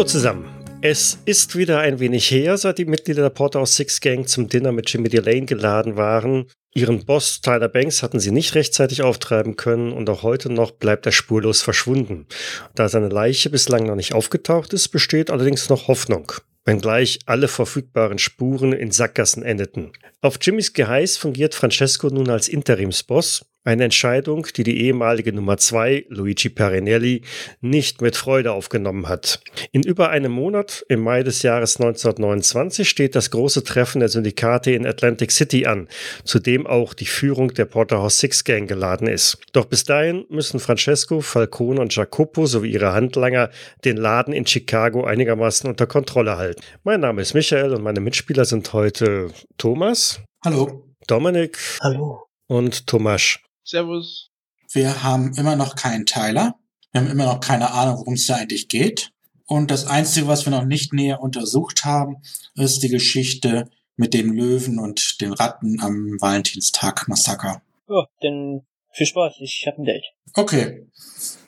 Hallo 0.00 0.04
zusammen. 0.04 0.49
Es 0.82 1.18
ist 1.26 1.56
wieder 1.56 1.80
ein 1.80 2.00
wenig 2.00 2.30
her, 2.30 2.56
seit 2.56 2.78
die 2.78 2.86
Mitglieder 2.86 3.20
der 3.22 3.28
Porterhouse 3.28 3.76
Six 3.76 4.00
Gang 4.00 4.26
zum 4.26 4.48
Dinner 4.48 4.72
mit 4.72 4.90
Jimmy 4.90 5.10
Delane 5.10 5.44
geladen 5.44 5.96
waren. 5.96 6.46
Ihren 6.72 7.04
Boss 7.04 7.42
Tyler 7.42 7.68
Banks 7.68 8.02
hatten 8.02 8.18
sie 8.18 8.30
nicht 8.30 8.54
rechtzeitig 8.54 9.02
auftreiben 9.02 9.56
können 9.56 9.92
und 9.92 10.08
auch 10.08 10.22
heute 10.22 10.50
noch 10.50 10.70
bleibt 10.70 11.04
er 11.04 11.12
spurlos 11.12 11.60
verschwunden. 11.60 12.26
Da 12.74 12.88
seine 12.88 13.10
Leiche 13.10 13.50
bislang 13.50 13.84
noch 13.84 13.94
nicht 13.94 14.14
aufgetaucht 14.14 14.72
ist, 14.72 14.88
besteht 14.88 15.30
allerdings 15.30 15.68
noch 15.68 15.86
Hoffnung 15.86 16.32
wenngleich 16.64 17.20
alle 17.26 17.48
verfügbaren 17.48 18.18
Spuren 18.18 18.72
in 18.72 18.90
Sackgassen 18.90 19.42
endeten. 19.42 19.92
Auf 20.20 20.38
Jimmys 20.40 20.72
Geheiß 20.72 21.16
fungiert 21.16 21.54
Francesco 21.54 22.08
nun 22.08 22.28
als 22.30 22.48
Interimsboss, 22.48 23.44
eine 23.62 23.84
Entscheidung, 23.84 24.46
die 24.56 24.62
die 24.62 24.80
ehemalige 24.86 25.32
Nummer 25.32 25.58
2, 25.58 26.06
Luigi 26.08 26.48
Perinelli, 26.48 27.22
nicht 27.60 28.00
mit 28.00 28.16
Freude 28.16 28.52
aufgenommen 28.52 29.08
hat. 29.08 29.42
In 29.72 29.82
über 29.82 30.10
einem 30.10 30.32
Monat, 30.32 30.84
im 30.88 31.00
Mai 31.00 31.22
des 31.22 31.42
Jahres 31.42 31.76
1929, 31.76 32.88
steht 32.88 33.14
das 33.14 33.30
große 33.30 33.62
Treffen 33.62 34.00
der 34.00 34.08
Syndikate 34.08 34.72
in 34.72 34.86
Atlantic 34.86 35.30
City 35.30 35.66
an, 35.66 35.88
zu 36.24 36.38
dem 36.38 36.66
auch 36.66 36.94
die 36.94 37.06
Führung 37.06 37.52
der 37.52 37.66
Porterhouse 37.66 38.18
Six 38.18 38.44
Gang 38.44 38.66
geladen 38.66 39.06
ist. 39.06 39.38
Doch 39.52 39.66
bis 39.66 39.84
dahin 39.84 40.24
müssen 40.30 40.58
Francesco, 40.58 41.20
Falcone 41.20 41.80
und 41.80 41.94
Jacopo 41.94 42.46
sowie 42.46 42.72
ihre 42.72 42.94
Handlanger 42.94 43.50
den 43.84 43.98
Laden 43.98 44.32
in 44.32 44.46
Chicago 44.46 45.04
einigermaßen 45.04 45.68
unter 45.68 45.86
Kontrolle 45.86 46.38
halten. 46.38 46.62
Mein 46.82 47.00
Name 47.00 47.20
ist 47.20 47.34
Michael 47.34 47.74
und 47.74 47.82
meine 47.82 48.00
Mitspieler 48.00 48.46
sind 48.46 48.72
heute 48.72 49.30
Thomas. 49.58 50.20
Hallo. 50.44 50.86
Dominik. 51.06 51.58
Hallo. 51.82 52.26
Und 52.46 52.86
Thomas. 52.86 53.38
Servus. 53.70 54.30
Wir 54.72 55.02
haben 55.04 55.32
immer 55.34 55.54
noch 55.54 55.76
keinen 55.76 56.04
Teiler. 56.04 56.56
Wir 56.92 57.00
haben 57.00 57.10
immer 57.10 57.26
noch 57.26 57.40
keine 57.40 57.70
Ahnung, 57.70 57.98
worum 57.98 58.14
es 58.14 58.26
da 58.26 58.36
eigentlich 58.36 58.68
geht. 58.68 59.12
Und 59.46 59.70
das 59.70 59.86
Einzige, 59.86 60.26
was 60.26 60.44
wir 60.44 60.50
noch 60.50 60.64
nicht 60.64 60.92
näher 60.92 61.20
untersucht 61.20 61.84
haben, 61.84 62.16
ist 62.54 62.82
die 62.82 62.88
Geschichte 62.88 63.70
mit 63.96 64.12
dem 64.12 64.32
Löwen 64.32 64.78
und 64.78 65.20
den 65.20 65.32
Ratten 65.32 65.80
am 65.80 66.16
Valentinstag-Massaker. 66.20 67.62
Ja, 67.88 68.06
denn 68.22 68.66
viel 68.92 69.06
Spaß, 69.06 69.34
ich 69.40 69.64
hab 69.66 69.78
ein 69.78 69.84
Date. 69.84 70.04
Okay, 70.34 70.88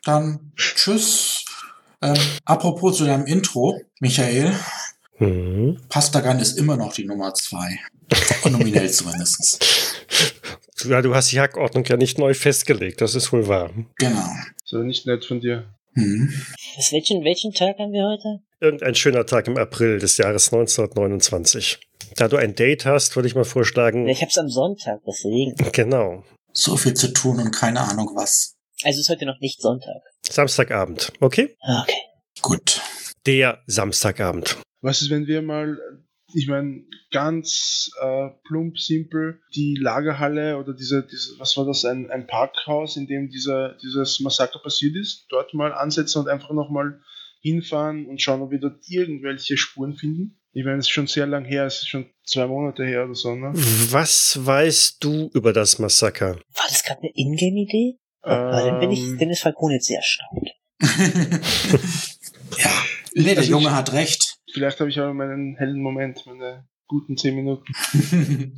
dann 0.04 0.52
tschüss. 0.56 1.44
Ähm, 2.02 2.16
apropos 2.44 2.98
zu 2.98 3.04
deinem 3.04 3.26
Intro, 3.26 3.80
Michael. 4.00 4.54
Mhm. 5.26 5.80
Pastagan 5.88 6.38
ist 6.40 6.58
immer 6.58 6.76
noch 6.76 6.92
die 6.92 7.04
Nummer 7.04 7.34
zwei. 7.34 7.78
Nominell 8.48 8.90
zumindest. 8.90 9.64
Ja, 10.84 11.00
du 11.00 11.14
hast 11.14 11.30
die 11.32 11.40
Hackordnung 11.40 11.84
ja 11.84 11.96
nicht 11.96 12.18
neu 12.18 12.34
festgelegt, 12.34 13.00
das 13.00 13.14
ist 13.14 13.32
wohl 13.32 13.46
wahr. 13.48 13.70
Genau. 13.98 14.28
So 14.64 14.78
nicht 14.78 15.06
nett 15.06 15.24
von 15.24 15.40
dir. 15.40 15.64
Hm. 15.94 16.32
Was, 16.76 16.92
welchen, 16.92 17.22
welchen 17.24 17.52
Tag 17.52 17.78
haben 17.78 17.92
wir 17.92 18.04
heute? 18.04 18.42
Irgendein 18.60 18.94
schöner 18.94 19.26
Tag 19.26 19.46
im 19.46 19.56
April 19.58 19.98
des 19.98 20.16
Jahres 20.16 20.52
1929. 20.52 21.78
Da 22.16 22.28
du 22.28 22.36
ein 22.36 22.54
Date 22.54 22.84
hast, 22.86 23.14
würde 23.16 23.28
ich 23.28 23.34
mal 23.34 23.44
vorschlagen. 23.44 24.08
Ich 24.08 24.22
hab's 24.22 24.38
am 24.38 24.48
Sonntag, 24.48 25.00
deswegen. 25.06 25.54
Genau. 25.72 26.24
So 26.52 26.76
viel 26.76 26.94
zu 26.94 27.12
tun 27.12 27.38
und 27.40 27.50
keine 27.52 27.80
Ahnung 27.80 28.10
was. 28.14 28.54
Also 28.84 29.00
ist 29.00 29.08
heute 29.08 29.26
noch 29.26 29.40
nicht 29.40 29.60
Sonntag. 29.60 30.02
Samstagabend, 30.28 31.12
okay? 31.20 31.54
Ah, 31.62 31.82
Okay. 31.82 31.96
Gut. 32.40 32.80
Der 33.26 33.60
Samstagabend. 33.66 34.56
Was 34.82 35.00
ist, 35.00 35.10
wenn 35.10 35.26
wir 35.26 35.42
mal, 35.42 35.78
ich 36.34 36.46
meine, 36.48 36.82
ganz 37.10 37.90
äh, 38.00 38.28
plump, 38.46 38.78
simpel, 38.78 39.40
die 39.54 39.76
Lagerhalle 39.80 40.58
oder 40.58 40.74
diese, 40.74 41.06
diese 41.06 41.38
was 41.38 41.56
war 41.56 41.64
das, 41.66 41.84
ein, 41.84 42.10
ein 42.10 42.26
Parkhaus, 42.26 42.96
in 42.96 43.06
dem 43.06 43.28
dieser, 43.30 43.76
dieses 43.82 44.20
Massaker 44.20 44.58
passiert 44.58 44.96
ist, 44.96 45.26
dort 45.30 45.54
mal 45.54 45.72
ansetzen 45.72 46.18
und 46.18 46.28
einfach 46.28 46.50
nochmal 46.50 47.00
hinfahren 47.40 48.06
und 48.06 48.20
schauen, 48.20 48.42
ob 48.42 48.50
wir 48.50 48.60
dort 48.60 48.80
irgendwelche 48.88 49.56
Spuren 49.56 49.94
finden? 49.94 50.38
Ich 50.54 50.64
meine, 50.64 50.78
es 50.78 50.86
ist 50.86 50.90
schon 50.90 51.06
sehr 51.06 51.26
lang 51.26 51.44
her, 51.46 51.64
es 51.64 51.76
ist 51.78 51.88
schon 51.88 52.06
zwei 52.24 52.46
Monate 52.46 52.84
her 52.84 53.04
oder 53.04 53.14
so, 53.14 53.34
ne? 53.34 53.52
Was 53.54 54.38
weißt 54.44 55.02
du 55.02 55.30
über 55.32 55.52
das 55.54 55.78
Massaker? 55.78 56.34
War 56.54 56.66
das 56.68 56.82
gerade 56.84 57.00
eine 57.02 57.10
Ingame-Idee? 57.14 57.98
Weil 58.20 58.66
dann 58.70 58.80
bin 58.80 58.90
ich, 58.90 59.00
Ähm, 59.00 59.18
dann 59.18 59.30
ist 59.30 59.40
Falcone 59.40 59.74
jetzt 59.74 59.86
sehr 59.86 59.98
erstaunt. 59.98 60.50
ja. 62.58 62.70
Nee, 63.14 63.24
der 63.34 63.38
Also 63.38 63.50
Junge 63.50 63.66
ich- 63.68 63.72
hat 63.72 63.92
recht. 63.92 64.21
Vielleicht 64.52 64.80
habe 64.80 64.90
ich 64.90 64.98
aber 64.98 65.14
meinen 65.14 65.56
hellen 65.56 65.80
Moment, 65.80 66.24
meine 66.26 66.66
guten 66.86 67.16
zehn 67.16 67.34
Minuten. 67.34 67.72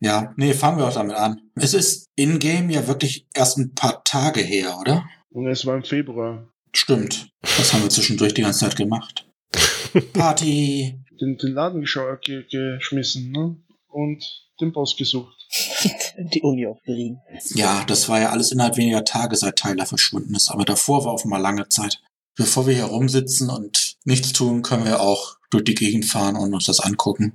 ja, 0.00 0.32
nee, 0.36 0.54
fangen 0.54 0.78
wir 0.78 0.86
auch 0.86 0.94
damit 0.94 1.16
an. 1.16 1.40
Es 1.56 1.74
ist 1.74 2.08
in-game 2.14 2.70
ja 2.70 2.86
wirklich 2.86 3.26
erst 3.34 3.58
ein 3.58 3.74
paar 3.74 4.04
Tage 4.04 4.40
her, 4.40 4.78
oder? 4.78 5.04
Und 5.30 5.48
es 5.48 5.66
war 5.66 5.74
im 5.76 5.82
Februar. 5.82 6.48
Stimmt. 6.72 7.30
Das 7.40 7.72
haben 7.72 7.82
wir 7.82 7.90
zwischendurch 7.90 8.34
die 8.34 8.42
ganze 8.42 8.60
Zeit 8.60 8.76
gemacht. 8.76 9.26
Party. 10.12 11.00
Den, 11.20 11.36
den 11.36 11.52
Laden 11.52 11.84
ge 12.22 12.44
geschmissen, 12.50 13.32
ne? 13.32 13.56
Und 13.88 14.24
den 14.60 14.72
Boss 14.72 14.96
gesucht. 14.96 15.34
Die 16.32 16.42
Uni 16.42 16.66
aufgerieben. 16.66 17.18
Ja, 17.54 17.84
das 17.84 18.08
war 18.08 18.20
ja 18.20 18.30
alles 18.30 18.52
innerhalb 18.52 18.76
weniger 18.76 19.04
Tage, 19.04 19.36
seit 19.36 19.56
Tyler 19.56 19.86
verschwunden 19.86 20.34
ist. 20.34 20.50
Aber 20.50 20.64
davor 20.64 21.04
war 21.04 21.14
offenbar 21.14 21.40
lange 21.40 21.68
Zeit. 21.68 22.00
Bevor 22.36 22.66
wir 22.66 22.74
hier 22.74 22.84
rumsitzen 22.84 23.48
und 23.50 23.94
nichts 24.04 24.32
tun, 24.32 24.62
können 24.62 24.84
wir 24.84 25.00
auch 25.00 25.36
durch 25.50 25.64
die 25.64 25.74
Gegend 25.74 26.04
fahren 26.04 26.36
und 26.36 26.52
uns 26.52 26.66
das 26.66 26.80
angucken. 26.80 27.34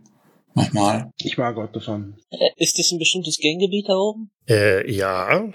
Nochmal. 0.56 1.12
Ich 1.22 1.38
mag 1.38 1.56
Autofahren. 1.58 2.18
Äh, 2.32 2.50
ist 2.58 2.78
das 2.80 2.92
ein 2.92 3.00
bestimmtes 3.00 3.38
Ganggebiet 3.42 3.86
da 3.88 3.94
oben? 3.96 4.32
Äh, 4.50 4.92
ja, 4.92 5.48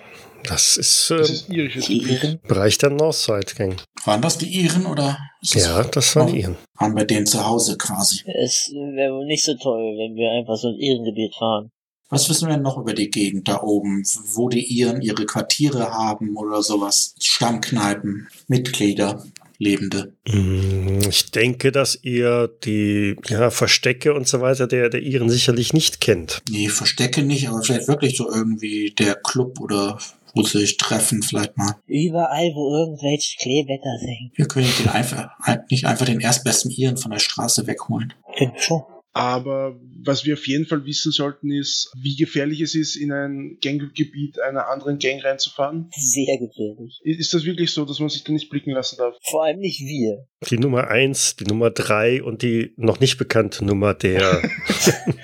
das 0.44 0.77
ist, 0.77 1.10
äh, 1.10 1.19
Das 1.19 1.31
ist 1.31 1.49
irisches 1.50 1.87
Die 1.87 1.99
Gebiet. 1.99 2.22
Iren? 2.22 2.41
Bereich 2.47 2.78
der 2.78 2.91
Northside 2.91 3.54
Gang. 3.56 3.83
Waren 4.04 4.22
das 4.22 4.38
die 4.38 4.47
Iren 4.47 4.87
oder? 4.87 5.19
Ja, 5.43 5.83
das 5.83 6.15
waren 6.16 6.31
Oh. 6.33 6.34
Iren. 6.34 6.56
Waren 6.78 6.94
bei 6.94 7.04
denen 7.04 7.27
zu 7.27 7.44
Hause 7.44 7.77
quasi. 7.77 8.22
Es 8.43 8.71
wäre 8.72 9.12
wohl 9.15 9.27
nicht 9.27 9.44
so 9.44 9.54
toll, 9.54 9.81
wenn 9.99 10.15
wir 10.16 10.31
einfach 10.31 10.56
so 10.56 10.69
ein 10.69 10.78
Ehrengebiet 10.78 11.34
fahren. 11.34 11.71
Was 12.10 12.28
wissen 12.28 12.49
wir 12.49 12.59
noch 12.59 12.78
über 12.78 12.93
die 12.94 13.10
Gegend 13.10 13.49
da 13.49 13.62
oben? 13.62 14.04
Wo 14.34 14.49
die 14.49 14.65
Iren 14.78 15.00
ihre 15.03 15.27
Quartiere 15.27 15.91
haben 15.91 16.37
oder 16.37 16.62
sowas? 16.62 17.15
Stammkneipen, 17.21 18.28
Mitglieder, 18.47 19.25
Lebende. 19.59 20.15
Mm, 20.26 21.00
Ich 21.09 21.31
denke, 21.31 21.72
dass 21.72 21.98
ihr 22.03 22.48
die 22.65 23.16
ja, 23.28 23.50
Verstecke 23.50 24.15
und 24.15 24.26
so 24.28 24.41
weiter 24.41 24.66
der, 24.66 24.88
der 24.88 25.03
Iren 25.03 25.31
sicherlich 25.31 25.72
nicht 25.72 26.00
kennt. 26.00 26.42
Nee, 26.50 26.69
Verstecke 26.69 27.22
nicht, 27.22 27.48
aber 27.48 27.62
vielleicht 27.62 27.88
wirklich 27.88 28.16
so 28.16 28.31
irgendwie 28.31 28.94
der 28.98 29.15
Club 29.16 29.60
oder 29.60 29.98
wo 30.34 30.42
sie 30.42 30.59
sich 30.59 30.76
treffen, 30.76 31.22
vielleicht 31.22 31.56
mal. 31.56 31.76
Überall, 31.87 32.50
wo 32.54 32.75
irgendwelche 32.76 33.37
Kleeblätter 33.38 33.98
sind. 34.00 34.32
Wir 34.34 34.47
können 34.47 34.69
den 34.78 34.88
einfach, 34.88 35.28
nicht 35.71 35.84
einfach 35.86 36.06
den 36.06 36.21
erstbesten 36.21 36.71
Iren 36.72 36.97
von 36.97 37.12
der 37.12 37.21
Straße 37.21 37.66
wegholen. 37.66 38.12
Wir 38.36 38.53
schon. 38.59 38.82
Aber 39.17 39.81
was 40.03 40.25
wir 40.25 40.35
auf 40.35 40.47
jeden 40.49 40.67
Fall 40.67 40.85
wissen 40.85 41.13
sollten, 41.13 41.53
ist, 41.53 41.93
wie 41.97 42.17
gefährlich 42.17 42.61
es 42.61 42.75
ist, 42.75 42.97
in 42.97 43.13
ein 43.13 43.59
Ganggebiet 43.63 44.41
einer 44.41 44.69
anderen 44.69 44.99
Gang 44.99 45.25
reinzufahren. 45.25 45.89
Sehr 45.97 46.37
gefährlich. 46.37 47.01
Ist 47.05 47.33
das 47.33 47.45
wirklich 47.45 47.71
so, 47.71 47.85
dass 47.85 48.01
man 48.01 48.09
sich 48.09 48.25
da 48.25 48.33
nicht 48.33 48.51
blicken 48.51 48.73
lassen 48.73 48.97
darf? 48.99 49.17
Vor 49.31 49.45
allem 49.45 49.61
nicht 49.61 49.81
wir. 49.81 50.27
Die 50.51 50.59
Nummer 50.59 50.89
eins, 50.89 51.37
die 51.37 51.45
Nummer 51.45 51.71
drei 51.71 52.25
und 52.25 52.43
die 52.43 52.73
noch 52.77 52.99
nicht 52.99 53.17
bekannte 53.17 53.65
Nummer 53.65 53.95
der. 53.95 54.43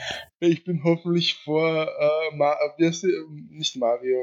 Ich 0.43 0.65
bin 0.65 0.83
hoffentlich 0.84 1.34
vor, 1.45 1.83
äh, 1.83 2.34
Ma 2.36 2.57
wie 2.78 2.86
heißt 2.86 3.03
die? 3.03 3.13
nicht 3.51 3.77
Mario, 3.77 4.16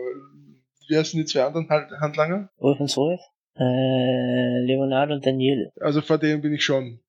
wie 0.88 0.98
heißen 0.98 1.20
die 1.20 1.26
zwei 1.26 1.44
anderen 1.44 1.70
Hand 1.70 1.92
Handlanger? 2.02 2.50
Wolf 2.58 2.80
und 2.80 2.98
Wolf? 2.98 3.22
Äh, 3.56 4.66
Leonardo 4.66 5.14
und 5.14 5.26
Daniele. 5.26 5.72
Also 5.80 6.02
vor 6.02 6.18
denen 6.18 6.42
bin 6.42 6.54
ich 6.54 6.64
schon. 6.64 7.00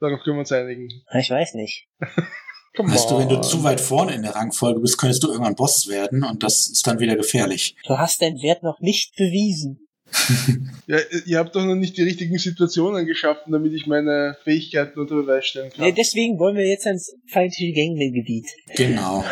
Darauf 0.00 0.20
können 0.22 0.36
wir 0.36 0.40
uns 0.40 0.52
einigen. 0.52 0.88
Ich 1.18 1.30
weiß 1.30 1.54
nicht. 1.54 1.86
Come 2.76 2.92
Weißt 2.92 3.10
du, 3.10 3.18
wenn 3.18 3.28
du 3.30 3.40
zu 3.40 3.64
weit 3.64 3.80
vorne 3.80 4.14
in 4.14 4.22
der 4.22 4.34
Rangfolge 4.34 4.80
bist, 4.80 4.98
könntest 4.98 5.22
du 5.22 5.28
irgendwann 5.28 5.54
Boss 5.54 5.88
werden 5.88 6.22
und 6.24 6.42
das 6.42 6.68
ist 6.68 6.86
dann 6.86 6.98
wieder 7.00 7.16
gefährlich. 7.16 7.74
Du 7.86 7.96
hast 7.96 8.20
deinen 8.20 8.42
Wert 8.42 8.62
noch 8.62 8.80
nicht 8.80 9.16
bewiesen. 9.16 9.80
Ja, 10.88 10.98
ihr 11.26 11.38
habt 11.40 11.56
doch 11.56 11.64
noch 11.64 11.74
nicht 11.74 11.96
die 11.96 12.02
richtigen 12.02 12.38
Situationen 12.38 13.06
geschaffen, 13.06 13.50
damit 13.50 13.72
ich 13.72 13.88
meine 13.88 14.36
Fähigkeiten 14.44 15.00
unter 15.00 15.16
Beweis 15.16 15.46
stellen 15.46 15.72
kann. 15.72 15.84
Nee, 15.84 15.90
deswegen 15.90 16.38
wollen 16.38 16.54
wir 16.54 16.64
jetzt 16.64 16.86
ans 16.86 17.12
feindliche 17.26 17.72
Ganggebiet. 17.72 18.46
Genau. 18.76 19.24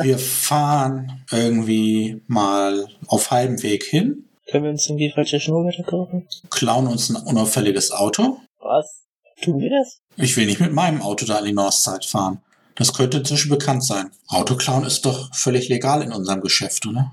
Wir 0.00 0.18
fahren 0.18 1.24
irgendwie 1.30 2.22
mal 2.26 2.88
auf 3.06 3.30
halbem 3.30 3.62
Weg 3.62 3.84
hin, 3.84 4.24
Können 4.50 4.64
wir 4.64 4.70
uns 4.70 4.88
irgendwie 4.88 5.10
falsche 5.10 5.40
Schnurrbärte 5.40 5.82
kaufen? 5.82 6.26
klauen 6.48 6.86
uns 6.86 7.10
ein 7.10 7.16
unauffälliges 7.16 7.92
Auto. 7.92 8.38
Was? 8.60 9.04
Tun 9.42 9.60
wir 9.60 9.70
das? 9.70 10.00
Ich 10.16 10.36
will 10.36 10.46
nicht 10.46 10.60
mit 10.60 10.72
meinem 10.72 11.02
Auto 11.02 11.26
da 11.26 11.36
an 11.36 11.44
die 11.44 11.52
Northside 11.52 12.06
fahren. 12.06 12.40
Das 12.74 12.92
könnte 12.92 13.18
inzwischen 13.18 13.50
bekannt 13.50 13.84
sein. 13.84 14.10
Autoklauen 14.28 14.84
ist 14.84 15.04
doch 15.04 15.34
völlig 15.34 15.68
legal 15.68 16.02
in 16.02 16.12
unserem 16.12 16.40
Geschäft, 16.40 16.86
oder? 16.86 17.12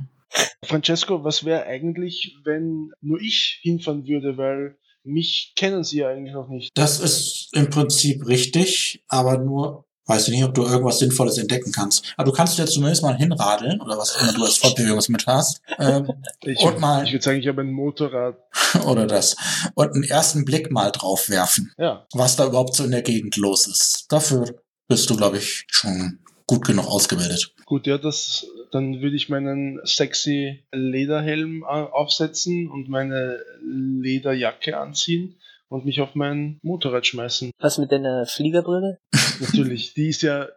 Francesco, 0.64 1.24
was 1.24 1.44
wäre 1.46 1.66
eigentlich, 1.66 2.38
wenn 2.44 2.92
nur 3.02 3.20
ich 3.20 3.60
hinfahren 3.62 4.06
würde, 4.06 4.38
weil 4.38 4.78
mich 5.04 5.54
kennen 5.56 5.84
sie 5.84 6.00
ja 6.00 6.10
eigentlich 6.10 6.34
noch 6.34 6.50
nicht. 6.50 6.72
Das 6.76 7.00
ist 7.00 7.50
im 7.54 7.70
Prinzip 7.70 8.28
richtig, 8.28 9.04
aber 9.08 9.38
nur, 9.38 9.85
weiß 10.08 10.28
ich 10.28 10.34
nicht, 10.36 10.44
ob 10.44 10.54
du 10.54 10.64
irgendwas 10.64 11.00
Sinnvolles 11.00 11.38
entdecken 11.38 11.72
kannst. 11.72 12.14
Aber 12.18 12.30
du 12.30 12.36
kannst 12.36 12.58
jetzt 12.58 12.74
zumindest 12.74 13.02
mal 13.02 13.16
hinradeln 13.18 13.82
oder 13.82 13.98
was 13.98 14.16
immer 14.22 14.34
du 14.34 14.44
als 14.44 14.58
Fortbewegungsmittel 14.58 15.34
hast. 15.34 15.62
Ähm, 15.80 16.12
Ich, 16.44 16.60
und 16.62 16.80
mal, 16.80 17.04
ich 17.04 17.12
würde 17.12 17.24
sagen, 17.24 17.40
ich 17.40 17.48
habe 17.48 17.62
ein 17.62 17.72
Motorrad. 17.72 18.38
oder 18.86 19.08
das. 19.08 19.36
Und 19.74 19.94
einen 19.94 20.04
ersten 20.04 20.46
Blick 20.46 20.72
mal 20.72 20.92
drauf 20.92 21.30
werfen, 21.30 21.74
Ja, 21.78 22.06
was 22.14 22.36
da 22.36 22.46
überhaupt 22.48 22.76
so 22.76 22.84
in 22.84 22.92
der 22.92 23.02
Gegend 23.02 23.36
los 23.38 23.66
ist. 23.68 24.06
Dafür 24.10 24.46
bist 24.88 25.10
du, 25.10 25.18
glaube 25.18 25.38
ich, 25.40 25.66
schon 25.72 26.20
gut 26.48 26.66
genug 26.66 26.86
ausgebildet. 26.86 27.54
gut, 27.66 27.88
ja, 27.88 27.98
das, 27.98 28.46
dann 28.72 29.02
würde 29.02 29.16
ich 29.16 29.30
meinen 29.30 29.80
sexy 29.84 30.64
Lederhelm 30.72 31.64
aufsetzen 31.64 32.70
und 32.70 32.88
meine 32.88 33.40
Lederjacke 33.64 34.78
anziehen 34.78 35.36
und 35.70 35.86
mich 35.86 36.02
auf 36.02 36.16
mein 36.16 36.60
Motorrad 36.62 37.06
schmeißen. 37.06 37.52
Was 37.60 37.78
mit 37.78 37.92
deiner 37.92 38.26
Fliegerbrille? 38.26 39.00
Natürlich, 39.40 39.94
die 39.94 40.10
ist 40.10 40.22
ja 40.22 40.48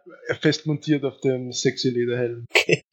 fest 0.41 0.65
montiert 0.65 1.03
auf 1.03 1.19
dem 1.21 1.51
sexy 1.51 1.89
Lederhelm. 1.89 2.45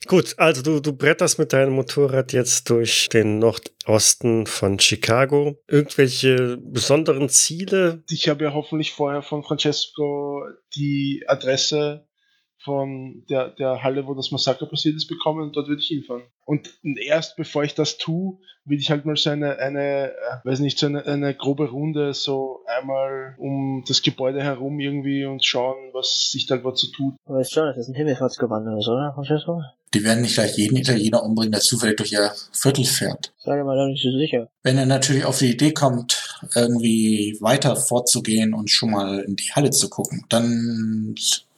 Gut, 0.07 0.35
also 0.39 0.63
du, 0.63 0.81
du 0.81 0.93
bretterst 0.93 1.39
mit 1.39 1.53
deinem 1.53 1.75
Motorrad 1.75 2.33
jetzt 2.33 2.71
durch 2.71 3.09
den 3.09 3.39
Nordosten 3.39 4.47
von 4.47 4.79
Chicago. 4.79 5.59
Irgendwelche 5.69 6.59
besonderen 6.59 7.29
Ziele? 7.29 8.03
Ich 8.11 8.29
habe 8.29 8.45
ja 8.45 8.55
hoffentlich 8.55 8.93
vorher 8.93 9.23
von 9.23 9.43
Francesco 9.43 10.43
die 10.75 11.25
Adresse 11.27 12.07
von 12.59 13.25
der, 13.31 13.51
der 13.51 13.83
Halle, 13.83 14.07
wo 14.07 14.15
das 14.15 14.31
Massaker 14.31 14.67
passiert 14.67 14.97
ist, 14.97 15.07
bekommen 15.07 15.43
und 15.43 15.57
dort 15.57 15.69
würde 15.69 15.81
ich 15.81 15.89
hinfahren. 15.89 16.25
Und 16.45 16.69
erst 16.85 17.37
bevor 17.37 17.65
ich 17.65 17.75
das 17.75 17.99
tue, 17.99 18.39
will 18.65 18.79
ich 18.79 18.91
halt 18.91 19.05
mal 19.05 19.17
so 19.17 19.31
eine, 19.31 19.59
eine 19.59 20.11
äh, 20.11 20.45
weiß 20.45 20.61
nicht, 20.61 20.79
so 20.79 20.87
eine, 20.87 21.05
eine 21.07 21.35
grobe 21.35 21.71
Runde 21.71 22.13
so 22.15 22.61
einmal 22.67 23.35
um 23.39 23.85
das 23.87 24.03
Gebäude 24.03 24.43
herum 24.43 24.81
irgendwie 24.81 25.25
und 25.25 25.45
schauen, 25.45 25.77
was 25.93 26.31
sich 26.31 26.47
da 26.47 26.57
gerade 26.57 26.77
so 26.77 26.89
tut. 26.89 27.15
Du 27.27 27.35
weißt 27.35 27.53
schon, 27.53 27.67
dass 27.67 27.77
das 27.77 27.89
ein 27.89 27.95
Himmelfahrtsgewand 27.95 28.67
ist, 28.79 28.89
oder, 28.89 29.13
Francesco? 29.15 29.63
Die 29.95 30.05
werden 30.05 30.23
nicht 30.23 30.35
gleich 30.35 30.57
jeden 30.59 30.77
Italiener 30.77 31.23
umbringen, 31.23 31.53
der 31.53 31.61
zufällig 31.61 31.97
durch 31.97 32.13
ihr 32.13 32.33
Viertel 32.53 32.85
fährt. 32.85 33.33
Sag 33.39 33.65
mal 33.65 33.77
da 33.77 33.87
nicht 33.87 34.03
so 34.03 34.11
sicher. 34.19 34.49
Wenn 34.63 34.79
er 34.79 34.87
natürlich 34.87 35.25
auf 35.25 35.39
die 35.39 35.53
Idee 35.53 35.73
kommt, 35.73 36.37
irgendwie 36.55 37.39
weiter 37.41 37.77
vorzugehen 37.77 38.53
und 38.53 38.71
schon 38.71 38.91
mal 38.91 39.21
in 39.21 39.37
die 39.37 39.53
Halle 39.53 39.71
zu 39.71 39.89
gucken, 39.89 40.25
dann 40.29 41.15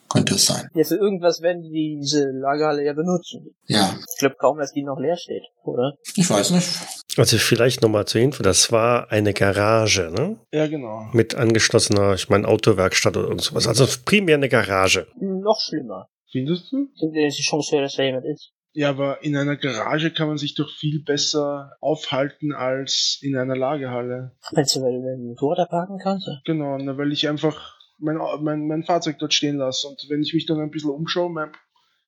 könnte 0.08 0.34
es 0.34 0.46
sein. 0.46 0.68
Ja, 0.74 0.84
für 0.84 0.96
irgendwas 0.96 1.40
werden 1.42 1.62
die 1.62 1.98
diese 2.00 2.30
Lagerhalle 2.30 2.84
ja 2.84 2.92
benutzen. 2.92 3.54
Ja, 3.66 3.94
Ich 4.14 4.18
glaube 4.18 4.36
kaum, 4.38 4.58
dass 4.58 4.72
die 4.72 4.82
noch 4.82 4.98
leer 4.98 5.16
steht, 5.16 5.42
oder? 5.64 5.94
ich 6.16 6.28
weiß 6.28 6.50
nicht. 6.52 6.68
Also 7.16 7.36
vielleicht 7.38 7.82
nochmal 7.82 8.06
zur 8.06 8.20
Info, 8.20 8.42
das 8.42 8.70
war 8.70 9.10
eine 9.10 9.32
Garage, 9.34 10.10
ne? 10.14 10.38
Ja, 10.52 10.66
genau. 10.66 11.08
Mit 11.12 11.34
angeschlossener, 11.34 12.14
ich 12.14 12.28
meine, 12.28 12.46
Autowerkstatt 12.46 13.16
oder 13.16 13.26
irgend 13.28 13.42
sowas. 13.42 13.66
Also 13.66 13.86
primär 14.04 14.36
eine 14.36 14.48
Garage. 14.48 15.06
Noch 15.20 15.60
schlimmer. 15.60 16.08
Findest 16.30 16.70
du? 16.72 16.88
Sind 16.94 17.14
denn 17.14 17.28
die 17.30 17.42
Chance 17.42 17.74
höher, 17.74 17.82
dass 17.82 17.96
da 17.96 18.02
jemand 18.02 18.26
ist? 18.26 18.52
Ja, 18.74 18.90
aber 18.90 19.24
in 19.24 19.34
einer 19.36 19.56
Garage 19.56 20.12
kann 20.12 20.28
man 20.28 20.36
sich 20.36 20.54
doch 20.54 20.70
viel 20.70 21.02
besser 21.02 21.72
aufhalten 21.80 22.52
als 22.52 23.18
in 23.22 23.36
einer 23.36 23.56
Lagerhalle. 23.56 24.32
Meinst 24.52 24.76
du, 24.76 24.82
weil 24.82 24.92
du 24.92 25.02
dein 25.02 25.24
Motorrad 25.24 25.70
parken 25.70 25.98
kannst? 26.00 26.28
Genau, 26.44 26.76
na, 26.78 26.96
weil 26.98 27.10
ich 27.10 27.28
einfach 27.28 27.77
mein, 27.98 28.18
mein, 28.40 28.66
mein 28.66 28.84
Fahrzeug 28.84 29.18
dort 29.18 29.34
stehen 29.34 29.56
lasse. 29.56 29.88
Und 29.88 30.04
wenn 30.08 30.22
ich 30.22 30.34
mich 30.34 30.46
dann 30.46 30.60
ein 30.60 30.70
bisschen 30.70 30.90
umschaue, 30.90 31.30
mein, 31.30 31.50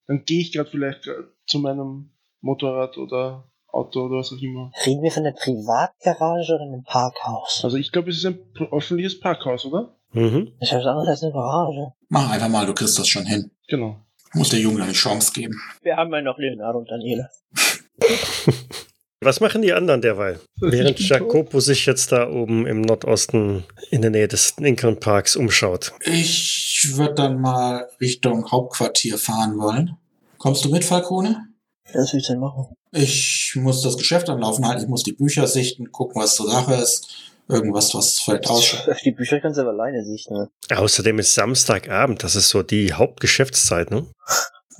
dann 0.07 0.25
gehe 0.25 0.41
ich 0.41 0.53
gerade 0.53 0.71
vielleicht 0.71 1.05
grad 1.05 1.27
zu 1.47 1.59
meinem 1.59 2.13
Motorrad 2.41 2.97
oder 2.99 3.51
Auto 3.69 4.07
oder 4.07 4.19
was 4.19 4.33
auch 4.33 4.43
immer. 4.43 4.73
Reden 4.85 5.03
wir 5.03 5.11
von 5.11 5.25
einer 5.25 5.35
Privatgarage 5.35 6.55
oder 6.55 6.65
einem 6.65 6.83
Parkhaus? 6.83 7.61
Also 7.63 7.77
ich 7.77 7.93
glaube, 7.93 8.11
es 8.11 8.17
ist 8.19 8.27
ein 8.27 8.41
öffentliches 8.73 9.21
Parkhaus, 9.21 9.65
oder? 9.65 9.97
Mhm. 10.13 10.53
Das 10.59 10.71
ist 10.71 10.79
was 10.79 10.87
anderes 10.87 11.09
als 11.09 11.23
eine 11.23 11.33
Garage. 11.33 11.93
Mach 12.09 12.31
einfach 12.31 12.49
mal, 12.49 12.67
du 12.67 12.75
kriegst 12.75 12.99
das 12.99 13.07
schon 13.07 13.27
hin. 13.27 13.51
Genau. 13.69 13.97
Muss 14.33 14.51
der 14.51 14.61
Junge 14.61 14.83
eine 14.83 14.93
Chance 14.93 15.33
geben. 15.33 15.55
Wir 15.83 15.97
haben 15.97 16.13
ja 16.13 16.23
noch 16.23 16.39
Leonardo 16.39 16.81
und 16.81 16.91
Daniela. 16.91 17.29
Was 19.23 19.41
machen 19.41 19.61
die 19.61 19.75
anderen 19.75 20.01
derweil? 20.01 20.41
Während 20.61 20.99
Jacopo 20.99 21.61
sich 21.61 21.85
jetzt 21.85 22.11
da 22.11 22.31
oben 22.31 22.67
im 22.67 22.81
Nordosten 22.81 23.65
in 23.91 24.01
der 24.01 24.11
Nähe 24.11 24.29
des 24.29 24.55
Lincoln 24.57 24.99
Parks 24.99 25.37
umschaut. 25.37 25.93
Ich 26.05 26.93
würde 26.95 27.15
dann 27.15 27.39
mal 27.39 27.87
Richtung 28.01 28.51
Hauptquartier 28.51 29.19
fahren 29.19 29.59
wollen. 29.59 29.99
Kommst 30.39 30.65
du 30.65 30.71
mit, 30.71 30.87
Falcone? 30.87 31.49
Das 31.93 32.15
willst 32.15 32.31
du 32.31 32.33
denn 32.33 32.41
machen? 32.41 32.69
Ich 32.93 33.53
muss 33.57 33.83
das 33.83 33.99
Geschäft 33.99 34.31
am 34.31 34.39
Laufen 34.39 34.67
halten, 34.67 34.83
ich 34.85 34.89
muss 34.89 35.03
die 35.03 35.13
Bücher 35.13 35.47
sichten, 35.47 35.93
gucken, 35.93 36.23
was 36.23 36.35
zur 36.37 36.51
Sache 36.51 36.75
ist. 36.75 37.09
Irgendwas, 37.47 37.95
was 37.95 38.21
vielleicht 38.21 38.49
ausschaut. 38.49 38.97
Die 39.05 39.11
Bücher 39.11 39.41
kannst 39.41 39.59
du 39.59 39.63
aber 39.63 39.71
alleine 39.71 40.05
sichten. 40.05 40.35
Ne? 40.35 40.49
Außerdem 40.75 41.19
ist 41.19 41.35
Samstagabend, 41.35 42.23
das 42.23 42.37
ist 42.37 42.49
so 42.49 42.63
die 42.63 42.93
Hauptgeschäftszeit, 42.95 43.91
ne? 43.91 44.07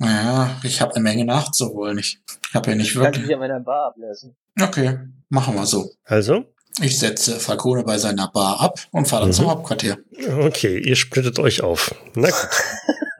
Naja, 0.01 0.59
ich 0.63 0.81
habe 0.81 0.95
eine 0.95 1.03
Menge 1.03 1.25
nachzuholen. 1.25 1.99
Ich 1.99 2.19
habe 2.55 2.71
ja 2.71 2.75
nicht 2.75 2.95
wirklich. 2.95 3.25
dich 3.25 3.33
an 3.35 3.39
meiner 3.39 3.59
Bar 3.59 3.89
ablassen. 3.89 4.35
Okay, 4.59 4.97
machen 5.29 5.53
wir 5.55 5.65
so. 5.67 5.91
Also, 6.05 6.45
Ich 6.81 6.97
setze 6.97 7.39
Falcone 7.39 7.83
bei 7.83 7.97
seiner 7.99 8.29
Bar 8.31 8.59
ab 8.61 8.79
und 8.91 9.07
fahre 9.07 9.21
dann 9.23 9.29
Mhm. 9.29 9.33
zum 9.35 9.49
Hauptquartier. 9.51 9.99
okay, 10.39 10.79
ihr 10.79 10.95
splittet 10.95 11.37
euch 11.37 11.61
auf. 11.61 11.93
Na 12.15 12.29
gut. 12.29 12.49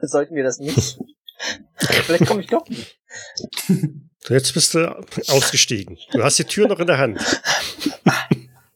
Sollten 0.02 0.34
wir 0.34 0.42
das 0.42 0.58
nicht? 0.58 0.98
Vielleicht 1.76 2.26
komme 2.26 2.40
ich 2.40 2.48
doch 2.48 2.66
nicht. 2.68 2.98
Jetzt 4.28 4.52
bist 4.54 4.74
du 4.74 4.88
ausgestiegen. 5.28 5.98
Du 6.12 6.22
hast 6.24 6.38
die 6.38 6.44
Tür 6.44 6.66
noch 6.66 6.80
in 6.80 6.86
der 6.88 6.98
Hand. 6.98 7.20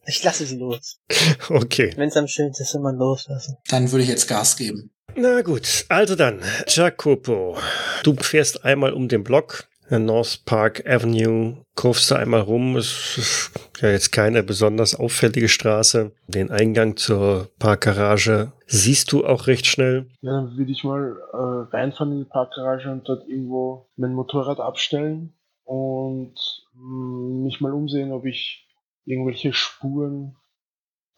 Ich 0.07 0.23
lasse 0.23 0.47
sie 0.47 0.57
los. 0.59 1.01
Okay. 1.49 1.93
Wenn 1.97 2.09
es 2.11 2.17
am 2.17 2.29
schönsten 2.29 2.63
ist, 2.63 2.71
soll 2.71 2.83
man 2.83 2.97
loslassen. 2.97 3.57
Dann 3.69 3.91
würde 3.91 4.05
ich 4.05 4.09
jetzt 4.09 4.29
Gas 4.29 4.57
geben. 4.57 4.93
Na 5.15 5.41
gut, 5.43 5.87
also 5.89 6.15
dann, 6.15 6.41
Jacopo, 6.67 7.57
du 8.03 8.15
fährst 8.17 8.65
einmal 8.65 8.93
um 8.93 9.09
den 9.09 9.25
Block, 9.25 9.65
North 9.89 10.45
Park 10.45 10.85
Avenue, 10.87 11.65
kurfst 11.77 12.11
da 12.11 12.17
einmal 12.17 12.41
rum. 12.41 12.77
Es 12.77 13.17
ist 13.17 13.51
ja 13.81 13.91
jetzt 13.91 14.11
keine 14.11 14.43
besonders 14.43 14.95
auffällige 14.99 15.49
Straße. 15.49 16.13
Den 16.27 16.51
Eingang 16.51 16.97
zur 16.97 17.49
Parkgarage 17.59 18.53
siehst 18.67 19.13
du 19.13 19.25
auch 19.25 19.47
recht 19.47 19.67
schnell. 19.67 20.09
Ja, 20.23 20.33
dann 20.33 20.57
würde 20.57 20.73
ich 20.73 20.83
mal 20.83 21.17
äh, 21.33 21.75
reinfahren 21.77 22.13
in 22.13 22.19
die 22.25 22.29
Parkgarage 22.29 22.91
und 22.91 23.09
dort 23.09 23.29
irgendwo 23.29 23.89
mein 23.97 24.13
Motorrad 24.13 24.59
abstellen 24.59 25.35
und 25.65 26.35
mh, 26.75 27.45
mich 27.45 27.61
mal 27.61 27.73
umsehen, 27.73 28.13
ob 28.13 28.25
ich 28.25 28.67
irgendwelche 29.05 29.53
Spuren 29.53 30.37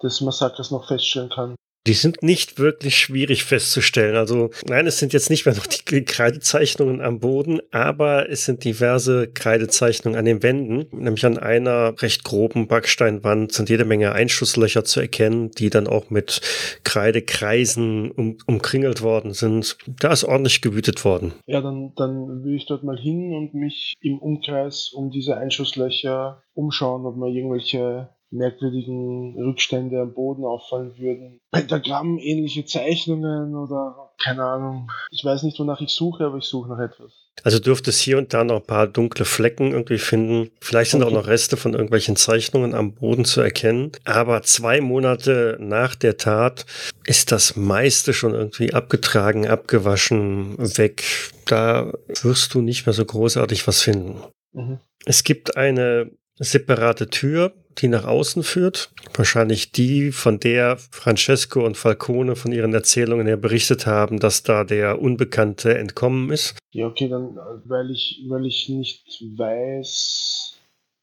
des 0.03 0.21
Massakers 0.21 0.71
noch 0.71 0.87
feststellen 0.87 1.31
kann. 1.31 1.55
Die 1.87 1.95
sind 1.95 2.23
nicht 2.23 2.59
wirklich 2.59 2.99
schwierig 2.99 3.45
festzustellen. 3.45 4.17
Also 4.17 4.51
nein, 4.67 4.87
es 4.87 4.99
sind 4.99 5.13
jetzt 5.13 5.31
nicht 5.31 5.47
mehr 5.47 5.55
noch 5.57 5.67
die 5.67 6.05
Kreidezeichnungen 6.05 7.01
am 7.01 7.21
Boden, 7.21 7.61
aber 7.71 8.29
es 8.29 8.45
sind 8.45 8.65
diverse 8.65 9.29
Kreidezeichnungen 9.29 10.19
an 10.19 10.25
den 10.25 10.43
Wänden. 10.43 10.87
Nämlich 10.93 11.25
an 11.25 11.39
einer 11.39 11.95
recht 12.03 12.25
groben 12.25 12.69
Backsteinwand 12.69 13.53
sind 13.53 13.71
jede 13.71 13.85
Menge 13.85 14.13
Einschusslöcher 14.13 14.85
zu 14.85 15.01
erkennen, 15.01 15.51
die 15.53 15.71
dann 15.71 15.87
auch 15.87 16.11
mit 16.11 16.41
Kreidekreisen 16.85 18.11
um, 18.11 18.37
umkringelt 18.47 19.03
worden 19.03 19.33
sind. 19.33 19.79
Da 19.87 20.13
ist 20.13 20.25
ordentlich 20.25 20.61
gewütet 20.61 21.05
worden. 21.05 21.33
Ja, 21.47 21.61
dann, 21.61 21.93
dann 21.97 22.45
würde 22.45 22.57
ich 22.57 22.67
dort 22.67 22.85
mal 22.85 22.99
hin 22.99 23.33
und 23.33 23.55
mich 23.55 23.95
im 24.01 24.19
Umkreis 24.19 24.93
um 24.93 25.11
diese 25.11 25.37
Einschusslöcher 25.37 26.43
umschauen, 26.55 27.07
ob 27.07 27.17
mir 27.17 27.29
irgendwelche 27.29 28.09
merkwürdigen 28.31 29.37
Rückstände 29.39 30.01
am 30.01 30.15
Boden 30.15 30.45
auffallen 30.45 30.99
würden. 30.99 31.41
Pentagramm, 31.51 32.19
ähnliche 32.19 32.65
Zeichnungen 32.65 33.55
oder 33.55 34.09
keine 34.23 34.45
Ahnung. 34.45 34.91
Ich 35.11 35.25
weiß 35.25 35.45
nicht, 35.45 35.59
wonach 35.59 35.81
ich 35.81 35.91
suche, 35.91 36.25
aber 36.25 36.39
ich 36.39 36.45
suche 36.45 36.69
nach 36.69 36.81
etwas. 36.81 37.13
Also 37.45 37.61
dürftest 37.61 38.01
hier 38.01 38.19
und 38.19 38.35
da 38.35 38.43
noch 38.43 38.57
ein 38.57 38.67
paar 38.67 38.89
dunkle 38.89 39.25
Flecken 39.25 39.71
irgendwie 39.71 39.99
finden. 39.99 40.51
Vielleicht 40.61 40.91
sind 40.91 41.05
auch 41.05 41.11
noch 41.13 41.29
Reste 41.29 41.57
von 41.57 41.73
irgendwelchen 41.73 42.17
Zeichnungen 42.17 42.75
am 42.75 42.95
Boden 42.95 43.25
zu 43.25 43.41
erkennen. 43.41 43.93
Aber 44.05 44.43
zwei 44.43 44.81
Monate 44.81 45.57
nach 45.61 45.95
der 45.95 46.17
Tat 46.17 46.67
ist 47.05 47.31
das 47.31 47.57
meiste 47.57 48.13
schon 48.13 48.35
irgendwie 48.35 48.75
abgetragen, 48.75 49.47
abgewaschen, 49.47 50.59
weg. 50.59 51.05
Da 51.47 51.93
wirst 52.23 52.55
du 52.55 52.61
nicht 52.61 52.87
mehr 52.87 52.93
so 52.93 53.05
großartig 53.05 53.67
was 53.69 53.83
finden. 53.83 54.21
Mhm. 54.53 54.81
Es 55.05 55.23
gibt 55.23 55.57
eine 55.57 56.11
separate 56.39 57.09
Tür, 57.09 57.53
die 57.79 57.89
nach 57.89 58.05
außen 58.05 58.43
führt. 58.43 58.91
Wahrscheinlich 59.15 59.73
die, 59.73 60.13
von 60.13 60.41
der 60.41 60.77
Francesco 60.77 61.65
und 61.65 61.77
Falcone 61.77 62.37
von 62.37 62.53
ihren 62.53 62.75
Erzählungen 62.75 63.27
her 63.27 63.37
berichtet 63.37 63.87
haben, 63.87 64.19
dass 64.19 64.43
da 64.43 64.65
der 64.65 65.01
Unbekannte 65.01 65.77
entkommen 65.77 66.31
ist. 66.31 66.57
Ja, 66.73 66.87
okay, 66.87 67.09
dann, 67.09 67.39
weil 67.65 67.91
ich, 67.91 68.23
weil 68.29 68.47
ich 68.47 68.69
nicht 68.69 69.23
weiß, 69.37 70.57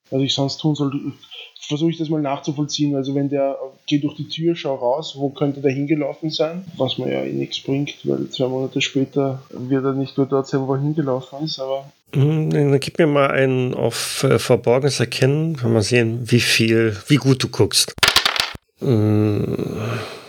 was 0.09 0.21
ich 0.21 0.33
sonst 0.33 0.57
tun 0.57 0.75
soll. 0.75 1.13
Versuche 1.67 1.89
ich 1.89 1.97
das 1.97 2.09
mal 2.09 2.21
nachzuvollziehen. 2.21 2.95
Also 2.95 3.15
wenn 3.15 3.29
der 3.29 3.57
geht 3.87 4.03
durch 4.03 4.15
die 4.15 4.27
Tür, 4.27 4.55
schau 4.55 4.75
raus, 4.75 5.15
wo 5.17 5.29
könnte 5.29 5.61
der 5.61 5.71
hingelaufen 5.71 6.29
sein? 6.29 6.63
Was 6.77 6.99
mir 6.99 7.11
ja 7.11 7.23
eh 7.23 7.33
nichts 7.33 7.59
bringt, 7.59 7.95
weil 8.03 8.29
zwei 8.29 8.47
Monate 8.47 8.81
später 8.81 9.41
wird 9.49 9.83
er 9.83 9.93
nicht 9.93 10.15
nur 10.17 10.27
dort 10.27 10.47
sein, 10.47 10.67
wo 10.67 10.73
er 10.73 10.81
hingelaufen 10.81 11.43
ist, 11.43 11.59
aber 11.59 11.91
Dann 12.15 12.79
gib 12.79 12.98
mir 12.98 13.07
mal 13.07 13.31
einen 13.31 13.74
auf 13.74 14.24
äh, 14.24 14.39
Verborgenes 14.39 15.01
erkennen. 15.01 15.57
Mal 15.63 15.81
sehen, 15.81 16.31
wie 16.31 16.39
viel, 16.39 16.95
wie 17.07 17.17
gut 17.17 17.43
du 17.43 17.50
guckst. 17.50 17.93
Hm, 18.79 19.57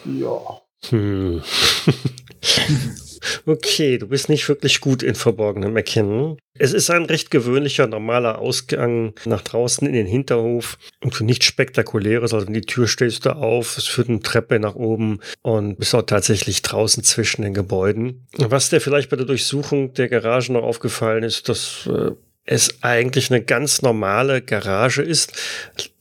ja. 0.05 0.61
Hm. 0.91 1.43
Okay, 3.47 3.99
du 3.99 4.09
bist 4.09 4.29
nicht 4.29 4.49
wirklich 4.49 4.81
gut 4.81 5.03
in 5.03 5.15
verborgenem 5.15 5.77
Erkennen. 5.77 6.39
Es 6.59 6.73
ist 6.73 6.91
ein 6.91 7.05
recht 7.05 7.31
gewöhnlicher, 7.31 7.87
normaler 7.87 8.39
Ausgang 8.39 9.15
nach 9.25 9.43
draußen 9.43 9.87
in 9.87 9.93
den 9.93 10.07
Hinterhof. 10.07 10.79
Und 11.03 11.21
nichts 11.21 11.47
Spektakuläres. 11.47 12.33
Also 12.33 12.47
die 12.47 12.61
Tür 12.63 12.87
stellst 12.87 13.27
du 13.27 13.37
auf, 13.37 13.77
es 13.77 13.87
führt 13.87 14.09
eine 14.09 14.21
Treppe 14.21 14.59
nach 14.59 14.75
oben 14.75 15.21
und 15.43 15.77
bist 15.77 15.95
auch 15.95 16.03
tatsächlich 16.03 16.63
draußen 16.63 17.03
zwischen 17.03 17.43
den 17.43 17.55
Gebäuden. 17.55 18.27
Was 18.39 18.71
dir 18.71 18.81
vielleicht 18.81 19.11
bei 19.11 19.17
der 19.17 19.27
Durchsuchung 19.27 19.93
der 19.95 20.09
Garage 20.09 20.53
noch 20.53 20.63
aufgefallen 20.63 21.23
ist, 21.23 21.49
dass 21.49 21.87
äh, 21.87 22.13
es 22.47 22.83
eigentlich 22.83 23.31
eine 23.31 23.43
ganz 23.43 23.83
normale 23.83 24.41
Garage 24.41 25.03
ist, 25.03 25.33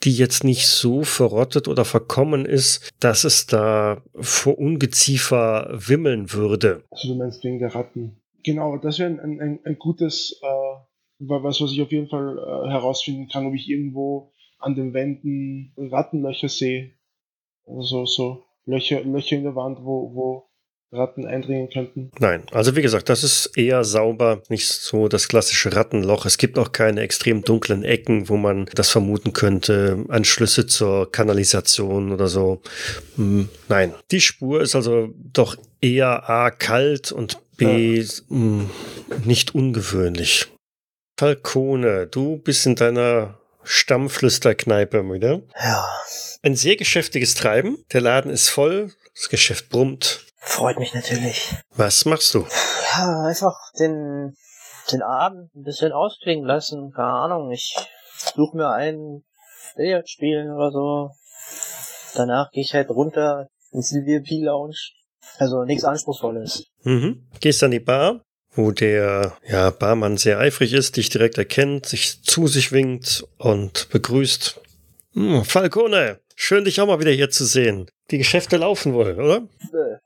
die 0.03 0.13
jetzt 0.13 0.43
nicht 0.43 0.67
so 0.67 1.03
verrottet 1.03 1.67
oder 1.67 1.83
verkommen 1.83 2.45
ist, 2.45 2.91
dass 2.99 3.23
es 3.23 3.47
da 3.47 4.01
vor 4.15 4.57
Ungeziefer 4.57 5.69
wimmeln 5.71 6.31
würde. 6.31 6.83
Also 6.91 7.09
du 7.09 7.15
meinst 7.15 7.43
wegen 7.43 7.59
der 7.59 7.73
Ratten. 7.73 8.21
Genau, 8.43 8.77
das 8.77 8.99
wäre 8.99 9.09
ein, 9.09 9.41
ein, 9.41 9.59
ein 9.63 9.79
gutes, 9.79 10.39
äh, 10.43 10.77
was, 11.19 11.59
was 11.59 11.71
ich 11.71 11.81
auf 11.81 11.91
jeden 11.91 12.07
Fall 12.07 12.37
äh, 12.37 12.69
herausfinden 12.69 13.27
kann, 13.27 13.47
ob 13.47 13.55
ich 13.55 13.67
irgendwo 13.67 14.31
an 14.59 14.75
den 14.75 14.93
Wänden 14.93 15.73
Rattenlöcher 15.77 16.49
sehe. 16.49 16.91
Also 17.65 18.05
so 18.05 18.43
Löcher, 18.65 19.03
Löcher 19.03 19.37
in 19.37 19.43
der 19.43 19.55
Wand, 19.55 19.79
wo, 19.81 20.13
wo 20.13 20.49
Ratten 20.95 21.25
eindringen 21.27 21.69
könnten. 21.69 22.11
Nein, 22.19 22.43
also 22.51 22.75
wie 22.75 22.81
gesagt, 22.81 23.09
das 23.09 23.23
ist 23.23 23.57
eher 23.57 23.83
sauber, 23.83 24.41
nicht 24.49 24.67
so 24.67 25.07
das 25.07 25.27
klassische 25.27 25.75
Rattenloch. 25.75 26.25
Es 26.25 26.37
gibt 26.37 26.57
auch 26.57 26.71
keine 26.71 27.01
extrem 27.01 27.43
dunklen 27.43 27.83
Ecken, 27.83 28.29
wo 28.29 28.37
man 28.37 28.65
das 28.73 28.89
vermuten 28.89 29.33
könnte, 29.33 30.05
Anschlüsse 30.09 30.67
zur 30.67 31.11
Kanalisation 31.11 32.11
oder 32.11 32.27
so. 32.27 32.61
Hm, 33.15 33.49
Nein, 33.69 33.93
die 34.11 34.21
Spur 34.21 34.61
ist 34.61 34.75
also 34.75 35.09
doch 35.33 35.55
eher 35.81 36.29
A 36.29 36.51
kalt 36.51 37.11
und 37.11 37.37
B 37.57 38.03
hm, 38.29 38.69
nicht 39.23 39.55
ungewöhnlich. 39.55 40.47
Falcone, 41.17 42.07
du 42.07 42.37
bist 42.37 42.65
in 42.65 42.75
deiner 42.75 43.39
Stammflüsterkneipe 43.63 45.01
wieder. 45.11 45.41
Ja, 45.61 45.87
Ein 46.43 46.55
sehr 46.55 46.75
geschäftiges 46.75 47.35
Treiben. 47.35 47.77
Der 47.93 48.01
Laden 48.01 48.31
ist 48.31 48.49
voll, 48.49 48.91
das 49.15 49.29
Geschäft 49.29 49.69
brummt. 49.69 50.24
Freut 50.45 50.79
mich 50.79 50.93
natürlich. 50.93 51.55
Was 51.75 52.05
machst 52.05 52.33
du? 52.33 52.47
Ja, 52.93 53.23
einfach 53.25 53.55
den, 53.79 54.35
den 54.91 55.01
Abend 55.01 55.53
ein 55.55 55.63
bisschen 55.63 55.91
ausklingen 55.91 56.45
lassen. 56.45 56.91
Keine 56.95 57.07
Ahnung, 57.07 57.51
ich 57.51 57.75
suche 58.35 58.55
mir 58.55 58.69
ein 58.69 59.23
Billard 59.75 60.09
spielen 60.09 60.51
oder 60.51 60.71
so. 60.71 61.09
Danach 62.15 62.51
gehe 62.51 62.63
ich 62.63 62.73
halt 62.73 62.89
runter 62.89 63.47
ins 63.71 63.93
VIP 63.93 64.43
Lounge. 64.43 64.77
Also 65.37 65.63
nichts 65.63 65.83
Anspruchsvolles. 65.83 66.65
Mhm. 66.83 67.27
Gehst 67.41 67.63
an 67.63 67.71
die 67.71 67.79
Bar, 67.79 68.21
wo 68.53 68.71
der 68.71 69.33
ja, 69.45 69.69
Barmann 69.71 70.17
sehr 70.17 70.39
eifrig 70.39 70.73
ist, 70.73 70.95
dich 70.95 71.09
direkt 71.09 71.37
erkennt, 71.37 71.85
sich 71.85 72.23
zu 72.23 72.47
sich 72.47 72.71
winkt 72.71 73.25
und 73.37 73.89
begrüßt. 73.89 74.61
Hm, 75.13 75.43
Falcone, 75.43 76.19
schön 76.35 76.65
dich 76.65 76.79
auch 76.79 76.87
mal 76.87 76.99
wieder 76.99 77.11
hier 77.11 77.29
zu 77.29 77.45
sehen. 77.45 77.89
Die 78.11 78.17
Geschäfte 78.17 78.57
laufen 78.57 78.93
wohl, 78.93 79.19
oder? 79.19 79.47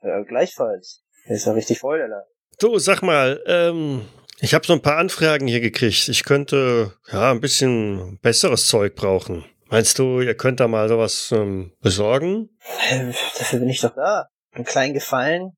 Ja, 0.02 0.22
gleichfalls. 0.22 1.02
Der 1.28 1.36
ist 1.36 1.46
ja 1.46 1.52
richtig 1.52 1.78
voll, 1.80 1.98
Laden. 1.98 2.24
Du, 2.58 2.78
sag 2.78 3.02
mal, 3.02 3.42
ähm, 3.46 4.02
ich 4.40 4.54
habe 4.54 4.66
so 4.66 4.72
ein 4.72 4.82
paar 4.82 4.96
Anfragen 4.96 5.46
hier 5.46 5.60
gekriegt. 5.60 6.08
Ich 6.08 6.24
könnte 6.24 6.94
ja 7.10 7.30
ein 7.30 7.40
bisschen 7.40 8.18
besseres 8.22 8.66
Zeug 8.68 8.94
brauchen. 8.94 9.44
Meinst 9.68 9.98
du, 9.98 10.20
ihr 10.20 10.34
könnt 10.34 10.60
da 10.60 10.66
mal 10.66 10.88
sowas 10.88 11.30
ähm, 11.32 11.72
besorgen? 11.80 12.50
Äh, 12.90 13.12
Dafür 13.38 13.60
bin 13.60 13.68
ich 13.68 13.80
doch 13.80 13.94
da. 13.94 14.26
Einen 14.52 14.64
kleinen 14.64 14.94
Gefallen 14.94 15.52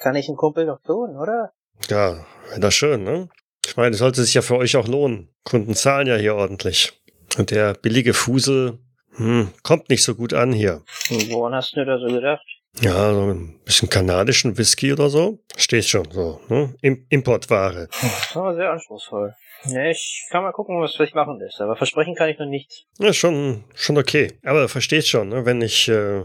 kann 0.00 0.14
ich 0.14 0.28
einen 0.28 0.36
Kumpel 0.36 0.66
doch 0.66 0.80
tun, 0.82 1.16
oder? 1.16 1.52
Ja, 1.88 2.24
wäre 2.48 2.60
das 2.60 2.74
schön, 2.74 3.04
ne? 3.04 3.28
Ich 3.66 3.76
meine, 3.76 3.90
es 3.90 3.98
sollte 3.98 4.22
sich 4.22 4.34
ja 4.34 4.42
für 4.42 4.56
euch 4.56 4.76
auch 4.76 4.88
lohnen. 4.88 5.28
Kunden 5.44 5.74
zahlen 5.74 6.06
ja 6.06 6.16
hier 6.16 6.34
ordentlich. 6.34 6.92
Und 7.36 7.50
der 7.50 7.74
billige 7.74 8.14
Fusel 8.14 8.78
hm, 9.18 9.52
kommt 9.62 9.90
nicht 9.90 10.02
so 10.02 10.14
gut 10.14 10.32
an 10.32 10.52
hier. 10.52 10.82
Und 11.10 11.30
woran 11.30 11.54
hast 11.54 11.76
du 11.76 11.84
da 11.84 11.98
so 11.98 12.06
gedacht? 12.06 12.44
Ja, 12.80 13.12
so 13.12 13.32
ein 13.32 13.60
bisschen 13.64 13.90
kanadischen 13.90 14.56
Whisky 14.56 14.92
oder 14.92 15.10
so. 15.10 15.40
Steht 15.56 15.86
schon 15.86 16.08
so, 16.10 16.40
ne? 16.48 16.74
Im 16.80 17.06
Importware. 17.08 17.88
Das 17.90 18.36
war 18.36 18.54
sehr 18.54 18.70
anspruchsvoll. 18.70 19.34
Ja, 19.64 19.86
ich 19.86 20.26
kann 20.30 20.44
mal 20.44 20.52
gucken, 20.52 20.80
was 20.80 20.94
vielleicht 20.94 21.16
machen 21.16 21.40
ist, 21.40 21.60
aber 21.60 21.74
versprechen 21.74 22.14
kann 22.14 22.28
ich 22.28 22.38
noch 22.38 22.46
nichts. 22.46 22.84
Ja, 22.98 23.12
schon, 23.12 23.64
schon 23.74 23.98
okay. 23.98 24.38
Aber 24.44 24.62
du 24.62 24.68
verstehst 24.68 25.08
schon, 25.08 25.30
ne? 25.30 25.44
Wenn 25.44 25.60
ich. 25.60 25.88
Äh, 25.88 26.22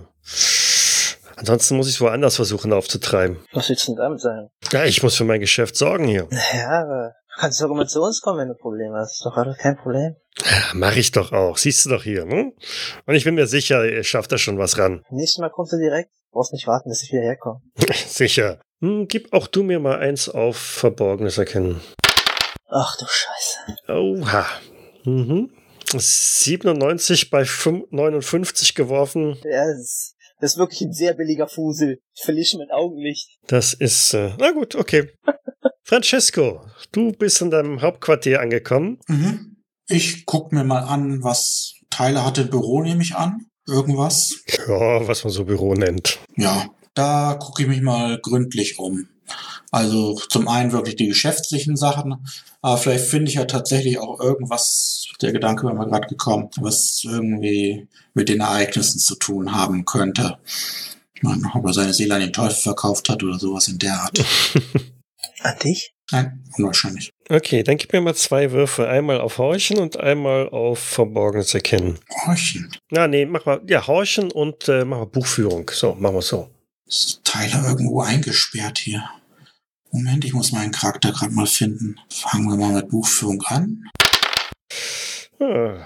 ansonsten 1.36 1.78
muss 1.78 1.88
ich 1.88 1.96
es 1.96 2.02
woanders 2.02 2.36
versuchen 2.36 2.72
aufzutreiben. 2.72 3.38
Was 3.52 3.70
willst 3.70 3.88
du 3.88 3.94
denn 3.94 4.04
damit 4.04 4.22
sagen? 4.22 4.50
Ja, 4.72 4.86
ich 4.86 5.02
muss 5.02 5.18
für 5.18 5.24
mein 5.24 5.40
Geschäft 5.40 5.76
sorgen 5.76 6.08
hier. 6.08 6.28
Ja, 6.54 6.84
aber 6.84 7.14
kannst 7.38 7.62
du 7.62 7.66
immer 7.66 7.88
zu 7.88 8.02
uns 8.02 8.22
kommen, 8.22 8.40
wenn 8.40 8.48
du 8.48 8.56
Probleme 8.56 8.98
hast. 8.98 9.14
Ist 9.14 9.26
doch 9.26 9.38
alles 9.38 9.58
kein 9.58 9.78
Problem. 9.78 10.16
Mach 10.74 10.96
ich 10.96 11.12
doch 11.12 11.32
auch. 11.32 11.58
Siehst 11.58 11.86
du 11.86 11.90
doch 11.90 12.04
hier, 12.04 12.26
ne? 12.26 12.52
Und 13.06 13.16
ich 13.16 13.24
bin 13.24 13.36
mir 13.36 13.48
sicher, 13.48 13.86
ihr 13.86 14.04
schafft 14.04 14.32
da 14.32 14.38
schon 14.38 14.58
was 14.58 14.78
ran. 14.78 15.04
Nächstes 15.10 15.40
Mal 15.40 15.50
kommst 15.50 15.74
du 15.74 15.78
direkt. 15.78 16.12
Brauchst 16.32 16.54
nicht 16.54 16.68
warten, 16.68 16.90
bis 16.90 17.04
ich 17.04 17.12
wieder 17.12 17.22
herkomme. 17.22 17.62
sicher. 18.08 18.60
Hm, 18.82 19.08
gib 19.08 19.32
auch 19.34 19.48
du 19.48 19.64
mir 19.64 19.80
mal 19.80 20.00
eins 20.00 20.30
auf 20.30 20.58
Verborgenes 20.58 21.38
erkennen. 21.38 21.82
Ach 22.70 22.98
du 22.98 23.06
Scheiße. 23.06 23.92
Oha. 23.92 24.46
Mhm. 25.06 25.52
97 25.96 27.30
bei 27.30 27.46
5 27.46 27.92
59 27.92 28.74
geworfen. 28.74 29.38
Ja, 29.44 29.66
das 29.68 29.80
ist, 29.80 30.16
das 30.40 30.52
ist 30.54 30.58
wirklich 30.58 30.82
ein 30.82 30.94
sehr 30.94 31.14
billiger 31.14 31.48
Fusel. 31.48 32.00
Ich 32.16 32.24
verliere 32.24 32.46
schon 32.46 32.60
mein 32.60 32.72
Augenlicht. 32.72 33.38
Das 33.48 33.74
ist, 33.74 34.14
äh, 34.14 34.32
na 34.40 34.52
gut, 34.52 34.76
okay. 34.76 35.12
Francesco, 35.84 36.62
du 36.94 37.12
bist 37.12 37.42
in 37.42 37.52
deinem 37.52 37.82
Hauptquartier 37.82 38.40
angekommen. 38.40 39.00
Mhm. 39.08 39.58
Ich 39.88 40.26
guck 40.26 40.54
mir 40.54 40.64
mal 40.64 40.80
an, 40.80 41.24
was 41.24 41.74
Tyler 41.90 42.26
hatte. 42.26 42.46
Büro 42.46 42.82
nehme 42.82 43.04
ich 43.04 43.16
an. 43.16 43.48
Irgendwas. 43.68 44.36
Ja, 44.68 45.08
was 45.08 45.24
man 45.24 45.34
so 45.34 45.46
Büro 45.46 45.74
nennt. 45.74 46.20
Ja, 46.38 46.68
da 46.94 47.38
gucke 47.40 47.64
ich 47.64 47.68
mich 47.68 47.82
mal 47.82 48.18
gründlich 48.22 48.80
um. 48.80 49.08
Also 49.72 50.16
zum 50.30 50.48
einen 50.48 50.72
wirklich 50.72 50.96
die 50.96 51.08
geschäftlichen 51.08 51.76
Sachen, 51.76 52.28
aber 52.62 52.78
vielleicht 52.78 53.06
finde 53.06 53.30
ich 53.30 53.36
ja 53.36 53.46
tatsächlich 53.46 53.98
auch 53.98 54.20
irgendwas, 54.20 55.08
der 55.22 55.32
Gedanke 55.32 55.66
war 55.66 55.74
mir 55.74 55.88
gerade 55.88 56.08
gekommen, 56.08 56.50
was 56.60 57.02
irgendwie 57.04 57.88
mit 58.14 58.30
den 58.30 58.42
Ereignissen 58.42 59.00
zu 59.00 59.16
tun 59.16 59.54
haben 59.54 59.86
könnte. 59.86 60.38
Ich 61.16 61.24
meine, 61.24 61.50
ob 61.56 61.66
er 61.66 61.74
seine 61.74 61.94
Seele 61.94 62.16
an 62.16 62.22
den 62.22 62.34
Teufel 62.34 62.62
verkauft 62.62 63.10
hat 63.10 63.24
oder 63.24 63.40
sowas 63.40 63.68
in 63.68 63.80
der 63.80 63.96
Art. 64.02 64.24
An 65.42 65.58
dich? 65.60 65.94
Nein, 66.12 66.44
unwahrscheinlich. 66.58 67.12
Okay, 67.30 67.64
dann 67.64 67.78
gib 67.78 67.94
mir 67.94 68.02
mal 68.02 68.14
zwei 68.14 68.52
Würfe. 68.52 68.88
Einmal 68.88 69.22
auf 69.22 69.38
Horchen 69.38 69.80
und 69.80 69.98
einmal 69.98 70.50
auf 70.50 70.80
Verborgenes 70.80 71.54
erkennen. 71.54 71.98
Horchen. 72.26 72.72
Na, 72.92 73.08
nee, 73.08 73.26
mach 73.26 73.46
mal, 73.46 73.62
ja, 73.68 73.86
Horchen 73.88 74.32
und 74.32 74.68
äh, 74.68 74.86
mach 74.86 74.98
mal 75.00 75.06
Buchführung. 75.06 75.70
So, 75.74 75.96
machen 75.96 76.16
wir 76.16 76.22
so. 76.22 76.50
Ist 76.86 77.22
Tyler 77.24 77.66
irgendwo 77.68 78.02
eingesperrt 78.02 78.78
hier? 78.78 79.10
Moment, 79.92 80.26
ich 80.26 80.34
muss 80.34 80.52
meinen 80.52 80.72
Charakter 80.72 81.12
gerade 81.12 81.34
mal 81.34 81.48
finden. 81.48 81.96
Fangen 82.10 82.48
wir 82.48 82.58
mal 82.58 82.74
mit 82.74 82.90
Buchführung 82.90 83.42
an. 83.44 83.84
Ah, 85.40 85.86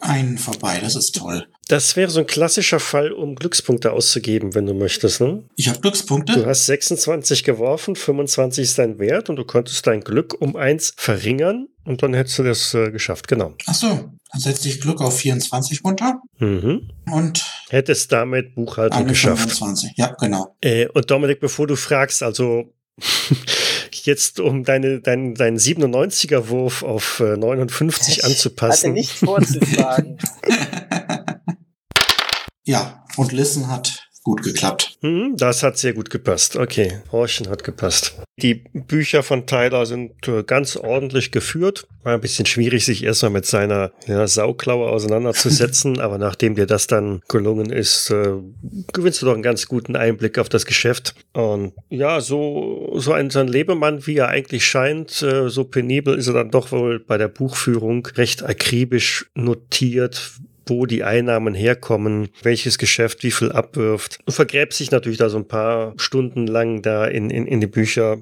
Einen 0.00 0.38
vorbei, 0.38 0.78
das 0.80 0.96
ist 0.96 1.16
toll. 1.16 1.46
Das 1.72 1.96
wäre 1.96 2.10
so 2.10 2.20
ein 2.20 2.26
klassischer 2.26 2.80
Fall, 2.80 3.12
um 3.12 3.34
Glückspunkte 3.34 3.92
auszugeben, 3.92 4.54
wenn 4.54 4.66
du 4.66 4.74
möchtest. 4.74 5.22
Ne? 5.22 5.42
Ich 5.56 5.68
habe 5.68 5.78
Du 5.78 5.82
Glückspunkte. 5.82 6.44
hast 6.44 6.66
26 6.66 7.44
geworfen, 7.44 7.96
25 7.96 8.62
ist 8.64 8.78
dein 8.78 8.98
Wert 8.98 9.30
und 9.30 9.36
du 9.36 9.44
konntest 9.46 9.86
dein 9.86 10.02
Glück 10.02 10.38
um 10.38 10.54
eins 10.54 10.92
verringern 10.98 11.68
und 11.86 12.02
dann 12.02 12.12
hättest 12.12 12.38
du 12.38 12.42
das 12.42 12.74
äh, 12.74 12.90
geschafft, 12.90 13.26
genau. 13.26 13.54
Ach 13.66 13.74
so, 13.74 13.86
dann 13.88 14.40
setze 14.40 14.68
ich 14.68 14.82
Glück 14.82 15.00
auf 15.00 15.16
24 15.16 15.82
runter 15.82 16.20
Mhm. 16.38 16.90
und 17.10 17.42
Hättest 17.70 18.12
damit 18.12 18.54
Buchhaltung 18.54 19.06
geschafft. 19.06 19.50
25. 19.52 19.92
Ja, 19.96 20.14
genau. 20.20 20.54
Äh, 20.60 20.88
und 20.88 21.10
Dominik, 21.10 21.40
bevor 21.40 21.66
du 21.66 21.76
fragst, 21.76 22.22
also 22.22 22.64
jetzt 24.04 24.40
um 24.40 24.64
deine, 24.64 25.00
dein, 25.00 25.34
deinen 25.34 25.56
97er-Wurf 25.56 26.82
auf 26.82 27.20
äh, 27.20 27.36
59 27.38 28.18
Ich 28.18 28.24
anzupassen. 28.26 28.90
Hatte 28.90 28.92
nicht 28.92 29.12
vorzufragen. 29.12 30.18
Ja, 32.64 33.04
und 33.16 33.32
Listen 33.32 33.68
hat 33.68 34.08
gut 34.24 34.42
geklappt. 34.42 34.98
Hm, 35.00 35.34
das 35.36 35.62
hat 35.62 35.78
sehr 35.78 35.94
gut 35.94 36.08
gepasst. 36.08 36.56
Okay, 36.56 37.00
Horchen 37.10 37.48
hat 37.48 37.64
gepasst. 37.64 38.14
Die 38.40 38.54
Bücher 38.54 39.22
von 39.22 39.46
Tyler 39.46 39.84
sind 39.84 40.28
äh, 40.28 40.44
ganz 40.44 40.76
ordentlich 40.76 41.32
geführt. 41.32 41.86
War 42.04 42.14
ein 42.14 42.20
bisschen 42.20 42.46
schwierig, 42.46 42.84
sich 42.84 43.02
erstmal 43.02 43.32
mit 43.32 43.46
seiner 43.46 43.92
ja, 44.06 44.26
Sauklaue 44.26 44.88
auseinanderzusetzen, 44.88 46.00
aber 46.00 46.18
nachdem 46.18 46.54
dir 46.54 46.66
das 46.66 46.86
dann 46.86 47.20
gelungen 47.28 47.70
ist, 47.70 48.10
äh, 48.10 48.34
gewinnst 48.92 49.22
du 49.22 49.26
doch 49.26 49.34
einen 49.34 49.42
ganz 49.42 49.66
guten 49.66 49.96
Einblick 49.96 50.38
auf 50.38 50.48
das 50.48 50.66
Geschäft. 50.66 51.14
Und 51.32 51.72
ja, 51.88 52.20
so, 52.20 52.92
so 52.96 53.12
ein, 53.12 53.30
so 53.30 53.40
ein 53.40 53.48
Lebemann, 53.48 54.06
wie 54.06 54.16
er 54.16 54.28
eigentlich 54.28 54.64
scheint, 54.64 55.20
äh, 55.22 55.48
so 55.48 55.64
penibel 55.64 56.16
ist 56.16 56.28
er 56.28 56.34
dann 56.34 56.50
doch 56.50 56.70
wohl 56.70 57.00
bei 57.00 57.18
der 57.18 57.28
Buchführung 57.28 58.06
recht 58.14 58.44
akribisch 58.44 59.30
notiert, 59.34 60.40
wo 60.66 60.86
die 60.86 61.04
Einnahmen 61.04 61.54
herkommen, 61.54 62.28
welches 62.42 62.78
Geschäft 62.78 63.22
wie 63.22 63.30
viel 63.30 63.52
abwirft. 63.52 64.18
Du 64.26 64.32
vergräbst 64.32 64.78
sich 64.78 64.90
natürlich 64.90 65.18
da 65.18 65.28
so 65.28 65.38
ein 65.38 65.48
paar 65.48 65.94
Stunden 65.96 66.46
lang 66.46 66.82
da 66.82 67.06
in, 67.06 67.30
in, 67.30 67.46
in 67.46 67.60
die 67.60 67.66
Bücher. 67.66 68.18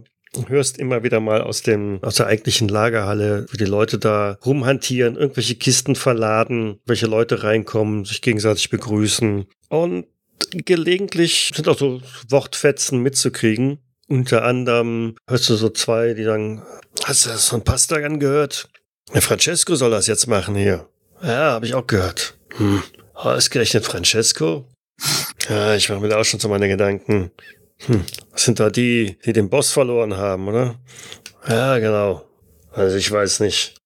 Hörst 0.47 0.79
immer 0.79 1.03
wieder 1.03 1.19
mal 1.19 1.43
aus 1.43 1.63
dem, 1.63 1.99
aus 2.03 2.15
der 2.15 2.27
eigentlichen 2.27 2.69
Lagerhalle, 2.69 3.47
wie 3.51 3.57
die 3.57 3.65
Leute 3.65 3.99
da 3.99 4.39
rumhantieren, 4.45 5.17
irgendwelche 5.17 5.57
Kisten 5.57 5.97
verladen, 5.97 6.79
welche 6.87 7.07
Leute 7.07 7.43
reinkommen, 7.43 8.05
sich 8.05 8.23
gegenseitig 8.23 8.71
begrüßen. 8.71 9.47
Und 9.69 10.07
gelegentlich 10.53 11.51
sind 11.55 11.69
auch 11.69 11.79
so 11.79 12.01
Wortfetzen 12.29 13.03
mitzukriegen. 13.03 13.79
Unter 14.07 14.45
anderem 14.45 15.17
hörst 15.29 15.49
du 15.49 15.55
so 15.55 15.69
zwei, 15.69 16.15
die 16.15 16.25
sagen, 16.25 16.63
hast 17.05 17.27
du 17.27 17.31
das 17.31 17.49
von 17.49 17.63
Pastagan 17.63 18.19
gehört? 18.19 18.69
Der 19.15 19.23
Francesco 19.23 19.75
soll 19.75 19.91
das 19.91 20.07
jetzt 20.07 20.27
machen 20.27 20.55
hier. 20.55 20.89
Ja, 21.23 21.53
habe 21.53 21.67
ich 21.67 21.75
auch 21.75 21.87
gehört. 21.87 22.39
Hm. 22.57 22.83
Ausgerechnet 23.15 23.85
Francesco? 23.85 24.67
Ja, 25.49 25.75
ich 25.75 25.89
mache 25.89 26.01
mir 26.01 26.09
da 26.09 26.21
auch 26.21 26.25
schon 26.25 26.41
so 26.41 26.49
meine 26.49 26.69
Gedanken. 26.69 27.31
Hm. 27.87 28.05
Was 28.31 28.45
sind 28.45 28.61
da 28.61 28.71
die, 28.71 29.19
die 29.25 29.33
den 29.33 29.51
Boss 29.51 29.73
verloren 29.73 30.17
haben, 30.17 30.49
oder? 30.49 30.77
Ja, 31.49 31.79
genau. 31.79 32.25
Also 32.73 32.97
ich 32.97 33.11
weiß 33.11 33.41
nicht. 33.41 33.77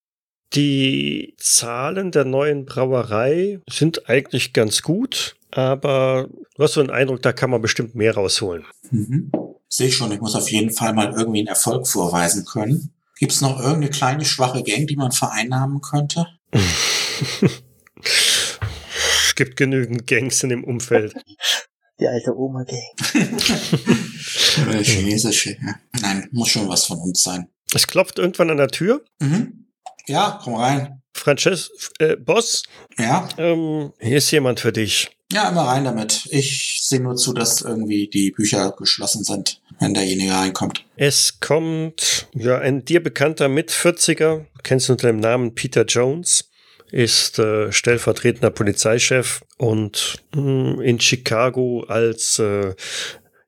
Die 0.53 1.35
Zahlen 1.39 2.13
der 2.13 2.25
neuen 2.25 2.65
Brauerei 2.65 3.61
sind 3.69 4.09
eigentlich 4.09 4.53
ganz 4.53 4.83
gut, 4.83 5.37
aber 5.51 6.29
du 6.57 6.63
hast 6.63 6.75
so 6.75 6.83
den 6.83 6.91
Eindruck, 6.91 7.23
da 7.23 7.33
kann 7.33 7.51
man 7.51 7.61
bestimmt 7.61 7.95
mehr 7.95 8.15
rausholen. 8.15 8.65
Mhm. 8.91 9.33
Sehe 9.69 9.89
ich 9.89 9.97
schon, 9.97 10.13
ich 10.13 10.21
muss 10.21 10.37
auf 10.37 10.49
jeden 10.51 10.71
Fall 10.71 10.93
mal 10.93 11.13
irgendwie 11.17 11.41
einen 11.41 11.49
Erfolg 11.49 11.89
vorweisen 11.89 12.45
können. 12.45 12.94
Gibt 13.25 13.33
es 13.33 13.41
noch 13.41 13.59
irgendeine 13.59 13.89
kleine 13.89 14.23
schwache 14.27 14.63
Gang, 14.63 14.87
die 14.87 14.97
man 14.97 15.11
vereinnahmen 15.11 15.81
könnte? 15.81 16.27
es 18.03 19.35
gibt 19.35 19.57
genügend 19.57 20.07
Gangs 20.07 20.43
in 20.43 20.51
dem 20.51 20.63
Umfeld. 20.63 21.15
Die 21.99 22.07
alte 22.07 22.37
Oma-Gang. 22.37 22.83
Oder 24.69 24.83
chinesische. 24.83 25.57
Ja. 25.59 25.75
Nein, 26.03 26.29
muss 26.33 26.51
schon 26.51 26.69
was 26.69 26.85
von 26.85 26.99
uns 26.99 27.23
sein. 27.23 27.49
Es 27.73 27.87
klopft 27.87 28.19
irgendwann 28.19 28.51
an 28.51 28.59
der 28.59 28.69
Tür. 28.69 29.03
Mhm. 29.21 29.64
Ja, 30.07 30.39
komm 30.43 30.55
rein. 30.57 31.01
Frances, 31.13 31.71
äh, 32.01 32.17
Boss, 32.17 32.65
Ja, 32.99 33.29
ähm, 33.39 33.93
hier 34.01 34.19
ist 34.19 34.31
jemand 34.31 34.61
für 34.61 34.73
dich. 34.73 35.11
ja, 35.33 35.49
immer 35.49 35.63
rein 35.63 35.85
damit. 35.85 36.27
Ich 36.31 36.81
sehe 36.83 37.01
nur 37.01 37.17
zu, 37.17 37.33
dass 37.33 37.63
irgendwie 37.63 38.09
die 38.09 38.31
Bücher 38.33 38.73
geschlossen 38.77 39.25
sind, 39.25 39.61
wenn 39.81 39.95
derjenige 39.95 40.33
reinkommt. 40.33 40.85
Es 40.97 41.41
kommt 41.41 42.27
ja 42.35 42.59
ein 42.59 42.85
dir 42.85 43.03
bekannter 43.03 43.49
Mit-40er, 43.49 44.45
kennst 44.63 44.89
du 44.89 44.93
unter 44.93 45.07
dem 45.07 45.21
Namen 45.21 45.55
Peter 45.55 45.85
Jones, 45.85 46.51
ist 46.91 47.39
äh, 47.39 47.73
stellvertretender 47.73 48.51
Polizeichef 48.51 49.43
und 49.57 50.17
mh, 50.35 50.83
in 50.83 51.01
Chicago 51.01 51.85
als 51.89 52.39
äh, 52.39 52.75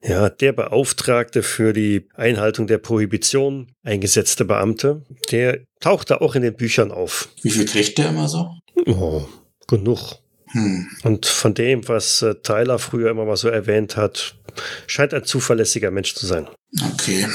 ja, 0.01 0.29
der 0.29 0.53
Beauftragte 0.53 1.43
für 1.43 1.73
die 1.73 2.07
Einhaltung 2.15 2.67
der 2.67 2.77
Prohibition 2.77 3.71
eingesetzte 3.83 4.45
Beamte. 4.45 5.03
Der 5.31 5.59
tauchte 5.79 6.21
auch 6.21 6.35
in 6.35 6.41
den 6.41 6.55
Büchern 6.55 6.91
auf. 6.91 7.29
Wie 7.41 7.49
viel 7.49 7.65
kriegt 7.65 7.97
der 7.97 8.09
immer 8.09 8.27
so? 8.27 8.51
Oh, 8.85 9.25
genug. 9.67 10.17
Hm. 10.51 10.87
Und 11.03 11.25
von 11.25 11.53
dem, 11.53 11.87
was 11.87 12.21
äh, 12.21 12.35
Tyler 12.35 12.79
früher 12.79 13.11
immer 13.11 13.25
mal 13.25 13.35
so 13.35 13.49
erwähnt 13.49 13.97
hat, 13.97 14.35
scheint 14.87 15.13
ein 15.13 15.25
zuverlässiger 15.25 15.91
Mensch 15.91 16.15
zu 16.15 16.25
sein. 16.25 16.47
Okay. 16.93 17.27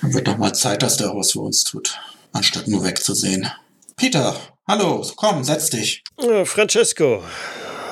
Dann 0.00 0.14
wird 0.14 0.28
doch 0.28 0.36
mal 0.36 0.52
Zeit, 0.52 0.82
dass 0.82 0.96
der 0.96 1.08
was 1.08 1.32
für 1.32 1.40
uns 1.40 1.64
tut, 1.64 1.98
anstatt 2.32 2.68
nur 2.68 2.84
wegzusehen. 2.84 3.48
Peter, 3.96 4.36
hallo, 4.66 5.06
komm, 5.16 5.44
setz 5.44 5.70
dich. 5.70 6.02
Äh, 6.18 6.44
Francesco. 6.44 7.22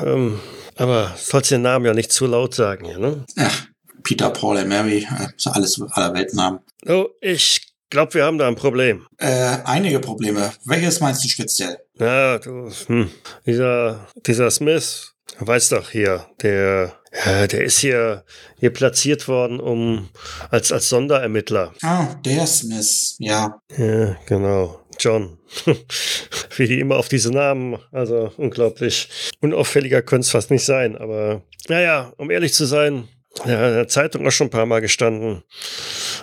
Ähm, 0.02 0.40
aber 0.76 1.14
sollst 1.18 1.50
den 1.50 1.62
Namen 1.62 1.86
ja 1.86 1.92
nicht 1.92 2.12
zu 2.12 2.26
laut 2.26 2.54
sagen 2.54 2.86
ne? 2.98 3.24
Ach, 3.36 3.66
Peter, 4.04 4.30
Paul 4.30 4.56
und 4.56 4.68
Mary, 4.68 5.06
äh, 5.18 5.28
alles 5.50 5.80
aller 5.90 6.14
Weltnamen. 6.14 6.60
Oh, 6.86 7.08
ich 7.20 7.67
glaube, 7.90 8.14
wir 8.14 8.24
haben 8.24 8.38
da 8.38 8.48
ein 8.48 8.56
Problem. 8.56 9.06
Äh, 9.18 9.58
einige 9.64 10.00
Probleme. 10.00 10.52
Welches 10.64 11.00
meinst 11.00 11.24
du 11.24 11.28
speziell? 11.28 11.78
Ja, 11.98 12.38
du, 12.38 12.70
hm, 12.86 13.10
dieser, 13.46 14.06
dieser 14.26 14.50
Smith, 14.50 15.14
weiß 15.38 15.70
doch 15.70 15.90
hier, 15.90 16.26
der, 16.42 16.94
ja, 17.24 17.46
der 17.46 17.64
ist 17.64 17.78
hier, 17.78 18.24
hier 18.58 18.72
platziert 18.72 19.28
worden, 19.28 19.60
um, 19.60 20.08
als, 20.50 20.72
als 20.72 20.88
Sonderermittler. 20.88 21.72
Ah, 21.82 22.14
der 22.24 22.46
Smith, 22.46 23.16
ja. 23.18 23.60
Ja, 23.76 24.16
genau. 24.26 24.80
John. 24.98 25.38
Wie 26.56 26.66
die 26.66 26.80
immer 26.80 26.96
auf 26.96 27.08
diese 27.08 27.30
Namen, 27.30 27.78
also 27.92 28.32
unglaublich. 28.36 29.08
Unauffälliger 29.40 30.02
könnte 30.02 30.24
es 30.24 30.30
fast 30.30 30.50
nicht 30.50 30.64
sein, 30.64 30.96
aber 30.96 31.42
naja, 31.68 32.12
um 32.16 32.30
ehrlich 32.30 32.52
zu 32.52 32.64
sein, 32.64 33.08
ja, 33.44 33.68
in 33.68 33.74
der 33.74 33.88
Zeitung 33.88 34.26
auch 34.26 34.32
schon 34.32 34.48
ein 34.48 34.50
paar 34.50 34.66
Mal 34.66 34.80
gestanden. 34.80 35.44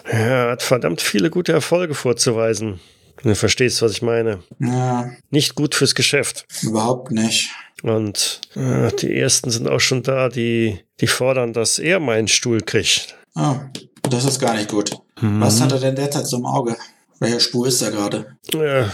Er 0.05 0.51
hat 0.51 0.63
verdammt 0.63 1.01
viele 1.01 1.29
gute 1.29 1.51
Erfolge 1.51 1.93
vorzuweisen. 1.95 2.79
Du 3.23 3.33
verstehst, 3.33 3.81
was 3.81 3.91
ich 3.93 4.01
meine. 4.01 4.43
Ja, 4.59 5.09
Nicht 5.31 5.55
gut 5.55 5.73
fürs 5.73 5.95
Geschäft. 5.95 6.45
überhaupt 6.61 7.11
nicht. 7.11 7.49
Und 7.81 8.41
äh, 8.55 8.91
die 8.93 9.17
ersten 9.17 9.49
sind 9.51 9.67
auch 9.67 9.79
schon 9.79 10.03
da, 10.03 10.29
die, 10.29 10.79
die 11.01 11.07
fordern, 11.07 11.53
dass 11.53 11.79
er 11.79 11.99
meinen 11.99 12.27
Stuhl 12.27 12.61
kriegt. 12.61 13.15
Ah, 13.35 13.69
das 14.03 14.25
ist 14.25 14.39
gar 14.39 14.55
nicht 14.55 14.69
gut. 14.69 14.91
Was 15.21 15.61
hat 15.61 15.71
er 15.71 15.79
denn 15.79 15.95
derzeit 15.95 16.27
so 16.27 16.37
im 16.37 16.45
Auge? 16.45 16.75
Welcher 17.19 17.39
Spur 17.39 17.67
ist 17.67 17.81
er 17.81 17.91
gerade? 17.91 18.37
Ja, 18.53 18.91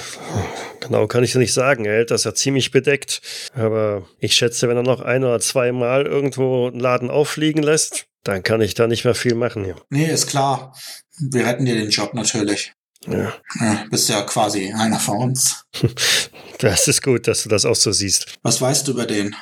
genau 0.79 1.07
kann 1.07 1.23
ich 1.23 1.33
nicht 1.35 1.53
sagen. 1.53 1.85
Er 1.85 1.93
hält 1.93 2.11
das 2.11 2.23
ja 2.23 2.33
ziemlich 2.35 2.69
bedeckt. 2.71 3.21
Aber 3.55 4.03
ich 4.19 4.35
schätze, 4.35 4.67
wenn 4.69 4.77
er 4.77 4.83
noch 4.83 5.01
ein 5.01 5.23
oder 5.23 5.39
zwei 5.39 5.71
Mal 5.71 6.05
irgendwo 6.05 6.67
einen 6.67 6.79
Laden 6.79 7.09
auffliegen 7.09 7.63
lässt, 7.63 8.05
dann 8.23 8.43
kann 8.43 8.61
ich 8.61 8.73
da 8.73 8.87
nicht 8.87 9.05
mehr 9.05 9.15
viel 9.15 9.35
machen 9.35 9.63
hier. 9.63 9.75
Nee, 9.89 10.11
ist 10.11 10.27
klar. 10.27 10.75
Wir 11.19 11.45
retten 11.45 11.65
dir 11.65 11.75
den 11.75 11.89
Job 11.89 12.13
natürlich. 12.13 12.73
Ja, 13.07 13.33
Ja, 13.59 13.85
bist 13.89 14.09
ja 14.09 14.21
quasi 14.21 14.71
einer 14.73 14.99
von 14.99 15.17
uns. 15.17 15.65
das 16.59 16.87
ist 16.87 17.01
gut, 17.01 17.27
dass 17.27 17.43
du 17.43 17.49
das 17.49 17.65
auch 17.65 17.75
so 17.75 17.91
siehst. 17.91 18.35
Was 18.43 18.61
weißt 18.61 18.87
du 18.87 18.91
über 18.91 19.05
den? 19.05 19.35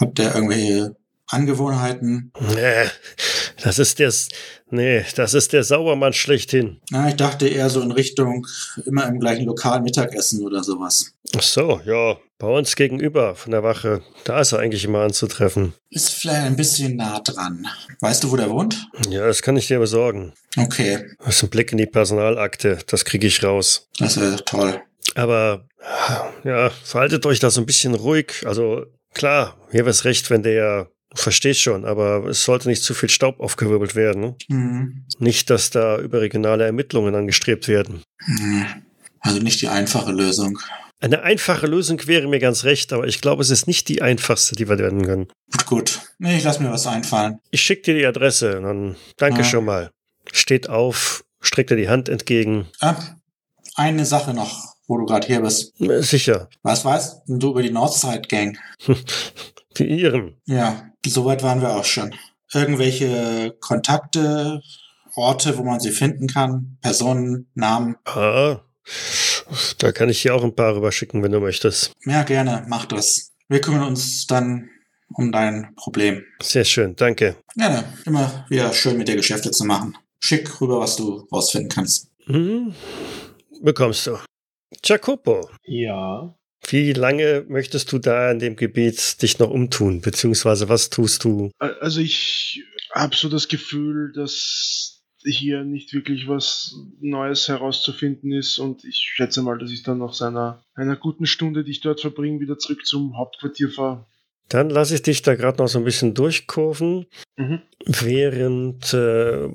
Hat 0.00 0.16
der 0.16 0.34
irgendwelche 0.34 0.96
Angewohnheiten? 1.26 2.32
Nee, 2.54 2.84
das 3.62 3.78
ist 3.78 3.98
der, 3.98 4.12
nee, 4.70 5.04
das 5.14 5.34
ist 5.34 5.52
der 5.52 5.62
Saubermann 5.64 6.12
schlechthin. 6.14 6.80
Na, 6.90 7.08
ich 7.08 7.16
dachte 7.16 7.48
eher 7.48 7.68
so 7.70 7.80
in 7.82 7.92
Richtung 7.92 8.46
immer 8.86 9.06
im 9.06 9.18
gleichen 9.18 9.44
Lokal 9.44 9.82
Mittagessen 9.82 10.42
oder 10.44 10.64
sowas. 10.64 11.12
Ach 11.36 11.42
so, 11.42 11.80
ja, 11.84 12.16
bei 12.42 12.48
uns 12.48 12.74
gegenüber 12.74 13.36
von 13.36 13.52
der 13.52 13.62
Wache, 13.62 14.02
da 14.24 14.40
ist 14.40 14.50
er 14.50 14.58
eigentlich 14.58 14.84
immer 14.84 14.98
anzutreffen. 15.02 15.74
Ist 15.90 16.10
vielleicht 16.10 16.42
ein 16.44 16.56
bisschen 16.56 16.96
nah 16.96 17.20
dran. 17.20 17.68
Weißt 18.00 18.24
du, 18.24 18.32
wo 18.32 18.36
der 18.36 18.50
wohnt? 18.50 18.84
Ja, 19.08 19.28
das 19.28 19.42
kann 19.42 19.56
ich 19.56 19.68
dir 19.68 19.78
besorgen. 19.78 20.32
Okay, 20.56 21.06
Das 21.24 21.36
ist 21.36 21.44
ein 21.44 21.50
Blick 21.50 21.70
in 21.70 21.78
die 21.78 21.86
Personalakte, 21.86 22.78
das 22.88 23.04
kriege 23.04 23.28
ich 23.28 23.44
raus. 23.44 23.88
das 23.98 24.20
wäre 24.20 24.44
toll. 24.44 24.82
Aber 25.14 25.68
ja, 26.42 26.70
verhaltet 26.70 27.24
euch 27.26 27.38
da 27.38 27.48
so 27.48 27.60
ein 27.60 27.66
bisschen 27.66 27.94
ruhig. 27.94 28.42
Also 28.44 28.86
klar, 29.14 29.56
mir 29.70 29.86
wär's 29.86 30.04
recht, 30.04 30.28
wenn 30.28 30.42
der 30.42 30.88
versteht 31.14 31.58
schon, 31.58 31.84
aber 31.84 32.26
es 32.26 32.42
sollte 32.42 32.68
nicht 32.68 32.82
zu 32.82 32.92
viel 32.92 33.08
Staub 33.10 33.38
aufgewirbelt 33.38 33.94
werden. 33.94 34.34
Mhm. 34.48 35.04
Nicht, 35.20 35.48
dass 35.48 35.70
da 35.70 35.98
überregionale 35.98 36.64
Ermittlungen 36.64 37.14
angestrebt 37.14 37.68
werden. 37.68 38.02
Also 39.20 39.38
nicht 39.38 39.60
die 39.60 39.68
einfache 39.68 40.10
Lösung. 40.10 40.58
Eine 41.02 41.22
einfache 41.22 41.66
Lösung 41.66 42.06
wäre 42.06 42.28
mir 42.28 42.38
ganz 42.38 42.62
recht, 42.62 42.92
aber 42.92 43.08
ich 43.08 43.20
glaube, 43.20 43.42
es 43.42 43.50
ist 43.50 43.66
nicht 43.66 43.88
die 43.88 44.02
einfachste, 44.02 44.54
die 44.54 44.68
wir 44.68 44.78
werden 44.78 45.04
können. 45.04 45.26
Gut, 45.50 45.66
gut. 45.66 46.00
Nee, 46.20 46.36
ich 46.36 46.44
lass 46.44 46.60
mir 46.60 46.70
was 46.70 46.86
einfallen. 46.86 47.40
Ich 47.50 47.60
schicke 47.60 47.82
dir 47.82 47.94
die 47.94 48.06
Adresse, 48.06 48.60
dann 48.62 48.94
danke 49.16 49.40
Ja. 49.40 49.44
schon 49.44 49.64
mal. 49.64 49.90
Steht 50.32 50.68
auf, 50.68 51.24
streckt 51.40 51.70
dir 51.70 51.76
die 51.76 51.88
Hand 51.88 52.08
entgegen. 52.08 52.68
Ah, 52.80 52.94
eine 53.74 54.06
Sache 54.06 54.32
noch, 54.32 54.76
wo 54.86 54.96
du 54.96 55.04
gerade 55.04 55.26
hier 55.26 55.40
bist. 55.40 55.72
Sicher, 55.78 56.48
Was 56.62 56.84
weißt 56.84 57.22
du 57.26 57.50
über 57.50 57.62
die 57.64 57.70
Northside 57.72 58.22
Gang? 58.28 58.56
die 59.78 59.86
Iren. 59.88 60.36
Ja, 60.46 60.84
soweit 61.04 61.42
waren 61.42 61.60
wir 61.62 61.70
auch 61.74 61.84
schon. 61.84 62.14
Irgendwelche 62.52 63.56
Kontakte, 63.58 64.62
Orte, 65.16 65.58
wo 65.58 65.64
man 65.64 65.80
sie 65.80 65.90
finden 65.90 66.28
kann, 66.28 66.78
Personen, 66.80 67.50
Namen. 67.54 67.96
Ah, 68.04 68.60
da 69.78 69.92
kann 69.92 70.08
ich 70.08 70.22
dir 70.22 70.34
auch 70.34 70.44
ein 70.44 70.54
paar 70.54 70.74
rüberschicken, 70.76 71.22
wenn 71.22 71.32
du 71.32 71.40
möchtest. 71.40 71.92
Ja, 72.04 72.22
gerne, 72.22 72.64
mach 72.68 72.86
das. 72.86 73.32
Wir 73.48 73.60
kümmern 73.60 73.82
uns 73.88 74.26
dann 74.26 74.68
um 75.14 75.30
dein 75.32 75.74
Problem. 75.76 76.24
Sehr 76.42 76.64
schön, 76.64 76.96
danke. 76.96 77.36
Gerne. 77.54 77.84
Immer 78.06 78.46
wieder 78.48 78.72
schön 78.72 78.96
mit 78.96 79.08
dir 79.08 79.16
Geschäfte 79.16 79.50
zu 79.50 79.64
machen. 79.64 79.96
Schick 80.20 80.60
rüber, 80.60 80.80
was 80.80 80.96
du 80.96 81.26
rausfinden 81.32 81.68
kannst. 81.68 82.08
Mhm. 82.26 82.74
Bekommst 83.60 84.06
du. 84.06 84.18
Jacopo, 84.84 85.50
Ja. 85.64 86.34
wie 86.68 86.92
lange 86.92 87.44
möchtest 87.48 87.92
du 87.92 87.98
da 87.98 88.30
in 88.30 88.38
dem 88.38 88.56
Gebiet 88.56 89.20
dich 89.20 89.38
noch 89.38 89.50
umtun? 89.50 90.00
Beziehungsweise 90.00 90.68
was 90.68 90.88
tust 90.90 91.24
du? 91.24 91.50
Also 91.58 92.00
ich 92.00 92.62
habe 92.94 93.14
so 93.14 93.28
das 93.28 93.48
Gefühl, 93.48 94.12
dass 94.14 95.01
hier 95.24 95.64
nicht 95.64 95.92
wirklich 95.94 96.28
was 96.28 96.76
Neues 97.00 97.48
herauszufinden 97.48 98.32
ist 98.32 98.58
und 98.58 98.84
ich 98.84 98.96
schätze 99.14 99.42
mal, 99.42 99.58
dass 99.58 99.70
ich 99.70 99.82
dann 99.82 99.98
nach 99.98 100.12
seiner 100.14 100.64
einer 100.74 100.96
guten 100.96 101.26
Stunde, 101.26 101.64
die 101.64 101.70
ich 101.72 101.80
dort 101.80 102.00
verbringe, 102.00 102.40
wieder 102.40 102.58
zurück 102.58 102.84
zum 102.86 103.16
Hauptquartier 103.16 103.68
fahre. 103.70 104.06
Dann 104.48 104.68
lasse 104.68 104.94
ich 104.96 105.02
dich 105.02 105.22
da 105.22 105.34
gerade 105.34 105.58
noch 105.62 105.68
so 105.68 105.78
ein 105.78 105.84
bisschen 105.84 106.14
durchkurven, 106.14 107.06
Mhm. 107.38 107.62
während 107.86 108.92
äh, 108.92 109.48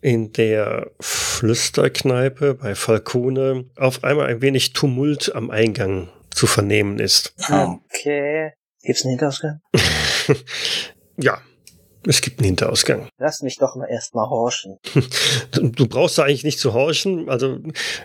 in 0.00 0.32
der 0.32 0.90
Flüsterkneipe 1.00 2.54
bei 2.54 2.74
Falcone 2.74 3.66
auf 3.76 4.02
einmal 4.02 4.26
ein 4.26 4.42
wenig 4.42 4.72
Tumult 4.72 5.34
am 5.34 5.50
Eingang 5.50 6.08
zu 6.30 6.46
vernehmen 6.46 6.98
ist. 6.98 7.34
Okay. 7.48 8.52
Gibt's 8.82 9.04
einen 9.04 9.10
Hinterhausgang? 9.12 9.60
ja, 11.16 11.40
es 12.06 12.20
gibt 12.20 12.38
einen 12.38 12.46
Hinterausgang. 12.46 13.08
Lass 13.18 13.42
mich 13.42 13.58
doch 13.58 13.76
mal 13.76 13.86
erstmal 13.86 14.28
horchen. 14.28 14.78
Du, 15.50 15.68
du 15.68 15.86
brauchst 15.86 16.18
da 16.18 16.24
eigentlich 16.24 16.44
nicht 16.44 16.58
zu 16.58 16.72
horchen. 16.72 17.28
Also 17.28 17.58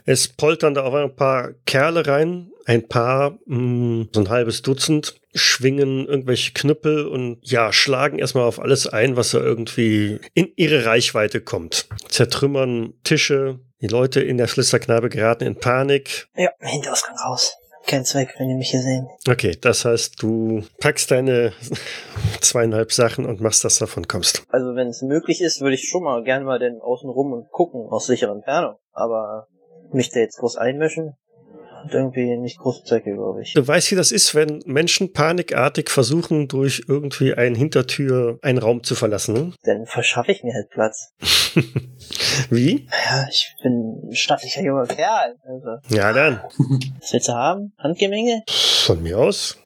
es 0.05 0.27
poltern 0.27 0.73
da 0.73 0.83
auch 0.83 0.93
ein 0.93 1.15
paar 1.15 1.51
Kerle 1.65 2.05
rein, 2.07 2.51
ein 2.65 2.87
paar, 2.87 3.39
mh, 3.45 4.07
so 4.13 4.19
ein 4.21 4.29
halbes 4.29 4.61
Dutzend, 4.61 5.19
schwingen 5.33 6.05
irgendwelche 6.07 6.53
Knüppel 6.53 7.07
und 7.07 7.39
ja, 7.41 7.71
schlagen 7.73 8.19
erstmal 8.19 8.45
auf 8.45 8.59
alles 8.59 8.87
ein, 8.87 9.15
was 9.15 9.31
da 9.31 9.39
irgendwie 9.39 10.19
in 10.33 10.51
ihre 10.55 10.85
Reichweite 10.85 11.41
kommt. 11.41 11.87
Zertrümmern 12.07 12.93
Tische, 13.03 13.59
die 13.81 13.87
Leute 13.87 14.21
in 14.21 14.37
der 14.37 14.47
Flüsterkneipe 14.47 15.09
geraten 15.09 15.45
in 15.45 15.55
Panik. 15.55 16.27
Ja, 16.35 16.49
Hinterausgang 16.59 17.15
raus. 17.17 17.53
Kein 17.89 18.05
Zweck, 18.05 18.35
wenn 18.37 18.49
die 18.49 18.53
mich 18.53 18.69
hier 18.69 18.81
sehen. 18.81 19.07
Okay, 19.27 19.57
das 19.59 19.83
heißt, 19.83 20.21
du 20.21 20.61
packst 20.79 21.09
deine 21.09 21.53
zweieinhalb 22.39 22.91
Sachen 22.91 23.25
und 23.25 23.41
machst, 23.41 23.65
dass 23.65 23.79
davon 23.79 24.07
kommst. 24.07 24.43
Also 24.49 24.75
wenn 24.75 24.89
es 24.89 25.01
möglich 25.01 25.41
ist, 25.41 25.61
würde 25.61 25.73
ich 25.73 25.89
schon 25.89 26.03
mal 26.03 26.23
gerne 26.23 26.45
mal 26.45 26.59
den 26.59 26.79
außen 26.79 27.09
rum 27.09 27.33
und 27.33 27.49
gucken 27.49 27.87
aus 27.89 28.05
sicherer 28.05 28.33
Entfernung. 28.33 28.75
Aber 28.91 29.47
mich 29.91 30.11
da 30.11 30.19
jetzt 30.19 30.37
groß 30.37 30.57
einmischen, 30.57 31.15
hat 31.83 31.93
irgendwie 31.93 32.37
nicht 32.37 32.57
große 32.59 32.83
Zwecke, 32.83 33.13
glaube 33.13 33.41
ich. 33.41 33.53
Du 33.53 33.67
weißt, 33.67 33.91
wie 33.91 33.95
das 33.95 34.11
ist, 34.11 34.35
wenn 34.35 34.61
Menschen 34.65 35.13
panikartig 35.13 35.89
versuchen, 35.89 36.47
durch 36.47 36.83
irgendwie 36.87 37.33
eine 37.33 37.57
Hintertür 37.57 38.37
einen 38.41 38.57
Raum 38.57 38.83
zu 38.83 38.95
verlassen. 38.95 39.33
ne? 39.33 39.53
Dann 39.63 39.85
verschaffe 39.85 40.31
ich 40.31 40.43
mir 40.43 40.53
halt 40.53 40.69
Platz. 40.69 41.13
Wie? 42.49 42.87
Ja, 43.09 43.27
ich 43.29 43.55
bin 43.63 44.09
ein 44.09 44.15
stattlicher 44.15 44.61
junger 44.61 44.85
Kerl. 44.87 45.35
Also, 45.43 45.95
Ja, 45.95 46.13
dann. 46.13 46.41
was 46.99 47.13
willst 47.13 47.27
du 47.27 47.33
haben? 47.33 47.73
Handgemenge? 47.77 48.43
Von 48.85 49.01
mir 49.03 49.17
aus. 49.19 49.57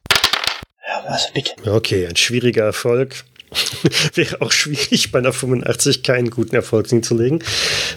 Ja, 0.86 1.02
also 1.06 1.28
bitte. 1.32 1.52
Okay, 1.70 2.06
ein 2.06 2.16
schwieriger 2.16 2.64
Erfolg. 2.64 3.24
Wäre 4.14 4.40
auch 4.40 4.52
schwierig, 4.52 5.12
bei 5.12 5.18
einer 5.18 5.32
85 5.32 6.02
keinen 6.02 6.30
guten 6.30 6.54
Erfolg 6.54 6.88
hinzulegen. 6.88 7.42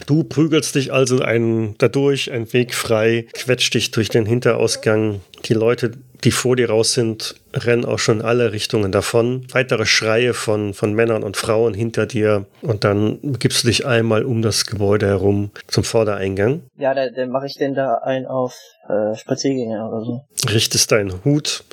Du 0.05 0.23
prügelst 0.23 0.75
dich 0.75 0.93
also 0.93 1.19
einen, 1.19 1.75
dadurch, 1.77 2.31
einen 2.31 2.51
Weg 2.53 2.73
frei, 2.73 3.27
quetscht 3.33 3.73
dich 3.73 3.91
durch 3.91 4.09
den 4.09 4.25
Hinterausgang. 4.25 5.21
Die 5.45 5.53
Leute, 5.53 5.91
die 6.23 6.31
vor 6.31 6.55
dir 6.55 6.69
raus 6.69 6.93
sind, 6.93 7.35
rennen 7.53 7.85
auch 7.85 7.99
schon 7.99 8.19
in 8.19 8.25
alle 8.25 8.51
Richtungen 8.51 8.91
davon. 8.91 9.45
Weitere 9.51 9.85
Schreie 9.85 10.33
von, 10.33 10.73
von 10.73 10.93
Männern 10.93 11.23
und 11.23 11.37
Frauen 11.37 11.73
hinter 11.73 12.05
dir. 12.05 12.45
Und 12.61 12.83
dann 12.83 13.19
begibst 13.21 13.63
du 13.63 13.67
dich 13.67 13.85
einmal 13.85 14.23
um 14.23 14.41
das 14.41 14.65
Gebäude 14.65 15.07
herum 15.07 15.51
zum 15.67 15.83
Vordereingang. 15.83 16.63
Ja, 16.77 16.93
dann, 16.93 17.13
dann 17.13 17.29
mache 17.29 17.45
ich 17.45 17.55
denn 17.55 17.75
da 17.75 17.95
einen 18.03 18.25
auf 18.25 18.55
äh, 18.89 19.15
Spaziergänger 19.15 19.89
oder 19.89 20.05
so. 20.05 20.25
richtest 20.49 20.91
deinen 20.91 21.23
Hut 21.23 21.63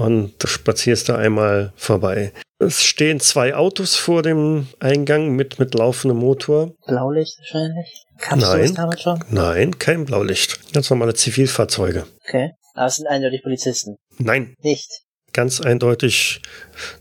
und 0.00 0.34
spazierst 0.44 1.08
da 1.08 1.16
einmal 1.16 1.72
vorbei. 1.76 2.32
Es 2.58 2.82
stehen 2.84 3.20
zwei 3.20 3.54
Autos 3.54 3.96
vor 3.96 4.22
dem 4.22 4.66
Eingang 4.80 5.30
mit, 5.30 5.58
mit 5.58 5.74
laufendem 5.74 6.18
Motor. 6.18 6.72
Blaulicht 6.86 7.38
wahrscheinlich. 7.38 8.04
Kannst 8.18 8.46
du 8.46 8.50
Nein. 8.52 8.62
das 8.62 8.74
damals 8.74 9.00
schon? 9.02 9.24
Nein, 9.30 9.78
kein 9.78 10.04
Blaulicht. 10.04 10.72
Ganz 10.74 10.90
normale 10.90 11.14
Zivilfahrzeuge. 11.14 12.06
Okay. 12.28 12.50
Aber 12.74 12.86
es 12.86 12.96
sind 12.96 13.06
eindeutig 13.06 13.42
Polizisten. 13.42 13.96
Nein, 14.18 14.54
Nicht. 14.62 14.90
ganz 15.32 15.60
eindeutig 15.60 16.42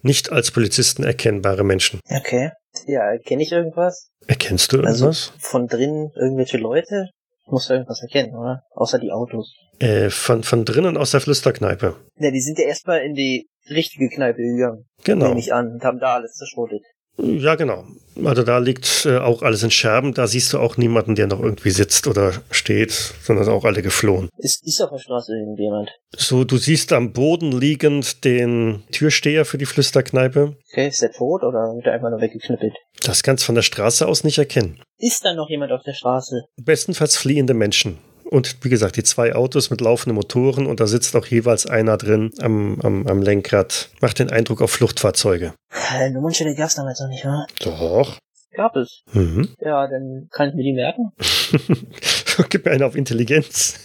nicht 0.01 0.31
als 0.31 0.51
Polizisten 0.51 1.03
erkennbare 1.03 1.63
Menschen. 1.63 1.99
Okay. 2.09 2.51
Ja, 2.87 3.17
kenne 3.17 3.43
ich 3.43 3.51
irgendwas? 3.51 4.09
Erkennst 4.27 4.71
du 4.71 4.77
Also 4.81 5.05
irgendwas? 5.05 5.33
von 5.39 5.67
drinnen 5.67 6.11
irgendwelche 6.15 6.57
Leute? 6.57 7.09
Muss 7.49 7.69
irgendwas 7.69 8.01
erkennen, 8.01 8.35
oder? 8.35 8.63
Außer 8.75 8.99
die 8.99 9.11
Autos. 9.11 9.53
Äh, 9.79 10.09
von, 10.09 10.43
von 10.43 10.65
drinnen 10.65 10.97
aus 10.97 11.11
der 11.11 11.21
Flüsterkneipe. 11.21 11.95
Ja, 12.17 12.31
die 12.31 12.41
sind 12.41 12.59
ja 12.59 12.65
erstmal 12.65 12.99
in 12.99 13.15
die 13.15 13.49
richtige 13.69 14.09
Kneipe 14.09 14.41
gegangen. 14.41 14.85
Genau. 15.03 15.27
Nehme 15.29 15.39
ich 15.39 15.53
an. 15.53 15.73
Und 15.73 15.83
haben 15.83 15.99
da 15.99 16.15
alles 16.15 16.33
zerschrotet. 16.33 16.83
Ja, 17.21 17.55
genau. 17.55 17.85
Also 18.25 18.43
da 18.43 18.57
liegt 18.57 19.05
äh, 19.05 19.17
auch 19.17 19.41
alles 19.41 19.63
in 19.63 19.71
Scherben. 19.71 20.13
Da 20.13 20.27
siehst 20.27 20.53
du 20.53 20.59
auch 20.59 20.77
niemanden, 20.77 21.15
der 21.15 21.27
noch 21.27 21.39
irgendwie 21.41 21.69
sitzt 21.69 22.07
oder 22.07 22.33
steht, 22.51 22.91
sondern 22.91 23.45
sind 23.45 23.53
auch 23.53 23.65
alle 23.65 23.81
geflohen. 23.81 24.29
Ist, 24.37 24.65
ist 24.65 24.81
auf 24.81 24.89
der 24.89 24.97
Straße 24.97 25.33
irgendjemand? 25.33 25.89
So, 26.15 26.43
du 26.43 26.57
siehst 26.57 26.91
am 26.91 27.13
Boden 27.13 27.51
liegend 27.51 28.25
den 28.25 28.83
Türsteher 28.91 29.45
für 29.45 29.57
die 29.57 29.65
Flüsterkneipe. 29.65 30.55
Okay, 30.71 30.87
ist 30.87 31.01
der 31.01 31.11
tot 31.11 31.43
oder 31.43 31.73
wird 31.75 31.85
er 31.85 31.93
einfach 31.93 32.09
nur 32.09 32.21
weggeknüppelt? 32.21 32.73
Das 33.03 33.23
kannst 33.23 33.43
du 33.43 33.47
von 33.47 33.55
der 33.55 33.61
Straße 33.61 34.07
aus 34.07 34.23
nicht 34.23 34.37
erkennen. 34.37 34.81
Ist 34.97 35.23
da 35.23 35.33
noch 35.33 35.49
jemand 35.49 35.71
auf 35.71 35.83
der 35.83 35.93
Straße? 35.93 36.43
Bestenfalls 36.57 37.15
fliehende 37.15 37.53
Menschen. 37.53 37.99
Und 38.29 38.63
wie 38.63 38.69
gesagt, 38.69 38.95
die 38.95 39.03
zwei 39.03 39.33
Autos 39.33 39.71
mit 39.71 39.81
laufenden 39.81 40.15
Motoren 40.15 40.67
und 40.67 40.79
da 40.79 40.85
sitzt 40.85 41.15
auch 41.15 41.25
jeweils 41.25 41.65
einer 41.65 41.97
drin 41.97 42.31
am, 42.39 42.79
am, 42.81 43.07
am 43.07 43.21
Lenkrad. 43.23 43.89
Macht 44.01 44.19
den 44.19 44.29
Eindruck 44.29 44.61
auf 44.61 44.69
Fluchtfahrzeuge. 44.71 45.53
Äh, 45.95 46.11
Nummernschilder 46.11 46.53
gab's 46.53 46.75
damals 46.75 46.99
noch 46.99 47.07
nicht, 47.07 47.25
wa? 47.25 47.47
Doch. 47.63 48.19
Gab 48.51 48.75
es. 48.75 49.01
Mhm. 49.13 49.49
Ja, 49.59 49.87
dann 49.87 50.27
kann 50.31 50.49
ich 50.49 50.55
mir 50.55 50.63
die 50.63 50.73
merken. 50.73 51.11
Gib 52.49 52.65
mir 52.65 52.71
einen 52.71 52.83
auf 52.83 52.95
Intelligenz. 52.95 53.79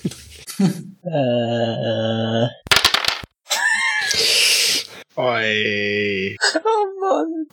Äh, 1.06 2.46
Oi. 5.16 6.36
oh 6.64 6.86
Mann. 7.00 7.46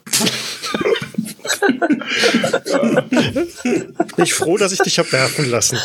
Bin 4.15 4.23
ich 4.23 4.33
froh, 4.33 4.57
dass 4.57 4.71
ich 4.71 4.79
dich 4.79 4.97
hab 4.97 5.11
werfen 5.11 5.49
lassen. 5.49 5.77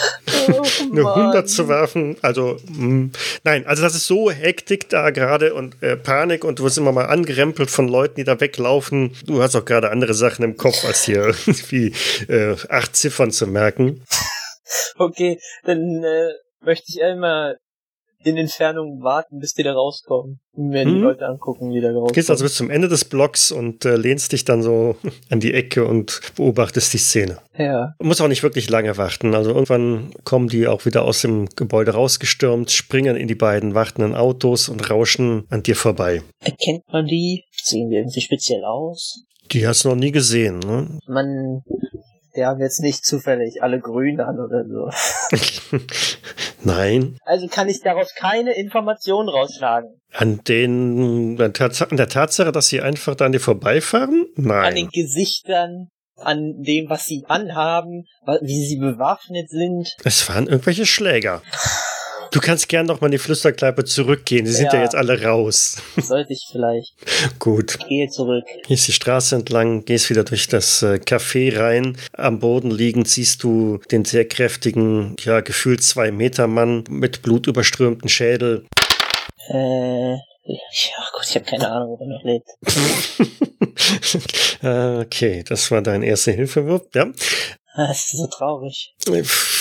Oh 0.51 0.63
Eine 0.81 1.03
Mann. 1.03 1.21
100 1.21 1.49
zu 1.49 1.69
werfen, 1.69 2.17
also 2.23 2.57
mh, 2.69 3.11
nein, 3.45 3.67
also 3.67 3.83
das 3.83 3.95
ist 3.95 4.07
so 4.07 4.31
Hektik 4.31 4.89
da 4.89 5.11
gerade 5.11 5.55
und 5.55 5.83
äh, 5.83 5.97
Panik 5.97 6.45
und 6.45 6.59
du 6.59 6.65
wirst 6.65 6.79
immer 6.79 6.93
mal 6.93 7.07
angerempelt 7.07 7.71
von 7.71 7.89
Leuten, 7.89 8.17
die 8.17 8.25
da 8.25 8.41
weglaufen. 8.41 9.15
Du 9.27 9.43
hast 9.43 9.55
auch 9.55 9.65
gerade 9.65 9.91
andere 9.91 10.15
Sachen 10.15 10.45
im 10.45 10.57
Kopf, 10.57 10.85
als 10.85 11.05
hier 11.05 11.35
irgendwie 11.47 11.93
äh, 12.29 12.57
acht 12.69 12.97
Ziffern 12.97 13.31
zu 13.31 13.47
merken. 13.47 14.03
Okay, 14.97 15.39
dann 15.65 16.03
äh, 16.05 16.33
möchte 16.61 16.87
ich 16.89 17.03
einmal 17.03 17.59
in 18.25 18.37
Entfernung 18.37 19.03
warten, 19.03 19.39
bis 19.39 19.53
die 19.55 19.63
da 19.63 19.73
rauskommen. 19.73 20.41
Und 20.53 20.69
mir 20.69 20.85
die 20.85 20.91
Hm? 20.93 21.03
Leute 21.03 21.27
angucken, 21.27 21.71
die 21.71 21.81
da 21.81 21.89
rauskommen. 21.89 22.13
Gehst 22.13 22.31
also 22.31 22.45
bis 22.45 22.55
zum 22.55 22.71
Ende 22.71 22.89
des 22.89 23.05
Blocks 23.05 23.53
und 23.53 23.85
äh, 23.85 23.97
lehnst 23.97 24.33
dich 24.33 24.45
dann 24.45 24.63
so 24.63 24.97
an 25.31 25.41
die 25.41 25.53
Ecke 25.55 25.87
und 25.87 26.21
beobachtest 26.37 26.93
die 26.93 26.99
Szene. 26.99 27.39
ja. 27.57 27.93
Du 27.99 28.07
musst 28.07 28.21
auch 28.21 28.29
nicht 28.29 28.43
wirklich 28.43 28.69
lange 28.71 28.97
warten. 28.97 29.35
Also 29.35 29.51
irgendwann 29.51 30.11
kommen 30.25 30.49
die 30.49 30.67
auch 30.67 30.85
wieder 30.87 31.03
aus 31.05 31.23
dem 31.23 31.47
Gebäude 31.57 31.93
rausgestürmt, 31.93 32.71
springen 32.71 33.17
in 33.17 33.29
die 33.29 33.35
beiden 33.35 33.75
wartenden 33.75 34.15
Autos 34.15 34.69
und 34.69 34.91
rauschen 34.91 35.45
an 35.51 35.63
dir 35.63 35.77
vorbei. 35.77 36.23
Erkennt 36.41 36.83
man 36.93 37.07
die? 37.07 37.45
Sehen 37.53 37.91
die 37.91 37.97
irgendwie 37.97 38.21
speziell 38.21 38.65
aus? 38.65 39.23
Die 39.53 39.65
hast 39.67 39.85
du 39.85 39.91
noch 39.91 39.97
nie 39.97 40.11
gesehen, 40.11 40.59
ne? 40.59 40.99
Man, 41.07 41.63
die 42.37 42.45
haben 42.45 42.61
jetzt 42.61 42.81
nicht 42.81 43.05
zufällig 43.05 43.63
alle 43.63 43.81
grün 43.81 44.21
an 44.21 44.39
oder 44.39 44.65
so. 44.65 44.91
Nein. 46.65 47.17
Also 47.25 47.49
kann 47.49 47.69
ich 47.69 47.81
daraus 47.81 48.15
keine 48.15 48.53
Informationen 48.53 49.29
rausschlagen. 49.29 50.01
An 50.13 50.41
den, 50.47 51.41
an 51.41 51.53
der 51.53 52.09
Tatsache, 52.09 52.53
dass 52.53 52.69
sie 52.69 52.81
einfach 52.81 53.15
da 53.15 53.27
an 53.27 53.33
dir 53.33 53.41
vorbeifahren? 53.41 54.27
An 54.37 54.43
den 54.75 54.85
Nein. 54.85 54.89
Gesichtern, 54.93 55.89
an 56.17 56.63
dem, 56.63 56.89
was 56.89 57.05
sie 57.05 57.25
anhaben, 57.29 58.05
wie 58.41 58.67
sie 58.67 58.79
bewaffnet 58.79 59.51
sind. 59.51 59.95
Es 60.05 60.29
waren 60.29 60.47
irgendwelche 60.47 60.87
Schläger. 60.87 61.43
Du 62.33 62.41
kannst 62.41 62.69
gern 62.69 62.87
noch 62.87 63.01
mal 63.01 63.07
in 63.09 63.13
die 63.13 63.19
Flüsterkleipe 63.19 63.85
zurückgehen. 63.85 64.47
Sie 64.47 64.53
sind 64.53 64.67
ja, 64.73 64.75
Ja. 64.79 64.83
jetzt 64.83 64.95
alle 64.95 65.23
raus. 65.23 65.77
Sollte 65.97 66.33
ich 66.33 66.47
vielleicht. 66.51 66.95
Gut. 67.39 67.77
Ich 67.81 67.87
gehe 67.87 68.09
zurück. 68.09 68.45
Gehst 68.67 68.89
die 68.89 68.93
Straße 68.93 69.37
entlang, 69.37 69.85
gehst 69.85 70.11
wieder 70.11 70.25
durch 70.25 70.49
das 70.49 70.83
äh, 70.83 71.01
Café 71.05 71.59
rein. 71.59 71.97
Am 72.13 72.39
Boden 72.39 72.71
liegend 72.71 73.09
siehst 73.09 73.43
du 73.43 73.79
den 73.91 74.05
sehr 74.05 74.27
kräftigen, 74.27 75.17
ja, 75.21 75.41
gefühlt 75.41 75.83
zwei 75.83 76.11
Meter 76.11 76.47
Mann 76.47 76.85
mit 76.89 77.23
blutüberströmten 77.23 78.09
Schädel. 78.09 78.67
Äh, 79.49 80.17
Ach 80.99 81.13
gut, 81.13 81.25
ich 81.29 81.35
habe 81.35 81.45
keine 81.45 81.69
Ahnung, 81.71 81.95
ob 81.95 82.01
er 82.01 82.07
noch 82.07 82.23
lebt. 82.23 82.49
okay, 85.03 85.45
das 85.49 85.71
war 85.73 85.83
dein 85.83 86.03
erster 86.05 86.33
Hilfewurf, 86.33 86.83
ja. 86.95 87.07
Das 87.89 88.07
ist 88.07 88.19
so 88.19 88.27
traurig. 88.27 88.95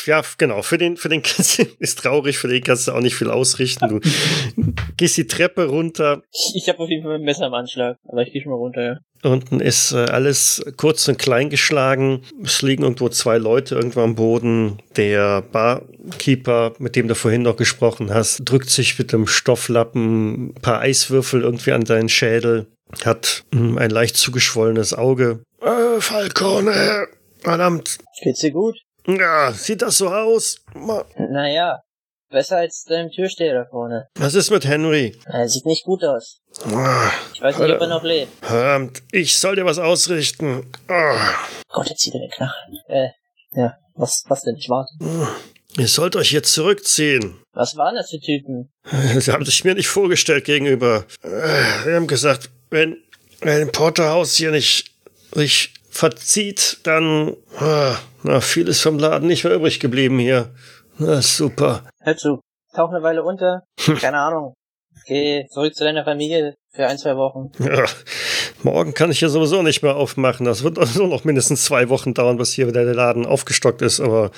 Ja, 0.06 0.21
genau. 0.38 0.62
Für 0.62 0.78
den, 0.78 0.97
für 0.97 1.10
den 1.10 1.21
kannst 1.23 1.60
du, 1.60 1.63
ist 1.80 1.99
traurig, 1.99 2.38
für 2.38 2.47
den 2.47 2.63
kannst 2.63 2.88
du 2.88 2.93
auch 2.93 3.01
nicht 3.01 3.15
viel 3.15 3.30
ausrichten. 3.30 3.88
Du 3.89 3.99
gehst 4.97 5.17
die 5.17 5.28
Treppe 5.28 5.65
runter. 5.65 6.21
Ich 6.54 6.67
habe 6.69 6.80
auf 6.80 6.89
jeden 6.89 7.04
Fall 7.04 7.15
ein 7.15 7.21
Messer 7.21 7.47
im 7.47 7.54
Anschlag, 7.54 7.97
aber 8.08 8.21
ich 8.21 8.32
gehe 8.32 8.41
schon 8.41 8.51
mal 8.51 8.58
runter, 8.58 8.82
ja. 8.82 8.97
Unten 9.23 9.60
ist 9.60 9.91
äh, 9.91 10.06
alles 10.06 10.63
kurz 10.78 11.08
und 11.08 11.17
klein 11.17 11.49
geschlagen. 11.49 12.21
Es 12.43 12.62
liegen 12.62 12.84
irgendwo 12.84 13.10
zwei 13.10 13.39
Leute 13.39 13.73
irgendwo 13.73 14.01
am 14.01 14.13
Boden. 14.13 14.78
Der 14.97 15.41
Barkeeper, 15.41 16.73
mit 16.78 16.95
dem 16.95 17.08
du 17.08 17.15
vorhin 17.15 17.41
noch 17.41 17.56
gesprochen 17.56 18.13
hast, 18.13 18.41
drückt 18.45 18.69
sich 18.69 18.99
mit 18.99 19.12
dem 19.13 19.25
Stofflappen 19.25 20.49
ein 20.49 20.54
paar 20.62 20.80
Eiswürfel 20.82 21.41
irgendwie 21.41 21.71
an 21.71 21.88
seinen 21.88 22.10
Schädel. 22.10 22.67
Hat 23.04 23.43
mh, 23.51 23.82
ein 23.82 23.89
leicht 23.89 24.15
zugeschwollenes 24.15 24.93
Auge. 24.93 25.39
Äh, 25.60 25.99
Falcone, 25.99 27.08
verdammt. 27.46 27.98
Geht's 28.22 28.40
dir 28.42 28.52
gut? 28.52 28.76
Ja, 29.08 29.52
sieht 29.54 29.82
das 29.82 29.98
so 29.98 30.10
aus? 30.10 30.58
Ma- 30.74 31.06
Naja, 31.18 31.80
besser 32.30 32.58
als 32.58 32.84
dein 32.88 33.12
Türsteher 33.12 33.54
da 33.54 33.66
vorne. 33.70 34.08
Was 34.16 34.34
ist 34.34 34.50
mit 34.52 34.66
Henry? 34.66 35.16
Er 35.26 35.48
sieht 35.48 35.66
nicht 35.66 35.84
gut 35.86 36.04
aus. 36.04 36.40
Ah, 36.74 37.12
Ich 37.34 37.42
weiß 37.42 37.58
nicht, 37.60 37.72
ob 37.72 37.82
er 37.82 37.88
noch 37.88 38.04
lebt. 38.04 38.32
Verdammt, 38.46 39.04
ich 39.12 39.38
soll 39.38 39.56
dir 39.56 39.66
was 39.66 39.78
ausrichten. 39.80 40.70
Ah, 40.88 41.36
Gott, 41.70 41.90
jetzt 41.90 42.02
zieht 42.02 42.14
er 42.16 42.22
den 42.22 42.32
Knarren. 42.32 42.80
Äh, 42.88 43.08
ja, 43.52 43.78
was, 43.94 44.24
was 44.28 44.42
denn? 44.42 44.56
Ich 44.58 44.70
warte. 44.70 44.92
ihr 45.78 45.88
sollt 45.88 46.16
euch 46.16 46.32
jetzt 46.32 46.54
zurückziehen. 46.54 47.42
Was 47.54 47.78
waren 47.78 47.96
das 47.96 48.10
für 48.10 48.20
Typen? 48.20 48.74
Sie 49.20 49.32
haben 49.32 49.46
sich 49.46 49.64
mir 49.64 49.76
nicht 49.76 49.88
vorgestellt 49.88 50.46
gegenüber. 50.46 51.06
Äh, 51.22 51.84
Sie 51.84 51.94
haben 51.94 52.08
gesagt, 52.08 52.50
wenn, 52.72 52.98
wenn 53.42 53.72
Porterhaus 53.72 54.36
hier 54.36 54.52
nicht 54.52 54.92
sich 55.34 55.74
verzieht, 55.96 56.80
dann 56.84 57.36
ah, 57.58 57.96
na, 58.24 58.42
viel 58.42 58.68
ist 58.68 58.82
vom 58.82 59.00
Laden 59.00 59.28
nicht 59.28 59.44
mehr 59.46 59.54
übrig 59.54 59.80
geblieben 59.80 60.20
hier. 60.20 60.54
Na, 60.98 61.22
super. 61.22 61.84
Hör 62.02 62.18
zu. 62.18 62.42
Tauch 62.76 62.90
eine 62.90 63.02
Weile 63.02 63.24
unter. 63.24 63.64
Keine 64.02 64.20
Ahnung. 64.20 64.54
Geh 65.08 65.46
zurück 65.54 65.74
zu 65.76 65.84
deiner 65.84 66.04
Familie 66.04 66.56
für 66.74 66.88
ein, 66.88 66.98
zwei 66.98 67.16
Wochen. 67.16 67.52
Ja, 67.64 67.86
morgen 68.64 68.94
kann 68.94 69.12
ich 69.12 69.22
ja 69.22 69.30
sowieso 69.30 69.62
nicht 69.62 69.84
mehr 69.84 69.96
aufmachen. 69.96 70.46
Das 70.46 70.64
wird 70.64 70.80
also 70.80 71.08
noch 71.08 71.24
mindestens 71.24 71.64
zwei 71.64 71.88
Wochen 71.90 72.14
dauern, 72.14 72.38
bis 72.38 72.52
hier 72.54 72.68
wieder 72.68 72.84
der 72.84 72.96
Laden 72.96 73.26
aufgestockt 73.26 73.82
ist. 73.82 74.00
Aber 74.02 74.32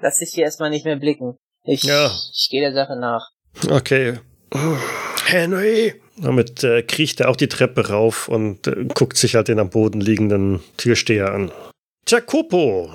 Lass 0.00 0.18
dich 0.18 0.30
hier 0.34 0.44
erstmal 0.44 0.70
nicht 0.70 0.84
mehr 0.84 0.96
blicken. 0.96 1.36
Ich, 1.64 1.82
Ja. 1.84 2.06
ich 2.32 2.48
gehe 2.50 2.60
der 2.60 2.72
Sache 2.72 2.96
nach. 2.98 3.30
okay. 3.68 4.18
Henry. 5.26 6.01
Damit 6.16 6.62
äh, 6.62 6.82
kriecht 6.82 7.20
er 7.20 7.30
auch 7.30 7.36
die 7.36 7.48
Treppe 7.48 7.88
rauf 7.88 8.28
und 8.28 8.66
äh, 8.66 8.84
guckt 8.94 9.16
sich 9.16 9.34
halt 9.34 9.48
den 9.48 9.58
am 9.58 9.70
Boden 9.70 10.00
liegenden 10.00 10.60
Türsteher 10.76 11.32
an. 11.32 11.50
Jacopo, 12.06 12.90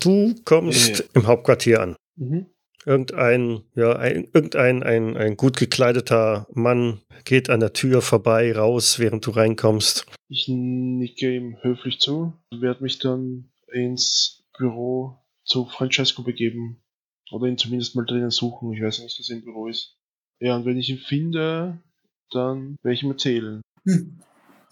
du 0.00 0.34
kommst 0.44 0.98
Ja. 1.00 1.04
im 1.14 1.26
Hauptquartier 1.26 1.80
an. 1.80 1.96
Mhm. 2.16 2.46
Irgendein, 2.84 3.62
ja, 3.74 3.96
ein, 3.96 4.28
irgendein 4.32 4.84
ein, 4.84 5.16
ein 5.16 5.36
gut 5.36 5.56
gekleideter 5.56 6.46
Mann 6.52 7.00
geht 7.24 7.50
an 7.50 7.58
der 7.58 7.72
Tür 7.72 8.00
vorbei, 8.00 8.54
raus, 8.56 9.00
während 9.00 9.26
du 9.26 9.32
reinkommst. 9.32 10.06
Ich 10.28 10.46
nicke 10.48 11.34
ihm 11.34 11.56
höflich 11.62 11.98
zu 11.98 12.32
und 12.50 12.62
werde 12.62 12.84
mich 12.84 13.00
dann 13.00 13.50
ins 13.72 14.44
Büro 14.56 15.16
zu 15.44 15.66
Francesco 15.66 16.22
begeben. 16.22 16.80
Oder 17.32 17.48
ihn 17.48 17.58
zumindest 17.58 17.96
mal 17.96 18.06
drinnen 18.06 18.30
suchen. 18.30 18.72
Ich 18.72 18.80
weiß 18.80 19.00
nicht, 19.00 19.18
er 19.28 19.36
im 19.36 19.42
Büro 19.42 19.66
ist. 19.66 19.96
Ja, 20.38 20.54
und 20.54 20.64
wenn 20.64 20.78
ich 20.78 20.88
ihn 20.88 20.98
finde, 20.98 21.80
dann 22.30 22.76
werde 22.82 22.94
ich 22.94 23.02
ihm 23.02 23.10
erzählen. 23.10 23.62
Hm. 23.84 24.20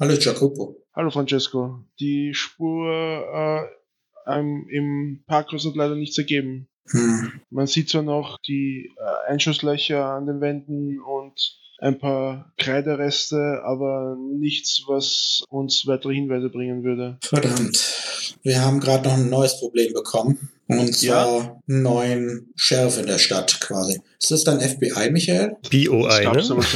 Hallo 0.01 0.15
Jacopo. 0.15 0.77
Hallo 0.95 1.11
Francesco, 1.11 1.81
die 1.99 2.35
Spur 2.35 3.69
äh, 4.27 4.39
im 4.39 5.23
Parkhaus 5.27 5.67
hat 5.67 5.75
leider 5.75 5.95
nichts 5.95 6.19
ergeben. 6.19 6.69
Hm. 6.91 7.41
Man 7.51 7.67
sieht 7.67 7.89
zwar 7.89 8.03
noch 8.03 8.39
die 8.47 8.93
äh, 8.97 9.31
Einschusslöcher 9.31 10.05
an 10.05 10.27
den 10.27 10.41
Wänden 10.41 11.01
und 11.01 11.59
ein 11.79 11.99
paar 11.99 12.53
Kreidereste, 12.59 13.63
aber 13.65 14.17
nichts, 14.17 14.85
was 14.87 15.43
uns 15.49 15.87
weitere 15.87 16.15
Hinweise 16.15 16.49
bringen 16.49 16.85
würde. 16.85 17.19
Verdammt. 17.23 18.37
Wir 18.43 18.63
haben 18.63 18.81
gerade 18.81 19.09
noch 19.09 19.15
ein 19.15 19.29
neues 19.29 19.59
Problem 19.59 19.93
bekommen. 19.93 20.51
Und 20.67 20.97
zwar 20.97 21.61
einen 21.69 21.83
neuen 21.83 22.53
Sheriff 22.57 22.99
in 22.99 23.07
der 23.07 23.19
Stadt 23.19 23.61
quasi. 23.61 24.01
Ist 24.21 24.31
das 24.31 24.45
dein 24.45 24.61
FBI, 24.61 25.11
Michael? 25.11 25.57
BOI, 25.71 26.33
ne? 26.33 26.43
so. 26.43 26.61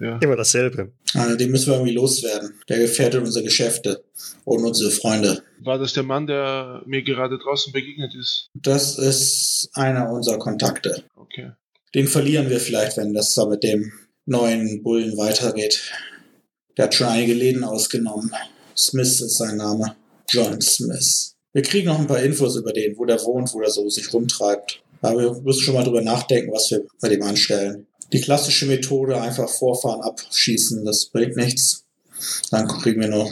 Ja. 0.00 0.18
Immer 0.18 0.34
dasselbe. 0.34 0.90
Also 1.14 1.36
den 1.36 1.52
müssen 1.52 1.68
wir 1.68 1.74
irgendwie 1.74 1.92
loswerden. 1.92 2.54
Der 2.68 2.80
gefährdet 2.80 3.22
unsere 3.22 3.44
Geschäfte 3.44 4.02
und 4.44 4.64
unsere 4.64 4.90
Freunde. 4.90 5.44
War 5.60 5.78
das 5.78 5.92
der 5.92 6.02
Mann, 6.02 6.26
der 6.26 6.82
mir 6.86 7.02
gerade 7.02 7.38
draußen 7.38 7.72
begegnet 7.72 8.12
ist? 8.14 8.48
Das 8.54 8.98
ist 8.98 9.68
einer 9.74 10.10
unserer 10.10 10.40
Kontakte. 10.40 11.04
Okay. 11.14 11.52
Den 11.94 12.08
verlieren 12.08 12.50
wir 12.50 12.58
vielleicht, 12.58 12.96
wenn 12.96 13.14
das 13.14 13.34
da 13.34 13.46
mit 13.46 13.62
dem 13.62 13.92
neuen 14.26 14.82
Bullen 14.82 15.16
weitergeht. 15.16 15.92
Der 16.76 16.86
hat 16.86 16.94
schon 16.94 17.06
einige 17.06 17.34
Läden 17.34 17.62
ausgenommen. 17.62 18.32
Smith 18.76 19.20
ist 19.20 19.36
sein 19.36 19.56
Name. 19.56 19.94
John 20.28 20.60
Smith. 20.60 21.31
Wir 21.52 21.62
kriegen 21.62 21.88
noch 21.88 21.98
ein 21.98 22.06
paar 22.06 22.22
Infos 22.22 22.56
über 22.56 22.72
den, 22.72 22.96
wo 22.96 23.04
der 23.04 23.22
wohnt, 23.22 23.52
wo 23.52 23.60
der 23.60 23.70
so 23.70 23.88
sich 23.88 24.12
rumtreibt. 24.12 24.82
Aber 25.02 25.20
wir 25.20 25.42
müssen 25.42 25.62
schon 25.62 25.74
mal 25.74 25.84
drüber 25.84 26.00
nachdenken, 26.00 26.52
was 26.52 26.70
wir 26.70 26.84
bei 27.00 27.08
dem 27.08 27.22
anstellen. 27.22 27.86
Die 28.12 28.20
klassische 28.20 28.66
Methode, 28.66 29.20
einfach 29.20 29.48
vorfahren, 29.48 30.00
abschießen, 30.02 30.84
das 30.84 31.06
bringt 31.06 31.36
nichts. 31.36 31.84
Dann 32.50 32.68
kriegen 32.68 33.00
wir 33.00 33.08
noch 33.08 33.30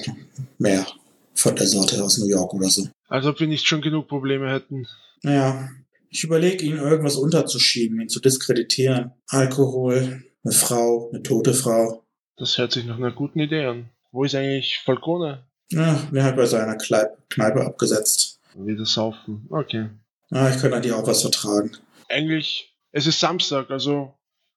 mehr 0.58 0.86
von 1.34 1.54
der 1.54 1.66
Sorte 1.66 2.02
aus 2.02 2.18
New 2.18 2.26
York 2.26 2.52
oder 2.54 2.68
so. 2.68 2.88
Als 3.08 3.26
ob 3.26 3.40
wir 3.40 3.46
nicht 3.46 3.66
schon 3.66 3.82
genug 3.82 4.08
Probleme 4.08 4.50
hätten. 4.50 4.86
Naja, 5.22 5.68
ich 6.08 6.24
überlege, 6.24 6.64
ihn 6.64 6.76
irgendwas 6.76 7.16
unterzuschieben, 7.16 8.00
ihn 8.00 8.08
zu 8.08 8.20
diskreditieren. 8.20 9.12
Alkohol, 9.28 10.24
eine 10.44 10.52
Frau, 10.52 11.10
eine 11.10 11.22
tote 11.22 11.54
Frau. 11.54 12.04
Das 12.36 12.58
hört 12.58 12.72
sich 12.72 12.84
nach 12.84 12.96
einer 12.96 13.12
guten 13.12 13.38
Idee 13.38 13.66
an. 13.66 13.90
Wo 14.12 14.24
ist 14.24 14.34
eigentlich 14.34 14.80
Falcone? 14.84 15.44
Ja, 15.72 16.02
mir 16.10 16.24
hat 16.24 16.36
bei 16.36 16.46
seiner 16.46 16.76
Kleib 16.76 17.16
Kneipe 17.30 17.64
abgesetzt. 17.64 18.40
Wieder 18.54 18.84
saufen. 18.84 19.46
Okay. 19.50 19.88
Ah, 20.30 20.50
ich 20.50 20.60
könnte 20.60 20.76
an 20.76 20.82
dir 20.82 20.96
auch 20.96 21.06
was 21.06 21.22
vertragen. 21.22 21.72
Eigentlich, 22.08 22.74
es 22.92 23.06
ist 23.06 23.20
Samstag, 23.20 23.70
also 23.70 24.14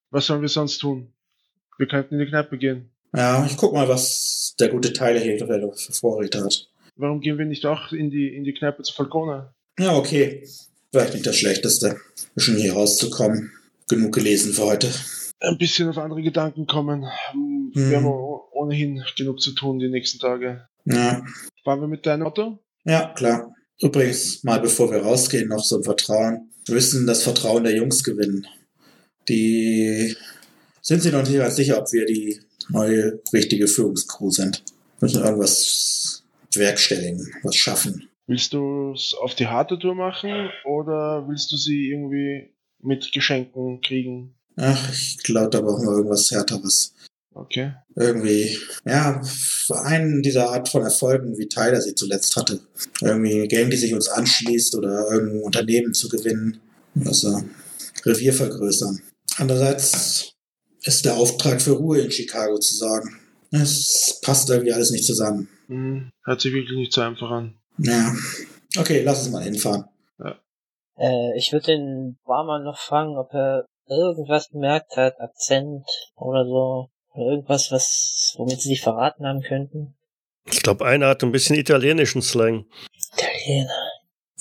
was 0.10 0.26
sollen 0.26 0.42
wir 0.42 0.50
sonst 0.50 0.80
tun? 0.80 1.14
Wir 1.78 1.88
könnten 1.88 2.16
in 2.16 2.20
die 2.22 2.28
Kneipe 2.28 2.58
gehen. 2.58 2.90
Ja, 3.16 3.46
ich 3.46 3.58
guck 3.58 3.74
mal, 3.74 3.88
was 3.88 4.56
der 4.60 4.70
gute 4.70 4.94
Tyler 4.94 5.20
hier 5.20 5.38
für 5.38 5.94
Vorräte 5.94 6.44
hat. 6.44 6.68
Warum 6.96 7.22
gehen 7.22 7.38
wir 7.38 7.46
nicht 7.46 7.66
auch 7.66 7.92
in 7.92 8.10
die, 8.10 8.28
in 8.36 8.44
die 8.44 8.54
Kneipe 8.54 8.84
zu 8.84 8.94
Falcone? 8.94 9.54
Ja, 9.80 9.96
okay. 9.96 10.48
Vielleicht 10.92 11.14
nicht 11.14 11.26
das 11.26 11.38
Schlechteste. 11.38 11.98
Schon 12.38 12.56
hier 12.58 12.74
rauszukommen. 12.74 13.52
Genug 13.88 14.14
gelesen 14.14 14.54
für 14.54 14.64
heute. 14.64 14.92
Ein 15.40 15.58
bisschen 15.58 15.90
auf 15.90 15.98
andere 15.98 16.22
Gedanken 16.22 16.68
kommen. 16.68 17.08
Hm, 17.32 17.72
Wir 17.74 17.98
haben 17.98 18.06
oh- 18.06 18.48
ohnehin 18.52 19.04
genug 19.18 19.42
zu 19.42 19.52
tun 19.52 19.80
die 19.80 19.90
nächsten 19.90 20.20
Tage. 20.20 20.68
Ja, 20.86 21.24
Fahren 21.64 21.82
wir 21.82 21.88
mit 21.88 22.06
deinem 22.06 22.28
Auto? 22.28 22.60
ja, 22.86 23.14
klar. 23.16 23.54
Übrigens, 23.80 24.44
mal 24.44 24.60
bevor 24.60 24.92
wir 24.92 25.02
rausgehen, 25.02 25.50
noch 25.50 25.64
so 25.64 25.78
ein 25.78 25.84
Vertrauen. 25.84 26.52
Wir 26.66 26.76
müssen 26.76 27.08
das 27.08 27.24
Vertrauen 27.24 27.64
der 27.64 27.76
Jungs 27.76 28.04
gewinnen. 28.04 28.48
Die 29.28 30.16
sind 30.82 31.02
sich 31.02 31.12
noch 31.12 31.24
nicht 31.24 31.38
ganz 31.38 31.56
sicher, 31.56 31.80
ob 31.80 31.92
wir 31.92 32.06
die 32.06 32.40
neue 32.70 33.22
richtige 33.34 33.68
Führungscrew 33.68 34.30
sind. 34.30 34.64
Wir 35.00 35.08
müssen 35.08 35.24
irgendwas 35.24 36.24
werkstelligen, 36.54 37.34
was 37.44 37.56
schaffen. 37.56 38.10
Willst 38.28 38.54
du 38.54 38.94
es 38.94 39.14
auf 39.14 39.36
die 39.36 39.48
harte 39.48 39.78
Tour 39.78 39.96
machen 39.96 40.50
oder 40.66 41.28
willst 41.28 41.52
du 41.52 41.58
sie 41.58 41.90
irgendwie 41.90 42.54
mit 42.80 43.12
Geschenken 43.12 43.82
kriegen? 43.82 44.36
Ach, 44.56 44.92
ich 44.94 45.18
glaube, 45.24 45.50
da 45.50 45.62
brauchen 45.62 45.86
wir 45.88 45.98
irgendwas 45.98 46.32
Härteres. 46.32 46.93
Okay. 47.36 47.74
Irgendwie, 47.96 48.58
ja, 48.86 49.22
für 49.24 49.82
einen 49.82 50.22
dieser 50.22 50.50
Art 50.50 50.70
von 50.70 50.84
Erfolgen, 50.84 51.38
wie 51.38 51.48
Tyler 51.48 51.82
sie 51.82 51.96
zuletzt 51.96 52.36
hatte. 52.36 52.60
Irgendwie 53.02 53.48
Gang, 53.48 53.70
die 53.70 53.78
sich 53.78 53.94
uns 53.94 54.08
anschließt 54.08 54.76
oder 54.76 55.12
irgendein 55.12 55.42
Unternehmen 55.42 55.94
zu 55.94 56.10
gewinnen. 56.10 56.60
Also 57.06 57.44
Revier 58.06 58.34
vergrößern. 58.34 59.02
Andererseits 59.38 60.34
ist 60.84 61.06
der 61.06 61.16
Auftrag 61.16 61.62
für 61.62 61.72
Ruhe 61.72 62.02
in 62.02 62.12
Chicago 62.12 62.60
zu 62.60 62.76
sorgen. 62.76 63.20
Es 63.52 64.20
passt 64.22 64.50
irgendwie 64.50 64.74
alles 64.74 64.92
nicht 64.92 65.06
zusammen. 65.06 65.50
Hm, 65.68 66.12
hört 66.26 66.42
sich 66.42 66.54
wirklich 66.54 66.78
nicht 66.78 66.94
so 66.94 67.02
einfach 67.02 67.32
an. 67.32 67.56
Ja. 67.80 68.14
Okay, 68.78 69.02
lass 69.04 69.24
uns 69.24 69.32
mal 69.32 69.44
hinfahren. 69.44 69.86
Äh, 70.98 71.38
ich 71.38 71.52
würde 71.52 71.68
den 71.68 72.18
Barmann 72.26 72.64
noch 72.64 72.78
fragen, 72.78 73.18
ob 73.18 73.34
er 73.34 73.66
irgendwas 73.88 74.50
bemerkt 74.50 74.96
hat, 74.96 75.20
Akzent 75.20 75.86
oder 76.16 76.46
so. 76.46 76.90
Irgendwas, 77.16 77.72
was, 77.72 78.34
womit 78.38 78.62
sie 78.62 78.70
sich 78.70 78.82
verraten 78.82 79.26
haben 79.26 79.42
könnten. 79.42 79.96
Ich 80.46 80.62
glaube, 80.62 80.86
einer 80.86 81.08
hat 81.08 81.24
ein 81.24 81.32
bisschen 81.32 81.56
italienischen 81.56 82.22
Slang. 82.22 82.66
Italiener. 83.16 83.90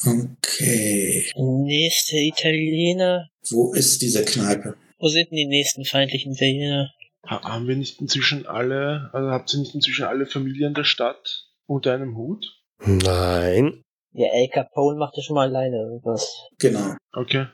Okay. 0.05 1.31
Nächste 1.37 2.17
Italiener. 2.17 3.29
Wo 3.51 3.73
ist 3.73 4.03
diese 4.03 4.25
Kneipe? 4.25 4.77
Wo 4.99 5.09
sind 5.09 5.31
denn 5.31 5.37
die 5.37 5.47
nächsten 5.47 5.85
feindlichen 5.85 6.33
Italiener? 6.33 6.91
Ha 7.29 7.43
haben 7.43 7.69
wir 7.69 7.77
nicht 7.77 8.01
inzwischen 8.01 8.47
alle, 8.47 9.11
also 9.13 9.31
habt 9.31 9.53
ihr 9.53 9.61
nicht 9.61 9.75
inzwischen 9.75 10.05
alle 10.05 10.27
Familien 10.27 10.75
der 10.75 10.85
Stadt 10.85 11.47
unter 11.67 11.93
einem 11.93 12.17
Hut? 12.17 12.45
Nein, 12.85 13.85
Ja, 14.13 14.29
El 14.33 14.49
Capone 14.49 14.99
macht 14.99 15.17
ja 15.17 15.23
schon 15.23 15.35
mal 15.37 15.49
alleine 15.49 15.77
irgendwas. 15.77 16.49
Genau. 16.59 16.97
Okay. 17.13 17.47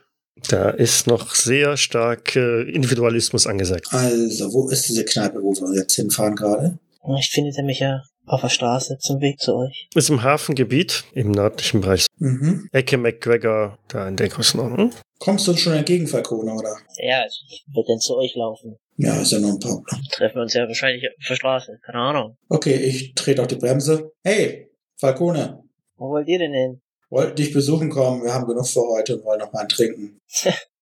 Da 0.49 0.69
ist 0.69 1.07
noch 1.07 1.35
sehr 1.35 1.77
stark 1.77 2.35
äh, 2.35 2.63
Individualismus 2.63 3.47
angesagt. 3.47 3.87
Also, 3.91 4.53
wo 4.53 4.69
ist 4.69 4.87
diese 4.87 5.05
Kneipe, 5.05 5.41
wo 5.41 5.53
wir 5.53 5.79
jetzt 5.79 5.95
hinfahren 5.95 6.35
gerade? 6.35 6.79
Vielleicht 7.03 7.31
findet 7.33 7.57
er 7.57 7.63
mich 7.63 7.79
ja 7.79 8.03
auf 8.25 8.41
der 8.41 8.49
Straße 8.49 8.97
zum 8.99 9.19
Weg 9.21 9.39
zu 9.39 9.55
euch. 9.55 9.87
Ist 9.95 10.09
im 10.09 10.23
Hafengebiet, 10.23 11.03
im 11.13 11.31
nördlichen 11.31 11.81
Bereich. 11.81 12.05
Mhm. 12.17 12.69
Ecke 12.71 12.97
McGregor, 12.97 13.79
da 13.87 14.07
in 14.07 14.15
der 14.15 14.29
Größenordnung. 14.29 14.93
Kommst 15.19 15.47
du 15.47 15.51
uns 15.51 15.61
schon 15.61 15.73
entgegen, 15.73 16.07
Falcone, 16.07 16.53
oder? 16.53 16.75
Ja, 16.97 17.21
also 17.23 17.37
ich 17.49 17.65
würde 17.73 17.87
dann 17.89 17.99
zu 17.99 18.15
euch 18.17 18.35
laufen. 18.35 18.77
Ja, 18.97 19.19
ist 19.21 19.31
ja 19.31 19.39
nur 19.39 19.53
ein 19.53 19.59
paar. 19.59 19.81
Treffen 20.11 20.35
wir 20.35 20.41
uns 20.43 20.53
ja 20.53 20.67
wahrscheinlich 20.67 21.03
auf 21.07 21.27
der 21.27 21.35
Straße. 21.35 21.79
Keine 21.85 21.99
Ahnung. 21.99 22.37
Okay, 22.49 22.75
ich 22.75 23.13
trete 23.15 23.41
auf 23.41 23.47
die 23.47 23.55
Bremse. 23.55 24.11
Hey, 24.23 24.69
Falcone, 24.97 25.63
Wo 25.97 26.09
wollt 26.09 26.27
ihr 26.27 26.39
denn 26.39 26.53
hin? 26.53 26.81
Wollten 27.09 27.35
dich 27.35 27.53
besuchen 27.53 27.89
kommen. 27.89 28.23
Wir 28.23 28.33
haben 28.33 28.47
genug 28.47 28.67
für 28.67 28.81
heute 28.81 29.17
und 29.17 29.25
wollen 29.25 29.39
noch 29.39 29.51
mal 29.53 29.67
trinken. 29.67 30.19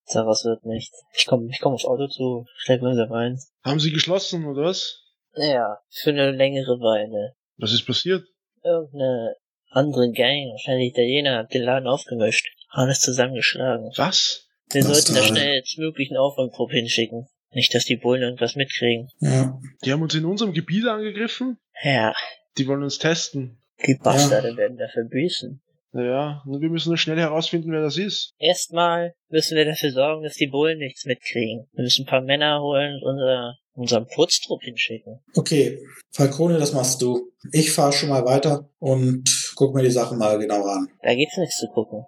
Tja, 0.09 0.25
was 0.25 0.45
wird 0.45 0.65
nicht. 0.65 0.93
Ich 1.13 1.25
komme 1.25 1.49
ich 1.51 1.59
komm 1.59 1.73
aufs 1.73 1.83
Auto 1.85 2.07
zu, 2.07 2.45
steig 2.55 2.81
langsam 2.81 3.11
rein. 3.11 3.39
Haben 3.63 3.79
sie 3.81 3.91
geschlossen, 3.91 4.45
oder 4.45 4.63
was? 4.63 5.03
Naja, 5.35 5.79
für 5.89 6.11
eine 6.11 6.31
längere 6.31 6.79
Weile. 6.79 7.33
Was 7.57 7.73
ist 7.73 7.85
passiert? 7.85 8.23
Irgendeine 8.63 9.35
andere 9.71 10.09
Gang, 10.11 10.49
wahrscheinlich 10.51 10.91
Italiener, 10.93 11.39
hat 11.39 11.53
den 11.53 11.63
Laden 11.63 11.87
aufgemischt. 11.87 12.47
Alles 12.69 13.01
zusammengeschlagen. 13.01 13.91
Was? 13.97 14.47
Wir 14.71 14.83
Was 14.83 14.91
sollten 15.05 15.15
da 15.15 15.23
schnellstmöglich 15.27 16.09
einen 16.09 16.17
Aufräumtrupp 16.19 16.71
hinschicken. 16.71 17.27
Nicht, 17.51 17.73
dass 17.73 17.85
die 17.85 17.95
Bullen 17.97 18.21
irgendwas 18.21 18.55
mitkriegen. 18.55 19.09
Ja, 19.19 19.57
Die 19.83 19.91
haben 19.91 20.01
uns 20.01 20.15
in 20.15 20.25
unserem 20.25 20.53
Gebiet 20.53 20.85
angegriffen? 20.85 21.57
Ja, 21.83 22.13
Die 22.57 22.67
wollen 22.67 22.83
uns 22.83 22.97
testen. 22.97 23.61
die 23.85 23.95
Bastarde 23.95 24.55
werden 24.57 24.77
dafür 24.77 25.03
büßen. 25.05 25.61
Naja, 25.91 26.41
nur 26.45 26.61
wir 26.61 26.69
müssen 26.69 26.89
nur 26.89 26.97
schnell 26.97 27.17
herausfinden, 27.17 27.71
wer 27.71 27.81
das 27.81 27.97
ist. 27.97 28.33
Erstmal 28.37 29.13
müssen 29.29 29.57
wir 29.57 29.65
dafür 29.65 29.91
sorgen, 29.91 30.23
dass 30.23 30.35
die 30.35 30.47
Bullen 30.47 30.79
nichts 30.79 31.05
mitkriegen. 31.05 31.67
Wir 31.73 31.83
müssen 31.83 32.03
ein 32.03 32.09
paar 32.09 32.21
Männer 32.21 32.61
holen 32.61 32.99
und 33.01 33.13
unser, 33.13 33.55
unseren 33.73 34.07
Putztrupp 34.07 34.61
hinschicken. 34.63 35.19
okay. 35.35 35.79
Falcone, 36.11 36.57
das 36.57 36.73
machst 36.73 37.01
du. 37.01 37.31
Ich 37.51 37.71
fahre 37.71 37.93
schon 37.93 38.09
mal 38.09 38.25
weiter 38.25 38.69
und 38.79 39.51
guck 39.55 39.73
mir 39.75 39.83
die 39.83 39.91
Sachen 39.91 40.17
mal 40.17 40.37
genau 40.39 40.63
an. 40.65 40.87
Da 41.01 41.15
gibt's 41.15 41.37
nichts 41.37 41.57
zu 41.57 41.67
gucken. 41.67 42.05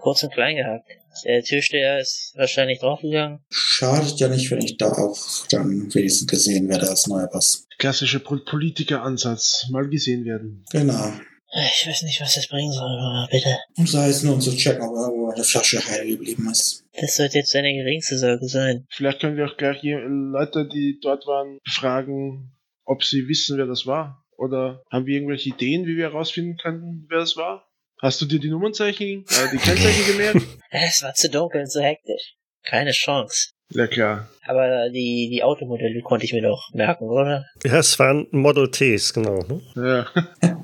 Kurz 0.00 0.22
und 0.22 0.32
klein 0.32 0.56
gehackt. 0.56 0.88
Der 1.24 1.42
Türsteher 1.42 1.98
ist 1.98 2.34
wahrscheinlich 2.36 2.78
draufgegangen. 2.78 3.40
Schadet 3.48 4.20
ja 4.20 4.28
nicht, 4.28 4.50
wenn 4.50 4.60
ich 4.60 4.76
da 4.76 4.92
auch 4.92 5.16
dann 5.50 5.92
wenigstens 5.94 6.26
gesehen 6.28 6.68
werde 6.68 6.88
als 6.88 7.06
neuer 7.06 7.26
Boss. 7.28 7.66
Klassischer 7.78 8.20
Pol 8.20 8.44
Politiker-Ansatz. 8.44 9.66
Mal 9.70 9.88
gesehen 9.88 10.24
werden. 10.24 10.64
Genau. 10.70 11.12
Ich 11.58 11.86
weiß 11.86 12.02
nicht, 12.02 12.20
was 12.20 12.34
das 12.34 12.48
bringen 12.48 12.72
soll, 12.72 12.90
aber 12.98 13.28
bitte. 13.30 13.58
Und 13.78 13.88
sei 13.88 14.08
es 14.08 14.22
nur, 14.22 14.34
um 14.34 14.40
zu 14.40 14.54
checken, 14.54 14.82
ob 14.82 14.94
irgendwo 14.94 15.30
eine 15.30 15.42
Flasche 15.44 15.78
heil 15.86 16.06
geblieben 16.06 16.48
ist. 16.50 16.84
Das 17.00 17.16
sollte 17.16 17.38
jetzt 17.38 17.50
seine 17.52 17.72
geringste 17.72 18.18
Sorge 18.18 18.46
sein. 18.48 18.86
Vielleicht 18.90 19.20
können 19.20 19.36
wir 19.36 19.46
auch 19.46 19.56
gleich 19.56 19.82
je- 19.82 19.94
Leute, 20.06 20.68
die 20.68 20.98
dort 21.00 21.26
waren, 21.26 21.58
fragen, 21.68 22.52
ob 22.84 23.04
sie 23.04 23.26
wissen, 23.28 23.56
wer 23.58 23.66
das 23.66 23.86
war. 23.86 24.22
Oder 24.36 24.82
haben 24.90 25.06
wir 25.06 25.14
irgendwelche 25.14 25.48
Ideen, 25.50 25.86
wie 25.86 25.96
wir 25.96 26.10
herausfinden 26.10 26.56
könnten, 26.58 27.06
wer 27.08 27.20
das 27.20 27.36
war? 27.36 27.66
Hast 28.02 28.20
du 28.20 28.26
dir 28.26 28.38
die 28.38 28.50
Nummernzeichen, 28.50 29.24
äh, 29.26 29.50
die 29.52 29.56
Kennzeichen 29.62 30.06
gemerkt? 30.06 30.42
Es 30.70 31.02
war 31.02 31.14
zu 31.14 31.30
dunkel 31.30 31.62
und 31.62 31.70
zu 31.70 31.82
hektisch. 31.82 32.34
Keine 32.64 32.90
Chance. 32.92 33.50
Ja 33.72 33.86
klar. 33.86 34.28
Aber 34.46 34.90
die, 34.90 35.28
die 35.30 35.42
Automodelle 35.42 36.00
konnte 36.02 36.24
ich 36.24 36.32
mir 36.32 36.42
doch 36.42 36.70
merken, 36.72 37.04
oder? 37.04 37.46
Ja, 37.64 37.78
es 37.78 37.98
waren 37.98 38.26
Model 38.30 38.70
Ts, 38.70 39.12
genau. 39.12 39.44
Ne? 39.48 39.60
Ja. 39.76 40.06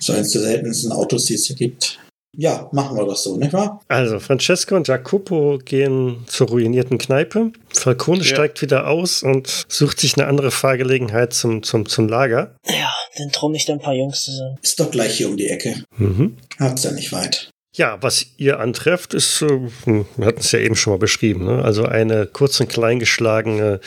So 0.00 0.14
eines 0.14 0.32
der 0.32 0.40
seltensten 0.40 0.92
Autos, 0.92 1.26
die 1.26 1.34
es 1.34 1.46
hier 1.46 1.56
gibt. 1.56 1.98
Ja, 2.34 2.70
machen 2.72 2.96
wir 2.96 3.04
das 3.04 3.22
so, 3.24 3.36
nicht 3.36 3.52
wahr? 3.52 3.82
Also, 3.88 4.18
Francesco 4.18 4.74
und 4.74 4.88
Jacopo 4.88 5.58
gehen 5.62 6.24
zur 6.26 6.48
ruinierten 6.48 6.96
Kneipe. 6.96 7.52
Falcone 7.74 8.20
Ja. 8.20 8.24
steigt 8.24 8.62
wieder 8.62 8.88
aus 8.88 9.22
und 9.22 9.66
sucht 9.68 10.00
sich 10.00 10.16
eine 10.16 10.26
andere 10.26 10.50
Fahrgelegenheit 10.50 11.34
zum, 11.34 11.62
zum, 11.62 11.86
zum 11.86 12.08
Lager. 12.08 12.56
Ja, 12.66 12.90
dann 13.18 13.30
trommel 13.30 13.58
ich 13.58 13.66
da 13.66 13.74
ein 13.74 13.80
paar 13.80 13.92
Jungs 13.94 14.24
zusammen. 14.24 14.56
Ist 14.62 14.80
doch 14.80 14.90
gleich 14.90 15.18
hier 15.18 15.28
um 15.28 15.36
die 15.36 15.48
Ecke. 15.48 15.84
Mhm. 15.98 16.38
Hat's 16.58 16.84
ja 16.84 16.92
nicht 16.92 17.12
weit. 17.12 17.50
Ja, 17.74 17.96
was 18.02 18.26
ihr 18.36 18.60
antrefft, 18.60 19.14
ist, 19.14 19.40
äh, 19.40 19.60
hm, 19.84 20.04
wir 20.16 20.26
hatten 20.26 20.40
es 20.40 20.52
ja 20.52 20.58
eben 20.58 20.76
schon 20.76 20.92
mal 20.92 20.98
beschrieben, 20.98 21.46
ne? 21.46 21.64
also 21.64 21.86
eine 21.86 22.26
kurz 22.26 22.60
und 22.60 22.68
kleingeschlagene, 22.68 23.80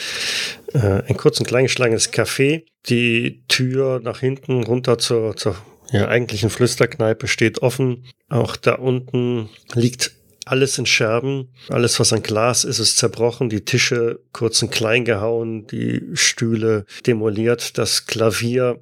äh, 0.73 1.03
ein 1.07 1.17
kurz 1.17 1.39
und 1.39 1.45
kleingeschlagenes 1.45 2.11
Café. 2.11 2.63
Die 2.87 3.43
Tür 3.47 3.99
nach 4.03 4.19
hinten 4.19 4.63
runter 4.63 4.97
zur, 4.97 5.35
zur 5.35 5.55
ja, 5.91 6.07
eigentlichen 6.07 6.49
Flüsterkneipe 6.49 7.27
steht 7.27 7.61
offen. 7.61 8.05
Auch 8.27 8.55
da 8.55 8.73
unten 8.73 9.49
liegt 9.75 10.13
alles 10.45 10.77
in 10.77 10.85
Scherben. 10.85 11.49
Alles, 11.69 11.99
was 11.99 12.13
an 12.13 12.23
Glas 12.23 12.63
ist, 12.63 12.79
ist 12.79 12.97
zerbrochen. 12.97 13.49
Die 13.49 13.65
Tische 13.65 14.19
kurz 14.31 14.61
und 14.61 14.71
klein 14.71 15.05
gehauen, 15.05 15.67
die 15.67 16.01
Stühle 16.13 16.85
demoliert, 17.05 17.77
das 17.77 18.05
Klavier 18.05 18.79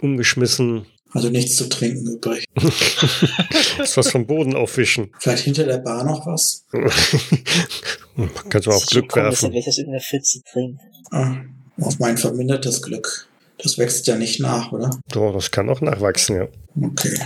umgeschmissen. 0.00 0.86
Also 1.12 1.30
nichts 1.30 1.56
zu 1.56 1.68
trinken 1.68 2.06
übrig. 2.06 2.44
Ist 3.82 3.96
was 3.96 4.10
vom 4.10 4.26
Boden 4.26 4.54
aufwischen. 4.54 5.10
Vielleicht 5.18 5.44
hinter 5.44 5.64
der 5.64 5.78
Bar 5.78 6.04
noch 6.04 6.26
was? 6.26 6.64
Kannst 8.50 8.66
du 8.66 8.70
mal 8.70 8.76
auf 8.76 8.86
Glück 8.86 9.08
komisch, 9.08 9.42
werfen. 9.42 9.54
ich 9.54 9.64
das 9.64 9.78
irgendeine 9.78 10.02
Pfütze 10.02 10.42
trinkt. 10.52 10.80
Ah, 11.10 11.36
auf 11.80 11.98
mein 11.98 12.18
vermindertes 12.18 12.82
Glück. 12.82 13.28
Das 13.62 13.78
wächst 13.78 14.06
ja 14.06 14.16
nicht 14.16 14.40
nach, 14.40 14.70
oder? 14.72 14.90
Doch, 15.10 15.32
das 15.32 15.50
kann 15.50 15.68
auch 15.68 15.80
nachwachsen, 15.80 16.36
ja. 16.36 16.48
Okay. 16.80 17.18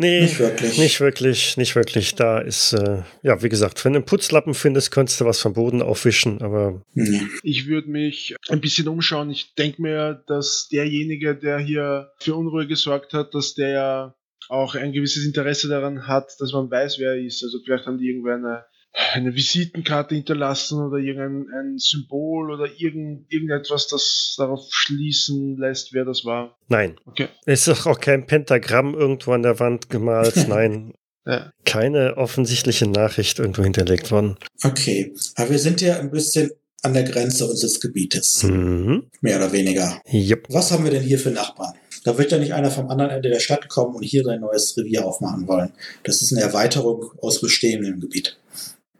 Nee, 0.00 0.22
Nicht 0.22 0.38
wirklich. 0.38 0.78
nicht 0.78 1.00
wirklich, 1.00 1.56
nicht 1.58 1.76
wirklich. 1.76 2.14
Da 2.14 2.38
ist, 2.38 2.72
äh, 2.72 3.02
ja, 3.22 3.42
wie 3.42 3.50
gesagt, 3.50 3.84
wenn 3.84 3.92
du 3.92 3.98
einen 3.98 4.06
Putzlappen 4.06 4.54
findest, 4.54 4.90
könntest 4.90 5.20
du 5.20 5.26
was 5.26 5.40
vom 5.40 5.52
Boden 5.52 5.82
aufwischen, 5.82 6.40
aber 6.40 6.82
Nee. 6.94 7.20
Ich 7.42 7.66
würde 7.66 7.90
mich 7.90 8.34
ein 8.48 8.60
bisschen 8.62 8.88
umschauen. 8.88 9.30
Ich 9.30 9.54
denke 9.54 9.82
mir, 9.82 10.24
dass 10.26 10.68
derjenige, 10.72 11.36
der 11.36 11.58
hier 11.58 12.10
für 12.18 12.34
Unruhe 12.34 12.66
gesorgt 12.66 13.12
hat, 13.12 13.34
dass 13.34 13.54
der 13.54 13.68
ja 13.68 14.14
auch 14.48 14.74
ein 14.74 14.92
gewisses 14.92 15.24
Interesse 15.26 15.68
daran 15.68 16.06
hat, 16.06 16.32
dass 16.38 16.52
man 16.52 16.70
weiß, 16.70 16.98
wer 16.98 17.10
er 17.12 17.20
ist. 17.24 17.42
Also 17.44 17.58
vielleicht 17.64 17.86
haben 17.86 17.98
die 17.98 18.08
irgendwo 18.08 18.30
eine, 18.30 18.64
eine 18.92 19.34
Visitenkarte 19.34 20.14
hinterlassen 20.14 20.80
oder 20.80 20.98
irgendein 20.98 21.46
ein 21.54 21.78
Symbol 21.78 22.52
oder 22.52 22.68
irgend, 22.76 23.30
irgendetwas, 23.32 23.86
das 23.88 24.34
darauf 24.36 24.66
schließen 24.70 25.56
lässt, 25.58 25.92
wer 25.92 26.04
das 26.04 26.24
war. 26.24 26.56
nein. 26.68 26.96
Okay. 27.06 27.28
Es 27.46 27.68
ist 27.68 27.86
auch 27.86 28.00
kein 28.00 28.26
Pentagramm 28.26 28.94
irgendwo 28.94 29.32
an 29.32 29.42
der 29.42 29.58
Wand 29.60 29.90
gemalt, 29.90 30.36
nein. 30.48 30.94
Ja. 31.26 31.52
Keine 31.64 32.16
offensichtliche 32.16 32.88
Nachricht 32.88 33.38
irgendwo 33.38 33.62
hinterlegt 33.62 34.10
worden. 34.10 34.36
Okay. 34.64 35.14
Aber 35.36 35.50
wir 35.50 35.58
sind 35.58 35.80
ja 35.80 35.98
ein 36.00 36.10
bisschen 36.10 36.50
an 36.82 36.94
der 36.94 37.04
Grenze 37.04 37.46
unseres 37.46 37.78
Gebietes. 37.78 38.42
Mhm. 38.42 39.10
Mehr 39.20 39.36
oder 39.36 39.52
weniger. 39.52 40.00
Jupp. 40.06 40.46
Was 40.48 40.72
haben 40.72 40.84
wir 40.84 40.90
denn 40.90 41.02
hier 41.02 41.18
für 41.18 41.30
Nachbarn? 41.30 41.74
Da 42.04 42.16
wird 42.16 42.32
ja 42.32 42.38
nicht 42.38 42.54
einer 42.54 42.70
vom 42.70 42.88
anderen 42.88 43.10
Ende 43.10 43.28
der 43.28 43.40
Stadt 43.40 43.68
kommen 43.68 43.94
und 43.94 44.02
hier 44.02 44.24
sein 44.24 44.40
neues 44.40 44.74
Revier 44.78 45.04
aufmachen 45.04 45.46
wollen. 45.46 45.72
Das 46.04 46.22
ist 46.22 46.32
eine 46.32 46.42
Erweiterung 46.42 47.12
aus 47.20 47.42
bestehendem 47.42 48.00
Gebiet. 48.00 48.39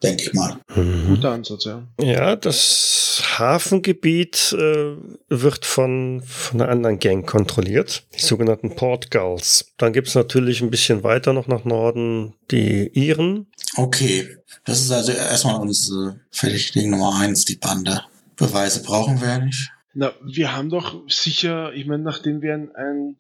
Denke 0.03 0.23
ich 0.25 0.33
mal. 0.33 0.59
Mhm. 0.75 1.09
Guter 1.09 1.33
Ansatz, 1.33 1.65
ja. 1.65 1.87
Ja, 2.01 2.35
das 2.37 3.23
Hafengebiet 3.39 4.55
äh, 4.59 4.97
wird 5.29 5.67
von, 5.67 6.23
von 6.23 6.61
einer 6.61 6.71
anderen 6.71 6.99
Gang 6.99 7.27
kontrolliert, 7.27 8.05
die 8.15 8.23
sogenannten 8.23 8.75
Port 8.77 9.11
Gulls. 9.11 9.73
Dann 9.77 9.93
gibt's 9.93 10.15
natürlich 10.15 10.63
ein 10.63 10.71
bisschen 10.71 11.03
weiter 11.03 11.35
noch 11.35 11.49
nach 11.49 11.65
Norden 11.65 12.35
die 12.51 12.91
Iren. 12.95 13.47
Okay. 13.77 14.37
Das 14.65 14.81
ist 14.81 14.91
also 14.91 15.13
erstmal 15.13 15.61
unsere 15.61 16.21
Verdächtigen 16.31 16.91
Nummer 16.91 17.19
eins, 17.21 17.45
die 17.45 17.57
Bande. 17.57 18.03
Beweise 18.37 18.83
brauchen 18.83 19.21
wir 19.21 19.29
ja 19.29 19.39
nicht. 19.39 19.71
Na, 19.93 20.13
wir 20.25 20.57
haben 20.57 20.71
doch 20.71 21.03
sicher, 21.09 21.73
ich 21.75 21.87
meine, 21.87 22.03
nachdem 22.03 22.41
wir 22.43 22.55
ein, 22.55 22.71
ein 22.75 23.17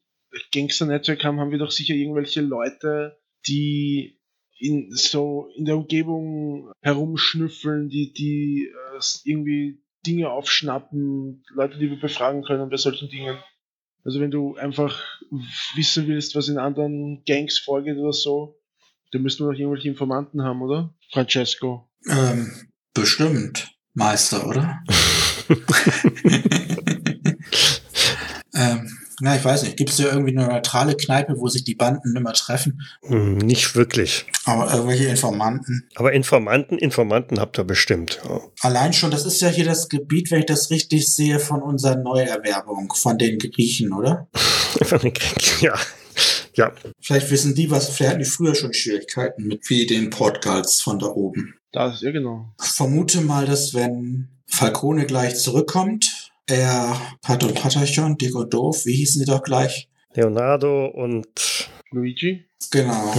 Gangster-Netzwerk 0.52 1.24
haben, 1.24 1.40
haben 1.40 1.50
wir 1.50 1.58
doch 1.58 1.72
sicher 1.72 1.94
irgendwelche 1.94 2.40
Leute, 2.40 3.18
die 3.46 4.19
in 4.60 4.92
so 4.92 5.48
in 5.56 5.64
der 5.64 5.76
Umgebung 5.76 6.70
herumschnüffeln, 6.82 7.88
die, 7.88 8.12
die 8.12 8.68
äh, 8.68 9.00
irgendwie 9.24 9.80
Dinge 10.06 10.30
aufschnappen, 10.30 11.42
Leute, 11.54 11.78
die 11.78 11.90
wir 11.90 11.98
befragen 11.98 12.44
können 12.44 12.70
bei 12.70 12.76
solchen 12.76 13.08
Dingen. 13.08 13.38
Also 14.04 14.20
wenn 14.20 14.30
du 14.30 14.56
einfach 14.56 15.02
wissen 15.74 16.06
willst, 16.06 16.34
was 16.34 16.48
in 16.48 16.58
anderen 16.58 17.22
Gangs 17.26 17.58
vorgeht 17.58 17.98
oder 17.98 18.12
so, 18.12 18.58
dann 19.12 19.22
müssen 19.22 19.44
wir 19.44 19.52
doch 19.52 19.58
irgendwelche 19.58 19.88
Informanten 19.88 20.42
haben, 20.42 20.62
oder? 20.62 20.94
Francesco. 21.10 21.88
Ähm, 22.08 22.68
bestimmt. 22.94 23.72
Meister, 23.92 24.46
oder? 24.46 24.78
ähm, 28.54 28.99
Na, 29.20 29.36
ich 29.36 29.44
weiß 29.44 29.62
nicht. 29.64 29.76
Gibt 29.76 29.90
es 29.90 29.98
ja 29.98 30.06
irgendwie 30.06 30.36
eine 30.36 30.46
neutrale 30.46 30.96
Kneipe, 30.96 31.34
wo 31.36 31.48
sich 31.48 31.64
die 31.64 31.74
Banden 31.74 32.16
immer 32.16 32.32
treffen? 32.32 32.80
Hm, 33.02 33.38
nicht 33.38 33.76
wirklich. 33.76 34.24
Aber 34.44 34.72
irgendwelche 34.72 35.04
Informanten. 35.06 35.88
Aber 35.94 36.12
Informanten, 36.12 36.78
Informanten 36.78 37.38
habt 37.38 37.58
ihr 37.58 37.64
bestimmt. 37.64 38.20
Ja. 38.24 38.40
Allein 38.60 38.92
schon, 38.92 39.10
das 39.10 39.26
ist 39.26 39.40
ja 39.40 39.48
hier 39.48 39.64
das 39.66 39.88
Gebiet, 39.88 40.30
wenn 40.30 40.40
ich 40.40 40.46
das 40.46 40.70
richtig 40.70 41.06
sehe, 41.08 41.38
von 41.38 41.62
unserer 41.62 41.96
Neuerwerbung, 41.96 42.92
von 42.94 43.18
den 43.18 43.38
Griechen, 43.38 43.92
oder? 43.92 44.28
Von 44.82 45.00
den 45.00 45.12
Krieg- 45.12 45.60
ja. 45.62 45.74
Ja, 46.54 46.72
Vielleicht 47.00 47.30
wissen 47.30 47.54
die 47.54 47.70
was, 47.70 47.88
vielleicht 47.88 48.10
hatten 48.14 48.22
die 48.24 48.28
früher 48.28 48.54
schon 48.54 48.72
Schwierigkeiten 48.74 49.46
mit 49.46 49.68
wie 49.70 49.86
den 49.86 50.10
Portgals 50.10 50.80
von 50.80 50.98
da 50.98 51.06
oben. 51.06 51.54
Da 51.72 51.92
ist, 51.92 52.02
ja 52.02 52.10
genau. 52.10 52.52
Ich 52.62 52.68
vermute 52.70 53.20
mal, 53.20 53.46
dass 53.46 53.72
wenn 53.74 54.28
Falcone 54.46 55.06
gleich 55.06 55.36
zurückkommt, 55.36 56.19
er 56.50 57.00
Pat 57.22 57.42
und 57.44 57.54
Patachon, 57.54 58.16
Dick 58.18 58.34
und 58.34 58.52
Doof, 58.52 58.84
wie 58.84 58.94
hießen 58.94 59.20
die 59.20 59.30
doch 59.30 59.42
gleich? 59.42 59.88
Leonardo 60.14 60.86
und 60.86 61.70
Luigi? 61.90 62.46
Genau. 62.70 63.14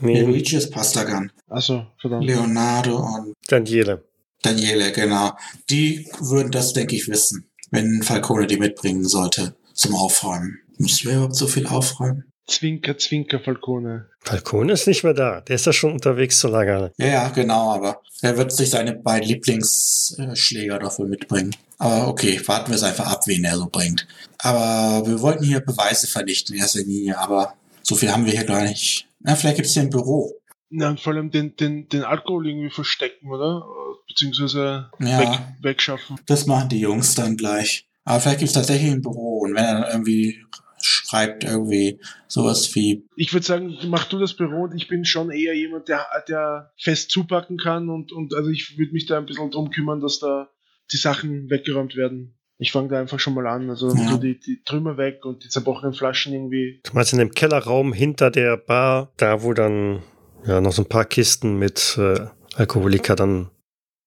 Nee, 0.00 0.12
nee, 0.12 0.20
Luigi 0.22 0.56
ist 0.56 0.70
Pastagan. 0.70 1.32
Achso, 1.48 1.86
verdammt. 1.98 2.24
Leonardo 2.26 2.98
und 2.98 3.32
Daniele. 3.48 4.04
Daniele, 4.42 4.92
genau. 4.92 5.32
Die 5.70 6.06
würden 6.20 6.52
das, 6.52 6.72
denke 6.74 6.94
ich, 6.94 7.08
wissen, 7.08 7.48
wenn 7.70 8.02
Falcone 8.02 8.46
die 8.46 8.58
mitbringen 8.58 9.06
sollte 9.06 9.56
zum 9.72 9.94
Aufräumen. 9.94 10.58
Müssen 10.78 11.08
wir 11.08 11.16
überhaupt 11.16 11.36
so 11.36 11.46
viel 11.46 11.66
aufräumen? 11.66 12.24
Zwinker, 12.46 12.96
Zwinker, 12.96 13.40
Falcone. 13.40 14.08
Falcone 14.20 14.72
ist 14.72 14.86
nicht 14.86 15.02
mehr 15.02 15.14
da. 15.14 15.40
Der 15.40 15.56
ist 15.56 15.66
ja 15.66 15.72
schon 15.72 15.92
unterwegs 15.92 16.38
so 16.38 16.48
lange. 16.48 16.92
Ja, 16.96 17.06
ja, 17.06 17.28
genau, 17.30 17.72
aber 17.72 18.02
er 18.22 18.36
wird 18.36 18.52
sich 18.52 18.70
seine 18.70 18.94
beiden 18.94 19.28
Lieblingsschläger 19.28 20.78
dafür 20.78 21.06
mitbringen. 21.06 21.56
Aber 21.78 22.08
okay, 22.08 22.40
warten 22.46 22.70
wir 22.70 22.76
es 22.76 22.82
einfach 22.82 23.06
ab, 23.06 23.26
wen 23.26 23.44
er 23.44 23.56
so 23.56 23.68
bringt. 23.70 24.06
Aber 24.38 25.06
wir 25.06 25.20
wollten 25.20 25.44
hier 25.44 25.60
Beweise 25.60 26.06
vernichten 26.06 26.54
in 26.54 26.62
erster 26.62 26.80
Linie, 26.80 27.18
aber 27.18 27.54
so 27.82 27.94
viel 27.94 28.10
haben 28.10 28.24
wir 28.24 28.32
hier 28.32 28.44
gar 28.44 28.62
nicht. 28.62 29.06
Na, 29.20 29.34
vielleicht 29.34 29.56
gibt's 29.56 29.72
hier 29.74 29.82
ein 29.82 29.90
Büro. 29.90 30.32
Na, 30.70 30.96
vor 30.96 31.12
allem 31.12 31.30
den, 31.30 31.54
den, 31.56 31.88
den 31.88 32.02
Alkohol 32.02 32.46
irgendwie 32.48 32.70
verstecken, 32.70 33.30
oder? 33.30 33.64
Beziehungsweise 34.08 34.90
Ja. 34.98 35.18
weg, 35.18 35.38
wegschaffen. 35.60 36.18
Das 36.26 36.46
machen 36.46 36.68
die 36.68 36.80
Jungs 36.80 37.14
dann 37.14 37.36
gleich. 37.36 37.86
Aber 38.04 38.20
vielleicht 38.20 38.38
gibt's 38.38 38.54
tatsächlich 38.54 38.90
ein 38.90 39.02
Büro 39.02 39.40
und 39.40 39.54
wenn 39.54 39.64
er 39.64 39.80
dann 39.80 39.90
irgendwie 39.90 40.44
schreibt 40.80 41.44
irgendwie 41.44 42.00
sowas 42.28 42.74
wie, 42.74 43.04
Ich 43.16 43.32
würde 43.32 43.46
sagen, 43.46 43.76
mach 43.86 44.04
du 44.04 44.18
das 44.18 44.34
Büro 44.34 44.64
und 44.64 44.74
ich 44.74 44.88
bin 44.88 45.04
schon 45.04 45.30
eher 45.30 45.54
jemand, 45.54 45.88
der, 45.88 46.06
der 46.28 46.72
fest 46.78 47.10
zupacken 47.10 47.58
kann 47.58 47.88
und, 47.88 48.12
und 48.12 48.34
also 48.34 48.50
ich 48.50 48.78
würde 48.78 48.92
mich 48.92 49.06
da 49.06 49.18
ein 49.18 49.26
bisschen 49.26 49.50
drum 49.50 49.70
kümmern, 49.70 50.00
dass 50.00 50.18
da 50.18 50.48
die 50.92 50.96
Sachen 50.96 51.50
weggeräumt 51.50 51.96
werden. 51.96 52.34
Ich 52.58 52.72
fange 52.72 52.88
da 52.88 52.98
einfach 53.00 53.20
schon 53.20 53.34
mal 53.34 53.46
an. 53.46 53.68
Also 53.68 53.94
Ja. 53.94 54.08
so 54.08 54.16
die, 54.16 54.38
die 54.40 54.62
Trümmer 54.64 54.96
weg 54.96 55.24
und 55.24 55.44
die 55.44 55.48
zerbrochenen 55.48 55.92
Flaschen 55.92 56.32
irgendwie. 56.32 56.80
Du 56.84 56.92
meinst 56.94 57.12
in 57.12 57.18
dem 57.18 57.32
Kellerraum 57.32 57.92
hinter 57.92 58.30
der 58.30 58.56
Bar, 58.56 59.12
da 59.18 59.42
wo 59.42 59.52
dann 59.52 60.02
ja 60.46 60.60
noch 60.60 60.72
so 60.72 60.82
ein 60.82 60.88
paar 60.88 61.04
Kisten 61.04 61.58
mit 61.58 61.98
äh, 61.98 62.26
Alkoholiker 62.54 63.14
dann 63.16 63.50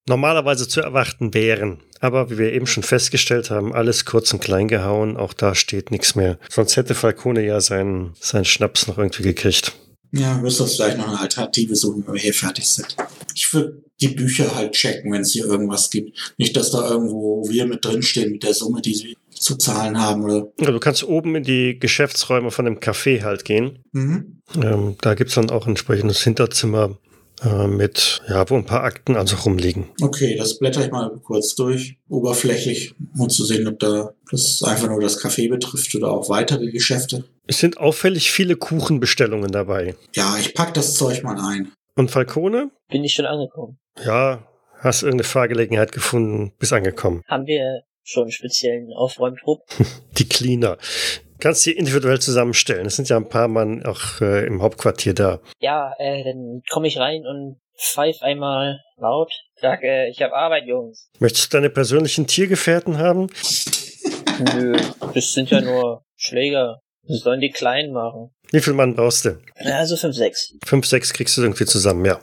normalerweise 0.08 0.66
zu 0.66 0.80
erwarten 0.80 1.32
wären. 1.34 1.78
Aber 2.00 2.30
wie 2.30 2.38
wir 2.38 2.52
eben 2.52 2.66
schon 2.66 2.82
festgestellt 2.82 3.50
haben, 3.50 3.72
alles 3.74 4.06
kurz 4.06 4.32
und 4.32 4.40
klein 4.40 4.66
gehauen, 4.68 5.16
auch 5.16 5.34
da 5.34 5.54
steht 5.54 5.90
nichts 5.90 6.14
mehr. 6.14 6.38
Sonst 6.48 6.76
hätte 6.76 6.94
Falcone 6.94 7.44
ja 7.44 7.60
seinen, 7.60 8.14
seinen 8.18 8.46
Schnaps 8.46 8.88
noch 8.88 8.98
irgendwie 8.98 9.22
gekriegt. 9.22 9.74
Ja, 10.12 10.36
müssen 10.38 10.66
wir 10.66 10.70
vielleicht 10.70 10.98
noch 10.98 11.08
eine 11.08 11.20
Alternative 11.20 11.76
suchen, 11.76 12.04
wenn 12.06 12.14
wir 12.14 12.20
hier 12.20 12.34
fertig 12.34 12.68
sind. 12.68 12.96
Ich 13.34 13.52
würde 13.52 13.82
die 14.00 14.08
Bücher 14.08 14.54
halt 14.54 14.72
checken, 14.72 15.12
wenn 15.12 15.22
es 15.22 15.32
hier 15.32 15.44
irgendwas 15.44 15.90
gibt. 15.90 16.34
Nicht, 16.38 16.56
dass 16.56 16.70
da 16.70 16.88
irgendwo 16.88 17.48
wir 17.48 17.66
mit 17.66 17.84
drinstehen 17.84 18.32
mit 18.32 18.42
der 18.42 18.54
Summe, 18.54 18.80
die 18.80 18.94
sie 18.94 19.16
zu 19.30 19.56
zahlen 19.56 20.00
haben 20.00 20.24
oder. 20.24 20.48
Ja, 20.60 20.70
du 20.70 20.80
kannst 20.80 21.04
oben 21.04 21.36
in 21.36 21.44
die 21.44 21.78
Geschäftsräume 21.78 22.50
von 22.50 22.64
dem 22.64 22.78
Café 22.78 23.22
halt 23.22 23.44
gehen. 23.44 23.78
Mhm. 23.92 24.40
Ähm, 24.60 24.96
da 25.00 25.14
gibt's 25.14 25.34
dann 25.34 25.50
auch 25.50 25.66
ein 25.66 25.70
entsprechendes 25.70 26.22
Hinterzimmer 26.22 26.98
äh, 27.42 27.66
mit, 27.66 28.20
ja, 28.28 28.48
wo 28.50 28.56
ein 28.56 28.66
paar 28.66 28.84
Akten 28.84 29.16
also 29.16 29.36
rumliegen. 29.36 29.86
Okay, 30.02 30.36
das 30.36 30.58
blätter 30.58 30.84
ich 30.84 30.90
mal 30.90 31.10
kurz 31.22 31.54
durch, 31.54 31.96
oberflächlich, 32.08 32.94
um 33.16 33.30
zu 33.30 33.44
sehen, 33.44 33.66
ob 33.66 33.78
da 33.78 34.12
das 34.30 34.62
einfach 34.62 34.88
nur 34.88 35.00
das 35.00 35.22
Café 35.22 35.48
betrifft 35.48 35.94
oder 35.94 36.10
auch 36.10 36.28
weitere 36.28 36.70
Geschäfte. 36.70 37.24
Es 37.50 37.58
sind 37.58 37.78
auffällig 37.78 38.30
viele 38.30 38.54
Kuchenbestellungen 38.54 39.50
dabei. 39.50 39.96
Ja, 40.14 40.36
ich 40.38 40.54
pack 40.54 40.72
das 40.72 40.94
Zeug 40.94 41.24
mal 41.24 41.36
ein. 41.36 41.72
Und 41.96 42.08
Falcone? 42.08 42.70
Bin 42.88 43.02
ich 43.02 43.14
schon 43.14 43.26
angekommen. 43.26 43.76
Ja, 44.04 44.46
hast 44.78 45.02
irgendeine 45.02 45.24
Fahrgelegenheit 45.26 45.90
gefunden, 45.90 46.52
bist 46.60 46.72
angekommen. 46.72 47.22
Haben 47.26 47.46
wir 47.46 47.82
schon 48.04 48.22
einen 48.22 48.30
speziellen 48.30 48.92
Aufräumtrupp? 48.92 49.62
Die 50.18 50.28
Cleaner. 50.28 50.78
Kannst 51.40 51.66
die 51.66 51.72
individuell 51.72 52.20
zusammenstellen. 52.20 52.86
Es 52.86 52.94
sind 52.94 53.08
ja 53.08 53.16
ein 53.16 53.28
paar 53.28 53.48
Mann 53.48 53.84
auch 53.84 54.20
äh, 54.20 54.46
im 54.46 54.62
Hauptquartier 54.62 55.14
da. 55.14 55.40
Ja, 55.58 55.92
äh, 55.98 56.22
dann 56.22 56.62
komme 56.70 56.86
ich 56.86 56.98
rein 56.98 57.26
und 57.26 57.58
pfeif 57.76 58.22
einmal 58.22 58.78
laut. 58.96 59.32
Sag, 59.60 59.82
äh, 59.82 60.08
ich 60.08 60.22
habe 60.22 60.36
Arbeit, 60.36 60.66
Jungs. 60.66 61.10
Möchtest 61.18 61.52
du 61.52 61.56
deine 61.56 61.70
persönlichen 61.70 62.28
Tiergefährten 62.28 62.98
haben? 62.98 63.26
Nö, 64.54 64.76
das 65.14 65.32
sind 65.32 65.50
ja 65.50 65.60
nur 65.60 66.04
Schläger. 66.14 66.78
Das 67.06 67.20
sollen 67.20 67.40
die 67.40 67.50
Kleinen 67.50 67.92
machen. 67.92 68.30
Wie 68.50 68.60
viel 68.60 68.72
Mann 68.72 68.94
brauchst 68.94 69.24
du? 69.24 69.40
Also 69.56 69.96
fünf, 69.96 70.14
sechs. 70.14 70.54
Fünf, 70.64 70.86
sechs 70.86 71.12
kriegst 71.12 71.36
du 71.36 71.42
irgendwie 71.42 71.64
zusammen, 71.64 72.04
ja. 72.04 72.20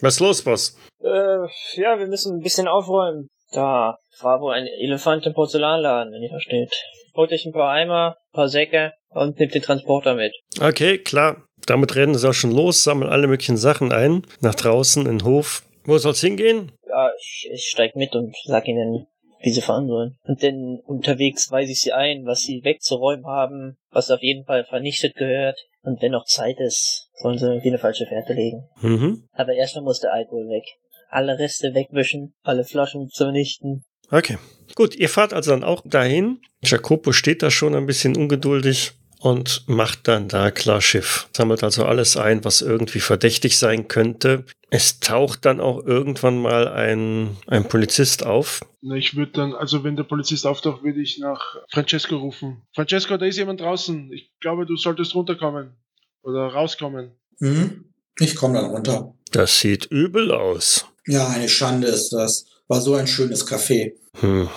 Was 0.00 0.14
ist 0.14 0.20
los, 0.20 0.42
Boss? 0.42 0.76
Äh, 1.00 1.46
ja, 1.80 1.98
wir 1.98 2.06
müssen 2.06 2.36
ein 2.36 2.42
bisschen 2.42 2.68
aufräumen. 2.68 3.28
Da 3.52 3.98
war 4.20 4.40
wohl 4.40 4.54
ein 4.54 4.66
Elefant 4.66 5.26
im 5.26 5.34
Porzellanladen, 5.34 6.12
wenn 6.12 6.22
ihr 6.22 6.30
versteht. 6.30 6.72
Holt 7.14 7.32
euch 7.32 7.44
ein 7.44 7.52
paar 7.52 7.70
Eimer, 7.70 8.16
ein 8.16 8.34
paar 8.34 8.48
Säcke 8.48 8.92
und 9.10 9.38
nimmt 9.38 9.54
den 9.54 9.62
Transporter 9.62 10.14
mit. 10.14 10.32
Okay, 10.60 10.98
klar. 10.98 11.44
Damit 11.66 11.94
rennen 11.94 12.14
sie 12.16 12.28
auch 12.28 12.34
schon 12.34 12.50
los, 12.50 12.82
sammeln 12.82 13.10
alle 13.10 13.28
möglichen 13.28 13.56
Sachen 13.56 13.92
ein, 13.92 14.26
nach 14.40 14.54
draußen 14.54 15.06
in 15.06 15.18
den 15.18 15.24
Hof. 15.24 15.62
Wo 15.84 15.98
soll's 15.98 16.20
hingehen? 16.20 16.72
Ja, 16.88 17.10
ich, 17.18 17.48
ich 17.52 17.68
steig 17.70 17.94
mit 17.94 18.14
und 18.14 18.34
sag 18.46 18.66
ihnen, 18.66 19.06
wie 19.42 19.50
sie 19.50 19.60
fahren 19.60 19.88
sollen. 19.88 20.16
Und 20.24 20.42
dann 20.42 20.80
unterwegs 20.84 21.50
weise 21.50 21.72
ich 21.72 21.80
sie 21.80 21.92
ein, 21.92 22.24
was 22.24 22.40
sie 22.40 22.62
wegzuräumen 22.64 23.26
haben, 23.26 23.76
was 23.90 24.10
auf 24.10 24.22
jeden 24.22 24.44
Fall 24.44 24.64
vernichtet 24.64 25.16
gehört. 25.16 25.58
Und 25.82 26.00
wenn 26.00 26.12
noch 26.12 26.24
Zeit 26.24 26.58
ist, 26.60 27.08
sollen 27.14 27.38
sie 27.38 27.46
irgendwie 27.46 27.68
eine 27.68 27.78
falsche 27.78 28.06
Fährte 28.06 28.34
legen. 28.34 28.68
Mhm. 28.80 29.28
Aber 29.32 29.52
erstmal 29.52 29.84
muss 29.84 30.00
der 30.00 30.12
Alkohol 30.12 30.48
weg. 30.48 30.64
Alle 31.08 31.38
Reste 31.38 31.74
wegwischen, 31.74 32.34
alle 32.42 32.64
Flaschen 32.64 33.08
vernichten. 33.10 33.84
Okay. 34.10 34.38
Gut, 34.74 34.94
ihr 34.94 35.08
fahrt 35.08 35.32
also 35.32 35.50
dann 35.50 35.64
auch 35.64 35.82
dahin. 35.84 36.40
Jacopo 36.62 37.12
steht 37.12 37.42
da 37.42 37.50
schon 37.50 37.74
ein 37.74 37.86
bisschen 37.86 38.16
ungeduldig 38.16 38.92
und 39.22 39.62
macht 39.68 40.08
dann 40.08 40.26
da 40.26 40.50
klar 40.50 40.80
Schiff. 40.80 41.28
Sammelt 41.32 41.62
also 41.62 41.84
alles 41.84 42.16
ein, 42.16 42.44
was 42.44 42.60
irgendwie 42.60 42.98
verdächtig 42.98 43.56
sein 43.56 43.86
könnte. 43.86 44.44
Es 44.68 44.98
taucht 44.98 45.44
dann 45.44 45.60
auch 45.60 45.86
irgendwann 45.86 46.42
mal 46.42 46.66
ein, 46.66 47.36
ein 47.46 47.68
Polizist 47.68 48.26
auf. 48.26 48.62
Na, 48.80 48.96
ich 48.96 49.14
würde 49.14 49.30
dann, 49.32 49.54
also 49.54 49.84
wenn 49.84 49.94
der 49.94 50.02
Polizist 50.02 50.44
auftaucht, 50.44 50.82
würde 50.82 51.00
ich 51.00 51.18
nach 51.18 51.56
Francesco 51.70 52.16
rufen. 52.16 52.62
Francesco, 52.74 53.16
da 53.16 53.26
ist 53.26 53.36
jemand 53.36 53.60
draußen. 53.60 54.12
Ich 54.12 54.32
glaube, 54.40 54.66
du 54.66 54.76
solltest 54.76 55.14
runterkommen. 55.14 55.70
Oder 56.22 56.48
rauskommen. 56.48 57.12
Mhm. 57.38 57.92
Ich 58.18 58.34
komme 58.34 58.54
dann 58.54 58.70
runter. 58.70 59.14
Das 59.30 59.60
sieht 59.60 59.86
übel 59.86 60.32
aus. 60.32 60.86
Ja, 61.06 61.28
eine 61.28 61.48
Schande 61.48 61.86
ist 61.86 62.10
das. 62.12 62.46
War 62.66 62.80
so 62.80 62.94
ein 62.94 63.06
schönes 63.06 63.46
Café. 63.46 63.92
Hm. 64.18 64.48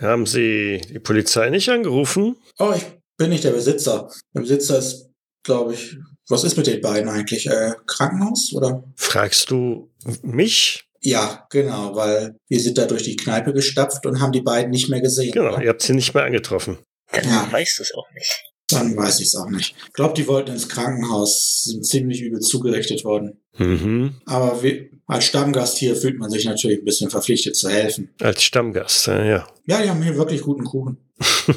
Haben 0.00 0.26
Sie 0.26 0.80
die 0.90 0.98
Polizei 0.98 1.50
nicht 1.50 1.68
angerufen? 1.68 2.36
Oh, 2.58 2.72
ich 2.76 2.84
bin 3.16 3.30
nicht 3.30 3.44
der 3.44 3.50
Besitzer. 3.52 4.10
Der 4.34 4.40
Besitzer 4.40 4.78
ist, 4.78 5.08
glaube 5.44 5.74
ich, 5.74 5.96
was 6.28 6.44
ist 6.44 6.56
mit 6.56 6.66
den 6.66 6.80
beiden 6.80 7.08
eigentlich? 7.08 7.46
Äh, 7.46 7.72
Krankenhaus 7.86 8.52
oder? 8.54 8.84
Fragst 8.96 9.50
du 9.50 9.90
mich? 10.22 10.84
Ja, 11.00 11.46
genau, 11.50 11.96
weil 11.96 12.36
wir 12.48 12.60
sind 12.60 12.78
da 12.78 12.86
durch 12.86 13.02
die 13.02 13.16
Kneipe 13.16 13.52
gestapft 13.52 14.06
und 14.06 14.20
haben 14.20 14.32
die 14.32 14.40
beiden 14.40 14.70
nicht 14.70 14.88
mehr 14.88 15.00
gesehen. 15.00 15.32
Genau, 15.32 15.54
oder? 15.54 15.62
ihr 15.62 15.68
habt 15.70 15.82
sie 15.82 15.94
nicht 15.94 16.14
mehr 16.14 16.24
angetroffen. 16.24 16.78
Dann 17.10 17.24
Ja. 17.24 17.48
weißt 17.50 17.78
du 17.78 17.82
es 17.82 17.92
auch 17.94 18.06
nicht. 18.14 18.44
Dann 18.68 18.96
weiß 18.96 19.20
ich 19.20 19.26
es 19.26 19.34
auch 19.36 19.50
nicht. 19.50 19.74
Ich 19.88 19.92
glaube, 19.92 20.14
die 20.14 20.26
wollten 20.28 20.52
ins 20.52 20.68
Krankenhaus, 20.68 21.64
sind 21.64 21.84
ziemlich 21.84 22.22
übel 22.22 22.40
zugerichtet 22.40 23.04
worden. 23.04 23.42
Mhm. 23.58 24.14
Aber 24.24 24.62
wir, 24.62 24.88
als 25.06 25.24
Stammgast 25.24 25.76
hier 25.76 25.94
fühlt 25.96 26.18
man 26.18 26.30
sich 26.30 26.44
natürlich 26.46 26.78
ein 26.78 26.84
bisschen 26.84 27.10
verpflichtet 27.10 27.54
zu 27.56 27.68
helfen. 27.68 28.08
Als 28.20 28.42
Stammgast, 28.42 29.08
ja, 29.08 29.24
ja. 29.24 29.46
Ja, 29.66 29.82
die 29.82 29.90
haben 29.90 30.02
hier 30.02 30.16
wirklich 30.16 30.40
guten 30.40 30.64
Kuchen. 30.64 30.96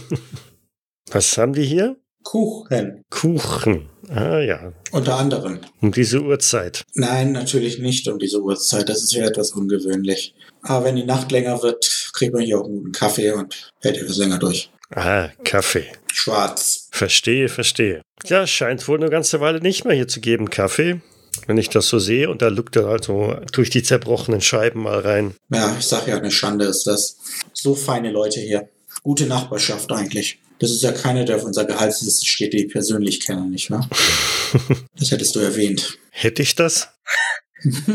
Was 1.16 1.38
haben 1.38 1.54
die 1.54 1.64
hier? 1.64 1.96
Kuchen, 2.24 3.06
Kuchen. 3.10 3.88
Ah 4.10 4.40
ja, 4.40 4.74
unter 4.92 5.16
anderem. 5.16 5.62
um 5.80 5.94
diese 5.94 6.22
Uhrzeit. 6.22 6.84
Nein, 6.94 7.32
natürlich 7.32 7.80
nicht 7.80 8.06
um 8.10 8.20
diese 8.20 8.42
Uhrzeit. 8.42 8.90
Das 8.90 9.02
ist 9.02 9.14
ja 9.14 9.26
etwas 9.26 9.52
ungewöhnlich. 9.52 10.36
Aber 10.62 10.84
wenn 10.84 10.98
die 10.98 11.06
Nacht 11.06 11.32
länger 11.32 11.64
wird, 11.64 12.10
kriegt 12.12 12.34
man 12.34 12.44
hier 12.44 12.60
auch 12.60 12.66
einen 12.66 12.80
guten 12.80 12.92
Kaffee 12.92 13.32
und 13.32 13.72
hält 13.80 13.96
etwas 13.98 14.18
länger 14.18 14.40
durch. 14.40 14.70
Ah, 14.94 15.30
Kaffee. 15.46 15.86
Schwarz. 16.12 16.90
Verstehe, 16.92 17.48
verstehe. 17.48 18.02
Ja, 18.26 18.46
scheint 18.46 18.86
wohl 18.90 19.00
eine 19.00 19.10
ganze 19.10 19.40
Weile 19.40 19.62
nicht 19.62 19.86
mehr 19.86 19.96
hier 19.96 20.10
zu 20.10 20.20
geben, 20.20 20.50
Kaffee. 20.50 21.00
Wenn 21.48 21.58
ich 21.58 21.70
das 21.70 21.88
so 21.88 21.98
sehe, 21.98 22.30
und 22.30 22.42
da 22.42 22.50
lugt 22.50 22.76
er 22.76 22.88
also 22.88 23.38
durch 23.54 23.70
die 23.70 23.84
zerbrochenen 23.84 24.42
Scheiben 24.42 24.84
mal 24.84 25.00
rein. 25.00 25.34
Ja, 25.50 25.78
ich 25.80 25.86
sag 25.86 26.10
ja, 26.10 26.18
eine 26.18 26.32
Schande 26.32 26.66
ist 26.66 26.86
das. 26.88 27.20
So 27.54 27.74
feine 27.74 28.12
Leute 28.12 28.42
hier. 28.42 28.68
Gute 29.02 29.28
Nachbarschaft 29.28 29.94
eigentlich. 29.94 30.40
Das 30.60 30.72
ist 30.72 30.84
ja 30.84 30.92
keiner, 30.92 31.26
der 31.26 31.36
auf 31.38 31.44
unserer 31.44 31.66
Gehaltsliste 31.66 32.26
steht, 32.26 32.54
die 32.54 32.66
ich 32.66 32.72
persönlich 32.72 33.20
kenne, 33.20 33.46
nicht 33.48 33.70
wahr? 33.72 33.90
das 34.98 35.12
hättest 35.12 35.36
du 35.36 35.40
erwähnt. 35.40 35.98
Hätte 36.12 36.42
ich 36.42 36.56
das? 36.56 36.90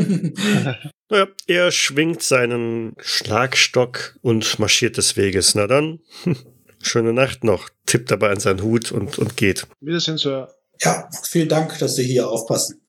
naja, 1.08 1.28
er 1.46 1.70
schwingt 1.70 2.22
seinen 2.22 2.94
Schlagstock 2.98 4.18
und 4.22 4.58
marschiert 4.58 4.96
des 4.96 5.16
Weges. 5.16 5.54
Na 5.54 5.66
dann, 5.66 6.00
schöne 6.82 7.12
Nacht 7.12 7.44
noch, 7.44 7.70
tippt 7.86 8.10
dabei 8.10 8.30
an 8.30 8.40
seinen 8.40 8.62
Hut 8.62 8.92
und, 8.92 9.18
und 9.18 9.36
geht. 9.36 9.66
Wiedersehen, 9.80 10.18
Sir. 10.18 10.54
Ja, 10.82 11.08
vielen 11.28 11.48
Dank, 11.48 11.78
dass 11.78 11.96
Sie 11.96 12.04
hier 12.04 12.28
aufpassen. 12.28 12.80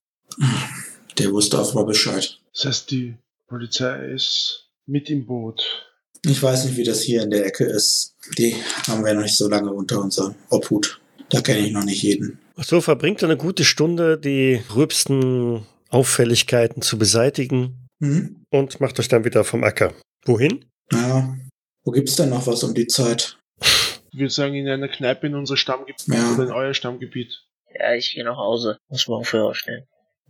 Der 1.18 1.30
wusste 1.30 1.58
offenbar 1.58 1.86
Bescheid. 1.86 2.38
Das 2.54 2.64
heißt, 2.64 2.90
die 2.90 3.16
Polizei 3.46 4.06
ist 4.12 4.70
mit 4.86 5.10
im 5.10 5.26
Boot. 5.26 5.91
Ich 6.24 6.42
weiß 6.42 6.64
nicht, 6.66 6.76
wie 6.76 6.84
das 6.84 7.00
hier 7.02 7.22
in 7.22 7.30
der 7.30 7.44
Ecke 7.46 7.64
ist. 7.64 8.14
Die 8.38 8.54
haben 8.86 9.04
wir 9.04 9.12
noch 9.14 9.22
nicht 9.22 9.36
so 9.36 9.48
lange 9.48 9.72
unter 9.72 10.00
unserem 10.00 10.34
Obhut. 10.50 11.00
Da 11.30 11.40
kenne 11.40 11.66
ich 11.66 11.72
noch 11.72 11.84
nicht 11.84 12.02
jeden. 12.02 12.38
So 12.58 12.80
verbringt 12.80 13.22
er 13.22 13.28
eine 13.28 13.36
gute 13.38 13.64
Stunde, 13.64 14.18
die 14.18 14.60
gröbsten 14.68 15.66
Auffälligkeiten 15.88 16.82
zu 16.82 16.98
beseitigen 16.98 17.78
Mhm. 17.98 18.44
und 18.50 18.80
macht 18.80 18.98
euch 18.98 19.08
dann 19.08 19.24
wieder 19.24 19.44
vom 19.44 19.62
Acker. 19.64 19.94
Wohin? 20.24 20.64
Ja. 20.92 21.36
Wo 21.84 21.90
gibt's 21.92 22.16
denn 22.16 22.30
noch 22.30 22.46
was 22.46 22.62
um 22.64 22.74
die 22.74 22.86
Zeit? 22.86 23.38
Ich 23.60 24.18
würde 24.18 24.30
sagen, 24.30 24.54
in 24.54 24.68
einer 24.68 24.88
Kneipe 24.88 25.26
in 25.26 25.34
unser 25.34 25.56
Stammgebiet 25.56 26.06
Ja. 26.08 26.32
oder 26.34 26.44
in 26.44 26.52
euer 26.52 26.74
Stammgebiet. 26.74 27.44
Ja, 27.74 27.94
ich 27.94 28.12
gehe 28.14 28.24
nach 28.24 28.36
Hause. 28.36 28.76
Muss 28.88 29.06
morgen 29.08 29.24
früh 29.24 29.40
aufstehen. 29.40 29.84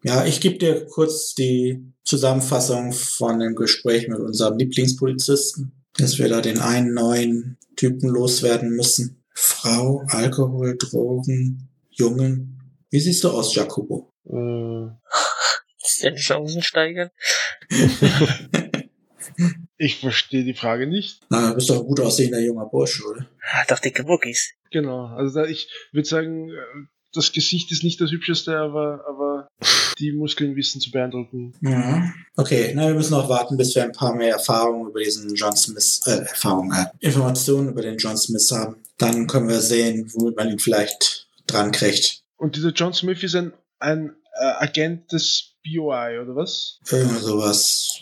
Ja, 0.05 0.24
ich 0.24 0.40
gebe 0.40 0.59
dir 0.59 0.86
kurz 0.86 1.34
die 1.34 1.93
Zusammenfassung 2.05 2.93
von 2.93 3.38
dem 3.40 3.55
Gespräch 3.55 4.09
mit 4.09 4.18
unserem 4.20 4.59
Lieblingspolizisten, 4.59 5.72
dass 5.99 6.18
wir 6.18 6.28
da 6.28 6.40
den 6.40 6.59
einen 6.59 6.95
neuen 6.95 7.59
Typen 7.76 8.09
loswerden 8.09 8.70
müssen. 8.70 9.22
Frau, 9.34 10.05
Alkohol, 10.09 10.76
Drogen, 10.78 11.68
Jungen. 11.90 12.59
Wie 12.90 13.01
siehst 13.01 13.24
du 13.24 13.30
aus, 13.30 13.55
Jacobo? 13.55 14.12
Äh, 14.26 14.88
Chancen 16.16 16.62
steigern? 16.62 17.11
ich 19.76 20.01
verstehe 20.01 20.45
die 20.45 20.55
Frage 20.55 20.86
nicht. 20.86 21.20
Na, 21.30 21.51
du 21.51 21.55
bist 21.57 21.70
doch 21.70 21.80
ein 21.80 21.86
gut 21.86 22.01
aussehender 22.01 22.40
junger 22.40 22.66
Bursche, 22.66 23.05
oder? 23.05 23.28
Ah, 23.53 23.64
doch 23.68 23.78
dicke 23.78 24.05
Muckis. 24.05 24.53
Genau. 24.70 25.07
Also 25.07 25.40
da, 25.40 25.47
ich 25.47 25.70
würde 25.93 26.09
sagen, 26.09 26.51
äh, 26.51 26.86
das 27.12 27.32
Gesicht 27.32 27.70
ist 27.72 27.84
nicht 27.84 28.00
das 28.00 28.10
hübscheste, 28.10 28.56
aber, 28.56 29.04
aber 29.08 29.48
die 29.98 30.12
Muskeln 30.12 30.56
wissen 30.56 30.80
zu 30.80 30.90
beeindrucken. 30.90 31.54
Ja. 31.60 32.12
Okay, 32.36 32.72
na, 32.74 32.88
wir 32.88 32.94
müssen 32.94 33.12
noch 33.12 33.28
warten, 33.28 33.56
bis 33.56 33.74
wir 33.74 33.84
ein 33.84 33.92
paar 33.92 34.14
mehr 34.14 34.32
Erfahrungen 34.32 34.88
über 34.90 35.00
diesen 35.00 35.34
John 35.34 35.56
Smith, 35.56 36.00
äh, 36.06 36.18
Erfahrungen, 36.20 36.72
äh, 36.72 36.86
Informationen 37.00 37.68
über 37.68 37.82
den 37.82 37.98
John 37.98 38.16
Smith 38.16 38.50
haben. 38.52 38.76
Dann 38.98 39.26
können 39.26 39.48
wir 39.48 39.60
sehen, 39.60 40.10
womit 40.14 40.36
man 40.36 40.48
ihn 40.48 40.58
vielleicht 40.58 41.28
dran 41.46 41.72
kriegt. 41.72 42.22
Und 42.36 42.56
dieser 42.56 42.70
John 42.70 42.94
Smith 42.94 43.22
ist 43.22 43.34
ein, 43.34 43.52
ein 43.78 44.12
äh, 44.40 44.64
Agent 44.64 45.12
des 45.12 45.54
BOI, 45.64 46.20
oder 46.20 46.34
was? 46.34 46.78
Irgend 46.90 47.20
sowas. 47.20 48.00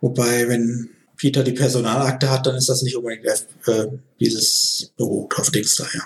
Wobei, 0.00 0.48
wenn 0.48 0.90
Peter 1.16 1.44
die 1.44 1.52
Personalakte 1.52 2.30
hat, 2.30 2.46
dann 2.46 2.56
ist 2.56 2.68
das 2.68 2.82
nicht 2.82 2.96
unbedingt 2.96 3.26
äh, 3.26 3.86
dieses 4.18 4.92
Büro 4.96 5.28
auf 5.36 5.50
Dings 5.50 5.76
da, 5.76 5.84
ja. 5.94 6.02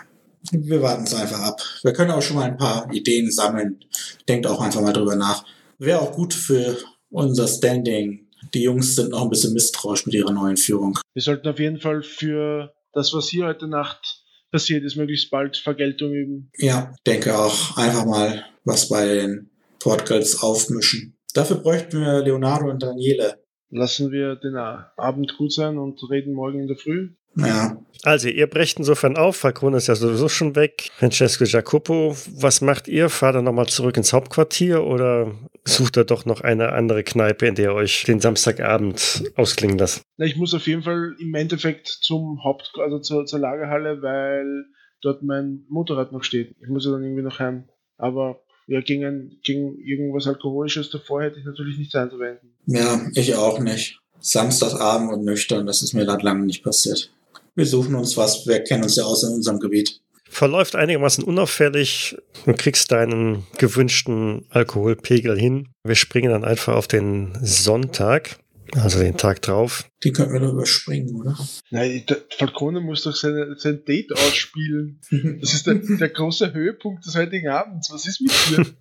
Wir 0.53 0.83
warten 0.83 1.05
es 1.05 1.15
einfach 1.15 1.41
ab. 1.41 1.61
Wir 1.83 1.93
können 1.93 2.11
auch 2.11 2.23
schon 2.23 2.37
mal 2.37 2.45
ein 2.45 2.57
paar 2.57 2.93
Ideen 2.93 3.31
sammeln. 3.31 3.81
Denkt 4.29 4.47
auch 4.47 4.61
einfach 4.61 4.81
mal 4.81 4.93
drüber 4.93 5.17
nach. 5.17 5.45
Wäre 5.79 6.01
auch 6.01 6.13
gut 6.13 6.35
für 6.35 6.77
unser 7.11 7.49
Standing. 7.49 8.29
Die 8.53 8.63
Jungs 8.63 8.95
sind 8.95 9.11
noch 9.11 9.23
ein 9.23 9.31
bisschen 9.31 9.55
misstrauisch 9.55 10.05
mit 10.07 10.15
ihrer 10.15 10.33
neuen 10.33 10.57
Führung. 10.57 10.99
Wir 11.15 11.23
sollten 11.23 11.49
auf 11.49 11.59
jeden 11.59 11.81
Fall 11.81 12.03
für 12.03 12.75
das, 12.93 13.13
was 13.15 13.29
hier 13.29 13.47
heute 13.47 13.69
Nacht 13.69 14.23
passiert 14.51 14.85
ist, 14.85 14.97
möglichst 14.97 15.31
bald 15.31 15.57
Vergeltung 15.57 16.13
üben. 16.13 16.51
Ja, 16.59 16.95
denke 17.07 17.37
auch 17.37 17.77
einfach 17.77 18.05
mal 18.05 18.45
was 18.65 18.89
bei 18.89 19.07
den 19.07 19.51
Portgals 19.81 20.43
aufmischen. 20.43 21.17
Dafür 21.35 21.57
bräuchten 21.57 22.01
wir 22.01 22.23
Leonardo 22.23 22.71
und 22.71 22.83
Daniele. 22.83 23.43
Lassen 23.71 24.13
wir 24.13 24.37
den 24.37 24.55
Abend 24.55 25.37
gut 25.37 25.53
sein 25.53 25.79
und 25.79 26.01
reden 26.09 26.33
morgen 26.35 26.61
in 26.61 26.69
der 26.69 26.77
Früh. 26.77 27.11
Ja, 27.37 27.77
Also, 28.05 28.29
ihr 28.29 28.47
brecht 28.47 28.79
insofern 28.79 29.17
auf. 29.17 29.37
Falcone 29.37 29.79
ist 29.79 29.87
ja 29.87 29.95
sowieso 29.95 30.29
schon 30.29 30.57
weg. 30.57 30.91
Francesco 30.99 31.45
Jacopo, 31.45 32.15
was 32.37 32.61
macht 32.61 32.87
ihr? 32.87 33.09
Fahrt 33.09 33.37
ihr 33.37 33.43
nochmal 33.43 33.67
zurück 33.67 33.97
ins 33.97 34.13
Hauptquartier 34.13 34.85
oder 34.85 35.33
sucht 35.65 35.97
ihr 35.97 36.05
doch 36.05 36.27
noch 36.27 36.43
eine 36.43 36.73
andere 36.73 37.03
Kneipe, 37.03 37.47
in 37.47 37.55
der 37.55 37.71
ihr 37.71 37.75
euch 37.75 38.05
den 38.05 38.21
Samstagabend 38.21 39.25
ausklingen 39.37 39.79
lasst? 39.79 40.03
Na, 40.19 40.27
ich 40.27 40.37
muss 40.37 40.53
auf 40.55 40.67
jeden 40.67 40.83
Fall 40.83 41.15
im 41.19 41.35
Endeffekt 41.35 41.89
zum 41.89 42.45
Haupt, 42.45 42.73
also 42.79 42.99
zur, 42.99 43.25
zur 43.25 43.39
Lagerhalle, 43.39 44.03
weil 44.03 44.67
dort 45.01 45.23
mein 45.23 45.65
Motorrad 45.69 46.13
noch 46.13 46.25
steht. 46.25 46.55
Ich 46.61 46.69
muss 46.69 46.85
ja 46.85 46.93
dann 46.93 47.03
irgendwie 47.03 47.23
noch 47.23 47.39
heim. 47.39 47.65
Aber 47.97 48.41
ja, 48.67 48.81
gegen, 48.81 49.39
gegen 49.43 49.79
irgendwas 49.79 50.27
Alkoholisches 50.27 50.91
davor 50.91 51.23
hätte 51.23 51.39
ich 51.39 51.45
natürlich 51.47 51.79
nichts 51.79 51.95
einzuwenden. 51.95 52.55
ja, 52.67 53.01
ich 53.15 53.35
auch 53.35 53.59
nicht. 53.61 53.99
Samstagabend 54.21 55.13
und 55.13 55.25
nüchtern, 55.25 55.67
das 55.67 55.83
ist 55.83 55.93
mir 55.93 56.07
gerade 56.07 56.25
lange 56.25 56.47
nicht 56.47 56.65
passiert. 56.65 57.14
Wir 57.55 57.67
suchen 57.67 57.95
uns 57.95 58.17
was, 58.17 58.47
wir 58.47 58.63
kennen 58.65 58.83
uns 58.83 58.97
ja 58.97 59.05
aus 59.05 59.23
in 59.23 59.31
unserem 59.31 59.61
Gebiet. 59.61 60.01
Verläuft 60.29 60.75
einigermaßen 60.75 61.23
unauffällig. 61.23 62.17
Du 62.45 62.55
kriegst 62.55 62.91
deinen 62.91 63.47
gewünschten 63.59 64.47
Alkoholpegel 64.51 65.39
hin. 65.39 65.69
Wir 65.85 65.95
springen 65.95 66.31
dann 66.31 66.45
einfach 66.45 66.75
auf 66.75 66.89
den 66.89 67.39
Sonntag, 67.41 68.39
also 68.75 68.99
den 68.99 69.17
Tag 69.17 69.43
drauf. 69.43 69.85
Die 70.03 70.11
könnten 70.11 70.33
wir 70.33 70.41
doch 70.41 70.53
überspringen, 70.53 71.15
oder? 71.15 71.39
Nein, 71.71 72.03
der 72.09 72.17
Falcone 72.37 72.81
muss 72.81 73.05
doch 73.05 73.15
seine, 73.15 73.55
sein 73.57 73.85
Date 73.85 74.13
ausspielen. 74.13 74.99
Das 75.41 75.55
ist 75.55 75.69
der, 75.69 75.75
der 75.75 76.09
große 76.09 76.53
Höhepunkt 76.53 77.07
des 77.07 77.15
heutigen 77.15 77.49
Abends. 77.49 77.91
Was 77.93 78.07
ist 78.07 78.21
mit 78.21 78.33
dir? 78.51 78.67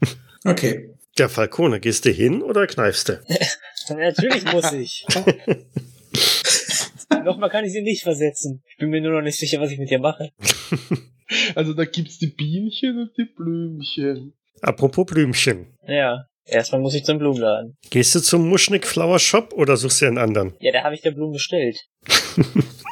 Okay. 0.46 0.90
Der 1.18 1.30
Falcone, 1.30 1.80
gehst 1.80 2.04
du 2.04 2.10
hin 2.10 2.42
oder 2.42 2.68
kneifst 2.68 3.08
du? 3.08 3.22
Natürlich 3.90 4.52
muss 4.52 4.74
ich. 4.74 5.06
Nochmal 7.24 7.50
kann 7.50 7.66
ich 7.66 7.72
sie 7.72 7.82
nicht 7.82 8.04
versetzen. 8.04 8.64
Ich 8.68 8.78
bin 8.78 8.90
mir 8.90 9.02
nur 9.02 9.14
noch 9.14 9.22
nicht 9.22 9.38
sicher, 9.38 9.60
was 9.60 9.72
ich 9.72 9.80
mit 9.80 9.92
ihr 9.92 10.00
mache. 10.00 10.30
Also 11.56 11.74
da 11.74 11.86
gibt's 11.86 12.20
die 12.20 12.28
Bienchen 12.28 13.00
und 13.00 13.18
die 13.18 13.26
Blümchen. 13.26 14.34
Apropos 14.62 15.06
Blümchen. 15.06 15.74
Ja. 15.88 16.28
Erstmal 16.46 16.82
muss 16.82 16.94
ich 16.94 17.06
zum 17.06 17.18
Blumenladen. 17.18 17.78
Gehst 17.90 18.14
du 18.14 18.20
zum 18.20 18.48
Muschnick 18.50 18.86
Flower 18.86 19.18
Shop 19.18 19.54
oder 19.54 19.78
suchst 19.78 20.02
du 20.02 20.08
einen 20.08 20.18
anderen? 20.18 20.54
Ja, 20.60 20.74
da 20.74 20.84
habe 20.84 20.94
ich 20.94 21.02
der 21.02 21.12
Blumen 21.12 21.34
bestellt. 21.34 21.80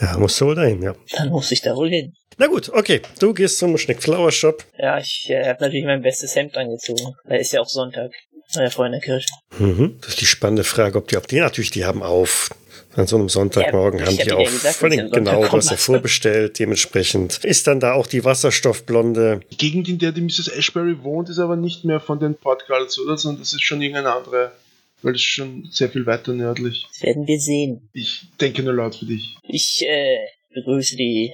Ja, 0.00 0.16
musst 0.16 0.40
du 0.40 0.46
wohl 0.46 0.54
dahin, 0.54 0.82
ja. 0.82 0.94
Dann 1.16 1.30
muss 1.30 1.50
ich 1.50 1.60
da 1.60 1.74
wohl 1.74 1.90
hin. 1.90 2.14
Na 2.36 2.46
gut, 2.46 2.68
okay. 2.68 3.02
Du 3.18 3.34
gehst 3.34 3.58
zum 3.58 3.72
Muschnick 3.72 4.00
Flower 4.00 4.30
Shop. 4.30 4.64
Ja, 4.78 4.98
ich 4.98 5.26
äh, 5.28 5.44
habe 5.44 5.60
natürlich 5.60 5.84
mein 5.84 6.02
bestes 6.02 6.36
Hemd 6.36 6.56
angezogen. 6.56 7.14
Da 7.24 7.34
ist 7.34 7.52
ja 7.52 7.60
auch 7.60 7.68
Sonntag. 7.68 8.12
War 8.54 8.62
ja 8.62 8.70
vorhin 8.70 8.94
in 8.94 9.00
der 9.00 9.06
Kirche. 9.06 9.28
Mhm. 9.58 9.98
Das 10.00 10.10
ist 10.10 10.20
die 10.20 10.26
spannende 10.26 10.64
Frage, 10.64 10.96
ob 10.98 11.08
die, 11.08 11.16
ob 11.16 11.26
die 11.28 11.38
natürlich, 11.40 11.70
die 11.70 11.84
haben 11.84 12.02
auf. 12.02 12.50
An 12.94 13.06
so 13.06 13.16
einem 13.16 13.28
Sonntagmorgen 13.28 14.00
Ja, 14.00 14.06
haben 14.06 14.16
die 14.16 14.32
auf. 14.32 14.50
gesagt, 14.50 14.76
Sonntag 14.80 15.12
genau, 15.12 15.44
ja 15.44 15.54
lasse. 15.54 15.76
vorbestellt. 15.76 16.58
Dementsprechend 16.58 17.44
ist 17.44 17.66
dann 17.68 17.78
da 17.78 17.92
auch 17.92 18.08
die 18.08 18.24
Wasserstoffblonde. 18.24 19.40
Die 19.52 19.56
Gegend, 19.56 19.88
in 19.88 19.98
der 19.98 20.10
die 20.10 20.22
Mrs. 20.22 20.48
Ashbury 20.48 21.02
wohnt, 21.04 21.28
ist 21.28 21.38
aber 21.38 21.54
nicht 21.54 21.84
mehr 21.84 22.00
von 22.00 22.18
den 22.18 22.34
Portgals, 22.34 22.98
oder? 22.98 23.16
Sondern 23.16 23.42
das 23.42 23.52
ist 23.52 23.62
schon 23.62 23.82
irgendeine 23.82 24.12
andere. 24.14 24.52
Weil 25.02 25.12
das 25.12 25.20
ist 25.22 25.28
schon 25.28 25.68
sehr 25.70 25.90
viel 25.90 26.06
weiter 26.06 26.32
nördlich. 26.32 26.86
Das 26.90 27.02
werden 27.02 27.26
wir 27.28 27.38
sehen. 27.38 27.88
Ich 27.92 28.26
denke 28.40 28.64
nur 28.64 28.72
laut 28.74 28.96
für 28.96 29.04
dich. 29.06 29.36
Ich 29.46 29.84
äh, 29.86 30.16
begrüße 30.54 30.96
die 30.96 31.32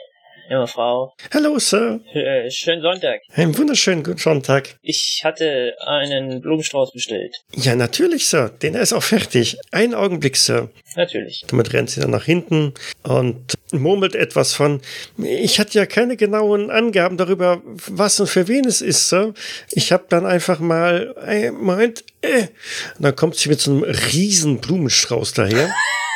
junge 0.50 0.66
Frau. 0.66 1.14
Hallo, 1.32 1.58
Sir. 1.58 2.00
Äh, 2.12 2.50
schönen 2.50 2.82
Sonntag. 2.82 3.20
Einen 3.34 3.56
wunderschönen 3.56 4.02
guten 4.02 4.18
Sonntag. 4.18 4.76
Ich 4.82 5.22
hatte 5.24 5.74
einen 5.86 6.40
Blumenstrauß 6.40 6.92
bestellt. 6.92 7.36
Ja, 7.54 7.74
natürlich, 7.74 8.26
Sir. 8.26 8.50
Den 8.62 8.74
ist 8.74 8.92
auch 8.92 9.02
fertig. 9.02 9.56
Einen 9.70 9.94
Augenblick, 9.94 10.36
Sir. 10.36 10.70
Natürlich. 10.96 11.44
Damit 11.48 11.72
rennt 11.72 11.90
sie 11.90 12.00
dann 12.00 12.10
nach 12.10 12.24
hinten 12.24 12.74
und 13.02 13.54
murmelt 13.72 14.14
etwas 14.14 14.54
von, 14.54 14.80
ich 15.18 15.58
hatte 15.58 15.78
ja 15.78 15.86
keine 15.86 16.16
genauen 16.16 16.70
Angaben 16.70 17.16
darüber, 17.16 17.62
was 17.64 18.20
und 18.20 18.28
für 18.28 18.46
wen 18.48 18.64
es 18.66 18.80
ist, 18.80 19.08
Sir. 19.08 19.34
Ich 19.70 19.92
habe 19.92 20.04
dann 20.08 20.26
einfach 20.26 20.60
mal, 20.60 21.14
äh, 21.26 21.50
Moment, 21.50 22.04
äh. 22.22 22.48
Und 22.96 23.04
dann 23.04 23.16
kommt 23.16 23.36
sie 23.36 23.48
mit 23.48 23.60
so 23.60 23.70
einem 23.72 23.82
riesen 23.82 24.60
Blumenstrauß 24.60 25.32
daher. 25.32 25.70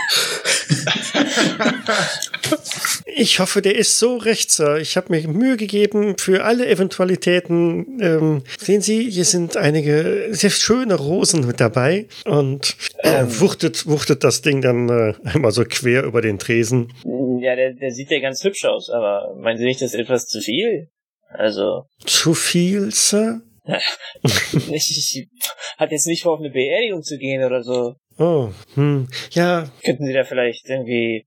Ich 3.21 3.41
hoffe, 3.41 3.63
der 3.63 3.75
ist 3.75 3.99
so 3.99 4.17
recht, 4.17 4.49
Sir. 4.51 4.77
Ich 4.77 4.97
habe 4.97 5.11
mir 5.11 5.27
Mühe 5.27 5.57
gegeben 5.57 6.17
für 6.19 6.45
alle 6.45 6.69
Eventualitäten. 6.69 7.99
Ähm, 8.01 8.45
sehen 8.59 8.81
Sie, 8.81 9.11
hier 9.11 9.25
sind 9.25 9.57
einige 9.57 10.29
sehr 10.31 10.51
schöne 10.51 10.95
Rosen 10.95 11.45
mit 11.45 11.59
dabei. 11.59 12.07
Und 12.27 12.77
äh, 12.99 13.25
wuchtet, 13.27 13.89
wuchtet 13.89 14.23
das 14.23 14.43
Ding 14.43 14.63
dann 14.63 14.89
äh, 14.89 15.15
einmal 15.25 15.51
so 15.51 15.65
quer 15.65 16.05
über 16.05 16.23
den 16.23 16.39
Tresen. 16.39 16.93
Ja, 17.41 17.57
der, 17.57 17.75
der 17.75 17.91
sieht 17.91 18.11
ja 18.13 18.21
ganz 18.21 18.45
hübsch 18.45 18.65
aus, 18.65 18.89
aber 18.89 19.35
meinen 19.37 19.59
Sie 19.59 19.65
nicht, 19.65 19.83
das 19.83 19.95
ist 19.95 20.01
etwas 20.01 20.27
zu 20.27 20.41
viel? 20.41 20.89
Also, 21.31 21.87
Zu 22.07 22.35
viel, 22.35 22.91
Sir? 22.93 23.43
ich, 24.73 24.73
ich 24.73 25.29
hat 25.77 25.91
jetzt 25.91 26.07
nicht 26.07 26.23
vor, 26.23 26.35
auf 26.35 26.41
eine 26.41 26.51
Beerdigung 26.51 27.03
zu 27.03 27.19
gehen 27.19 27.45
oder 27.45 27.63
so. 27.63 27.97
Oh, 28.19 28.51
hm. 28.75 29.09
Ja, 29.31 29.71
Könnten 29.85 30.07
Sie 30.07 30.12
da 30.12 30.25
vielleicht 30.25 30.69
irgendwie 30.69 31.27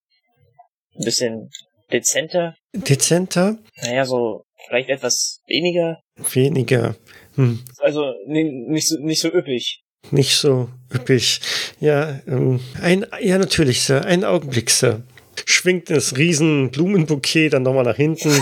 ein 0.96 1.06
bisschen 1.06 1.50
dezenter. 1.92 2.56
Dezenter? 2.74 3.58
Naja, 3.82 4.06
so 4.06 4.46
vielleicht 4.68 4.90
etwas 4.90 5.42
weniger. 5.48 6.02
Weniger. 6.34 6.96
Hm. 7.36 7.64
Also 7.80 8.14
nee, 8.28 8.44
nicht 8.44 8.90
so 8.90 9.00
nicht 9.00 9.22
so 9.22 9.30
üppig. 9.30 9.84
Nicht 10.12 10.36
so 10.36 10.70
üppig. 10.94 11.40
Ja, 11.80 12.20
ähm, 12.28 12.60
ein, 12.82 13.06
ja, 13.22 13.38
natürlich, 13.38 13.84
Sir. 13.84 14.04
Einen 14.06 14.26
Augenblick, 14.26 14.70
Sir. 14.70 15.04
Schwingt 15.46 15.90
das 15.90 16.18
riesen 16.18 16.72
Blumenbouquet 16.72 17.50
dann 17.50 17.64
nochmal 17.64 17.86
nach 17.86 17.96
hinten. 17.96 18.32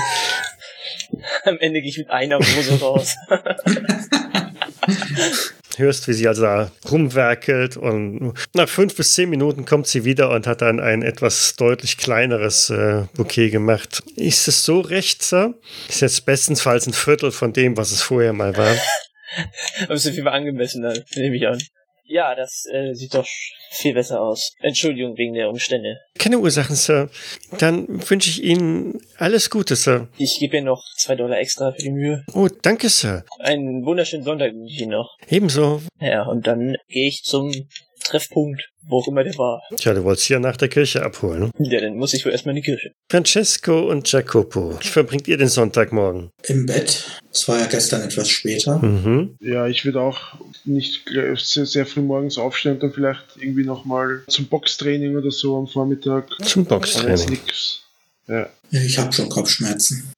Am 1.43 1.57
Ende 1.59 1.81
gehe 1.81 1.89
ich 1.89 1.97
mit 1.97 2.09
einer 2.09 2.37
Rose 2.37 2.79
raus. 2.81 3.15
Hörst, 5.79 6.07
wie 6.07 6.13
sie 6.13 6.27
also 6.27 6.43
da 6.43 6.71
rumwerkelt 6.89 7.77
und 7.77 8.33
nach 8.53 8.69
fünf 8.69 8.95
bis 8.95 9.15
zehn 9.15 9.29
Minuten 9.29 9.65
kommt 9.65 9.87
sie 9.87 10.05
wieder 10.05 10.29
und 10.29 10.45
hat 10.45 10.61
dann 10.61 10.79
ein 10.79 11.01
etwas 11.01 11.55
deutlich 11.55 11.97
kleineres 11.97 12.69
äh, 12.69 13.05
Bouquet 13.15 13.49
gemacht. 13.49 14.03
Ist 14.15 14.47
es 14.47 14.63
so 14.63 14.81
recht, 14.81 15.23
Sir? 15.23 15.55
Ist 15.87 16.01
jetzt 16.01 16.25
bestenfalls 16.25 16.85
ein 16.85 16.93
Viertel 16.93 17.31
von 17.31 17.53
dem, 17.53 17.77
was 17.77 17.91
es 17.91 18.01
vorher 18.01 18.33
mal 18.33 18.55
war. 18.57 18.75
Aber 19.83 19.93
ist 19.93 20.09
viel 20.09 20.27
angemessener, 20.27 20.93
nehme 21.15 21.35
ich 21.35 21.47
an. 21.47 21.59
Ja, 22.11 22.33
das 22.33 22.65
äh, 22.65 22.95
sieht 22.95 23.13
doch 23.13 23.27
viel 23.69 23.93
besser 23.93 24.19
aus. 24.19 24.53
Entschuldigung 24.61 25.15
wegen 25.15 25.35
der 25.35 25.47
Umstände. 25.47 25.99
Keine 26.17 26.39
Ursachen, 26.39 26.75
Sir. 26.75 27.07
Dann 27.59 27.87
wünsche 28.09 28.31
ich 28.31 28.43
Ihnen 28.43 28.99
alles 29.17 29.51
Gute, 29.51 29.75
Sir. 29.75 30.07
Ich 30.17 30.39
gebe 30.39 30.57
Ihnen 30.57 30.65
noch 30.65 30.83
zwei 30.97 31.15
Dollar 31.15 31.37
extra 31.37 31.71
für 31.71 31.83
die 31.83 31.91
Mühe. 31.91 32.25
Oh, 32.33 32.47
danke, 32.63 32.89
Sir. 32.89 33.25
Einen 33.37 33.85
wunderschönen 33.85 34.23
Sonntag 34.23 34.53
wünsche 34.53 34.73
ich 34.73 34.81
Ihnen 34.81 34.93
noch. 34.93 35.17
Ebenso. 35.29 35.83
Ja, 36.01 36.23
und 36.23 36.47
dann 36.47 36.77
gehe 36.87 37.07
ich 37.07 37.21
zum 37.23 37.51
Treffpunkt, 37.99 38.69
wo 38.87 38.97
auch 38.99 39.07
immer 39.07 39.23
der 39.23 39.37
war. 39.37 39.61
Tja, 39.75 39.93
du 39.93 40.03
wolltest 40.03 40.27
hier 40.27 40.39
nach 40.39 40.57
der 40.57 40.67
Kirche 40.67 41.03
abholen. 41.03 41.51
Ja, 41.59 41.79
dann 41.81 41.95
muss 41.97 42.13
ich 42.13 42.25
wohl 42.25 42.31
erstmal 42.31 42.55
in 42.55 42.61
die 42.61 42.65
Kirche. 42.65 42.91
Francesco 43.11 43.89
und 43.89 44.11
Jacopo, 44.11 44.79
wie 44.79 44.87
verbringt 44.87 45.27
ihr 45.27 45.37
den 45.37 45.47
Sonntagmorgen? 45.47 46.31
Im 46.47 46.65
Bett. 46.65 47.05
Es 47.31 47.47
war 47.47 47.59
ja 47.59 47.67
gestern 47.67 48.01
etwas 48.01 48.29
später. 48.29 48.79
Mhm. 48.79 49.37
Ja, 49.39 49.67
ich 49.67 49.85
würde 49.85 50.01
auch 50.01 50.19
nicht 50.65 51.05
gleich 51.05 51.39
sehr, 51.41 51.65
sehr 51.65 51.85
früh 51.85 52.01
morgens 52.01 52.37
aufstehen 52.37 52.73
und 52.73 52.83
dann 52.83 52.91
vielleicht 52.93 53.23
irgendwie 53.39 53.63
nochmal 53.63 54.23
zum 54.27 54.47
Boxtraining 54.47 55.15
oder 55.15 55.31
so 55.31 55.57
am 55.57 55.67
Vormittag. 55.67 56.27
Zum 56.43 56.65
Boxtraining. 56.65 57.39
Ja. 58.27 58.49
Ja, 58.71 58.81
Ich 58.81 58.97
habe 58.97 59.11
schon 59.13 59.29
Kopfschmerzen. 59.29 60.13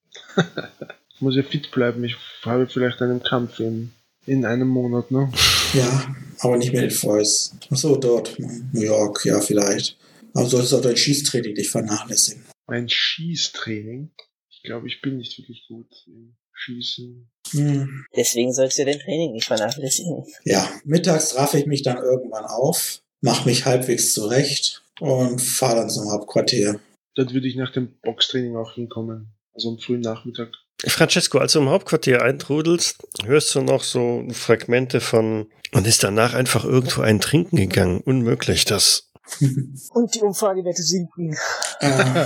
Ich 1.15 1.21
muss 1.21 1.35
ja 1.35 1.43
fit 1.43 1.71
bleiben. 1.71 2.03
Ich 2.03 2.15
habe 2.43 2.67
vielleicht 2.67 3.01
einen 3.01 3.23
Kampf 3.23 3.59
in, 3.59 3.91
in 4.25 4.45
einem 4.45 4.67
Monat, 4.67 5.11
ne? 5.11 5.31
Ja, 5.73 6.15
aber 6.39 6.57
nicht 6.57 6.73
mit 6.73 6.81
den 6.81 6.91
Voice. 6.91 7.55
Ach 7.69 7.77
so, 7.77 7.95
dort. 7.95 8.37
New 8.39 8.81
York, 8.81 9.23
ja, 9.25 9.39
vielleicht. 9.39 9.97
Aber 10.33 10.45
solltest 10.45 10.73
auch 10.73 10.81
dein 10.81 10.97
Schießtraining 10.97 11.53
nicht 11.53 11.69
vernachlässigen. 11.69 12.45
Mein 12.67 12.89
Schießtraining. 12.89 14.11
Ich 14.49 14.63
glaube, 14.63 14.87
ich 14.87 15.01
bin 15.01 15.17
nicht 15.17 15.37
wirklich 15.37 15.65
gut 15.67 15.87
im 16.07 16.35
Schießen. 16.53 17.29
Hm. 17.51 18.05
Deswegen 18.15 18.53
sollst 18.53 18.79
du 18.79 18.85
dein 18.85 18.99
Training 18.99 19.31
nicht 19.31 19.47
vernachlässigen. 19.47 20.25
Ja, 20.43 20.69
mittags 20.83 21.35
raffe 21.35 21.57
ich 21.57 21.65
mich 21.65 21.83
dann 21.83 21.97
irgendwann 21.97 22.45
auf, 22.45 23.01
mache 23.21 23.47
mich 23.47 23.65
halbwegs 23.65 24.13
zurecht 24.13 24.83
und 24.99 25.41
fahre 25.41 25.77
dann 25.77 25.89
zum 25.89 26.11
Hauptquartier. 26.11 26.79
Dort 27.15 27.33
würde 27.33 27.47
ich 27.47 27.55
nach 27.55 27.71
dem 27.71 27.97
Boxtraining 28.01 28.55
auch 28.55 28.73
hinkommen. 28.73 29.33
Also 29.53 29.69
am 29.69 29.79
frühen 29.79 30.01
Nachmittag. 30.01 30.49
Francesco, 30.85 31.37
als 31.37 31.53
du 31.53 31.59
im 31.59 31.69
Hauptquartier 31.69 32.21
eintrudelst, 32.21 32.97
hörst 33.25 33.53
du 33.53 33.61
noch 33.61 33.83
so 33.83 34.25
Fragmente 34.31 34.99
von 34.99 35.47
und 35.73 35.87
ist 35.87 36.03
danach 36.03 36.33
einfach 36.33 36.65
irgendwo 36.65 37.01
einen 37.01 37.19
trinken 37.21 37.55
gegangen. 37.55 38.01
Unmöglich, 38.01 38.65
das. 38.65 39.07
Und 39.93 40.13
die 40.13 40.19
Umfragewerte 40.19 40.83
sinken. 40.83 41.37
Äh, 41.79 42.25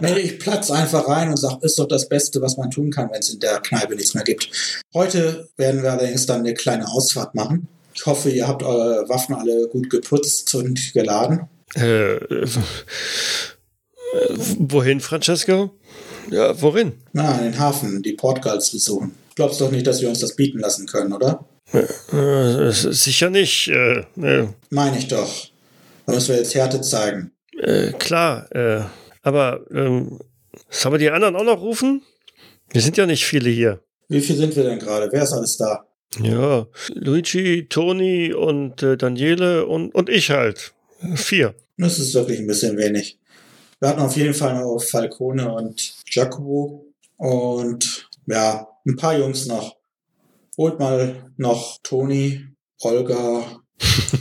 nee, 0.00 0.18
ich 0.20 0.38
platz 0.38 0.70
einfach 0.70 1.08
rein 1.08 1.28
und 1.30 1.36
sag, 1.36 1.60
ist 1.62 1.78
doch 1.78 1.88
das 1.88 2.08
Beste, 2.08 2.40
was 2.40 2.56
man 2.56 2.70
tun 2.70 2.90
kann, 2.90 3.10
wenn 3.10 3.18
es 3.18 3.30
in 3.30 3.40
der 3.40 3.58
Kneipe 3.60 3.96
nichts 3.96 4.14
mehr 4.14 4.22
gibt. 4.22 4.48
Heute 4.94 5.48
werden 5.56 5.82
wir 5.82 5.92
allerdings 5.92 6.26
dann 6.26 6.40
eine 6.40 6.54
kleine 6.54 6.86
Ausfahrt 6.88 7.34
machen. 7.34 7.66
Ich 7.94 8.06
hoffe, 8.06 8.30
ihr 8.30 8.46
habt 8.46 8.62
eure 8.62 9.08
Waffen 9.08 9.34
alle 9.34 9.68
gut 9.68 9.90
geputzt 9.90 10.54
und 10.54 10.92
geladen. 10.92 11.48
Äh, 11.74 12.14
äh, 12.14 12.46
wohin, 14.58 15.00
Francesco? 15.00 15.72
Ja, 16.30 16.60
worin? 16.60 16.92
Na, 17.12 17.38
in 17.38 17.44
den 17.52 17.58
Hafen, 17.58 18.02
die 18.02 18.12
Portgals 18.14 18.70
besuchen. 18.70 19.14
Glaubst 19.34 19.60
doch 19.60 19.70
nicht, 19.70 19.86
dass 19.86 20.00
wir 20.00 20.08
uns 20.08 20.20
das 20.20 20.36
bieten 20.36 20.58
lassen 20.60 20.86
können, 20.86 21.12
oder? 21.12 21.44
Äh, 21.72 22.70
sicher 22.70 23.30
nicht. 23.30 23.68
Äh, 23.68 24.04
äh, 24.22 24.48
Meine 24.70 24.98
ich 24.98 25.08
doch. 25.08 25.48
Da 26.06 26.12
müssen 26.14 26.28
wir 26.30 26.36
jetzt 26.36 26.54
Härte 26.54 26.80
zeigen. 26.80 27.32
äh, 27.58 27.92
klar, 27.92 28.50
äh, 28.54 28.82
aber 29.22 29.60
ähm, 29.72 30.20
sollen 30.70 30.94
wir 30.94 30.98
die 30.98 31.10
anderen 31.10 31.34
auch 31.36 31.44
noch 31.44 31.60
rufen? 31.60 32.02
Wir 32.70 32.80
sind 32.80 32.96
ja 32.96 33.06
nicht 33.06 33.24
viele 33.24 33.50
hier. 33.50 33.80
Wie 34.08 34.20
viel 34.20 34.36
sind 34.36 34.54
wir 34.54 34.64
denn 34.64 34.78
gerade? 34.78 35.08
Wer 35.10 35.22
ist 35.22 35.32
alles 35.32 35.56
da? 35.56 35.86
Ja, 36.22 36.66
Luigi, 36.94 37.66
Toni 37.68 38.32
und 38.32 38.82
Daniele 38.82 39.66
und, 39.66 39.94
und 39.94 40.08
ich 40.08 40.30
halt. 40.30 40.74
Vier. 41.16 41.54
Das 41.76 41.98
ist 41.98 42.14
wirklich 42.14 42.38
ein 42.38 42.46
bisschen 42.46 42.76
wenig. 42.76 43.18
Wir 43.84 43.90
hatten 43.90 44.00
auf 44.00 44.16
jeden 44.16 44.32
Fall 44.32 44.54
noch 44.54 44.78
Falcone 44.78 45.52
und 45.52 45.94
Jacobo 46.10 46.86
und 47.18 48.08
ja, 48.26 48.66
ein 48.86 48.96
paar 48.96 49.18
Jungs 49.18 49.44
noch. 49.44 49.76
Holt 50.56 50.78
mal 50.78 51.30
noch 51.36 51.76
Toni, 51.82 52.46
Olga, 52.80 53.60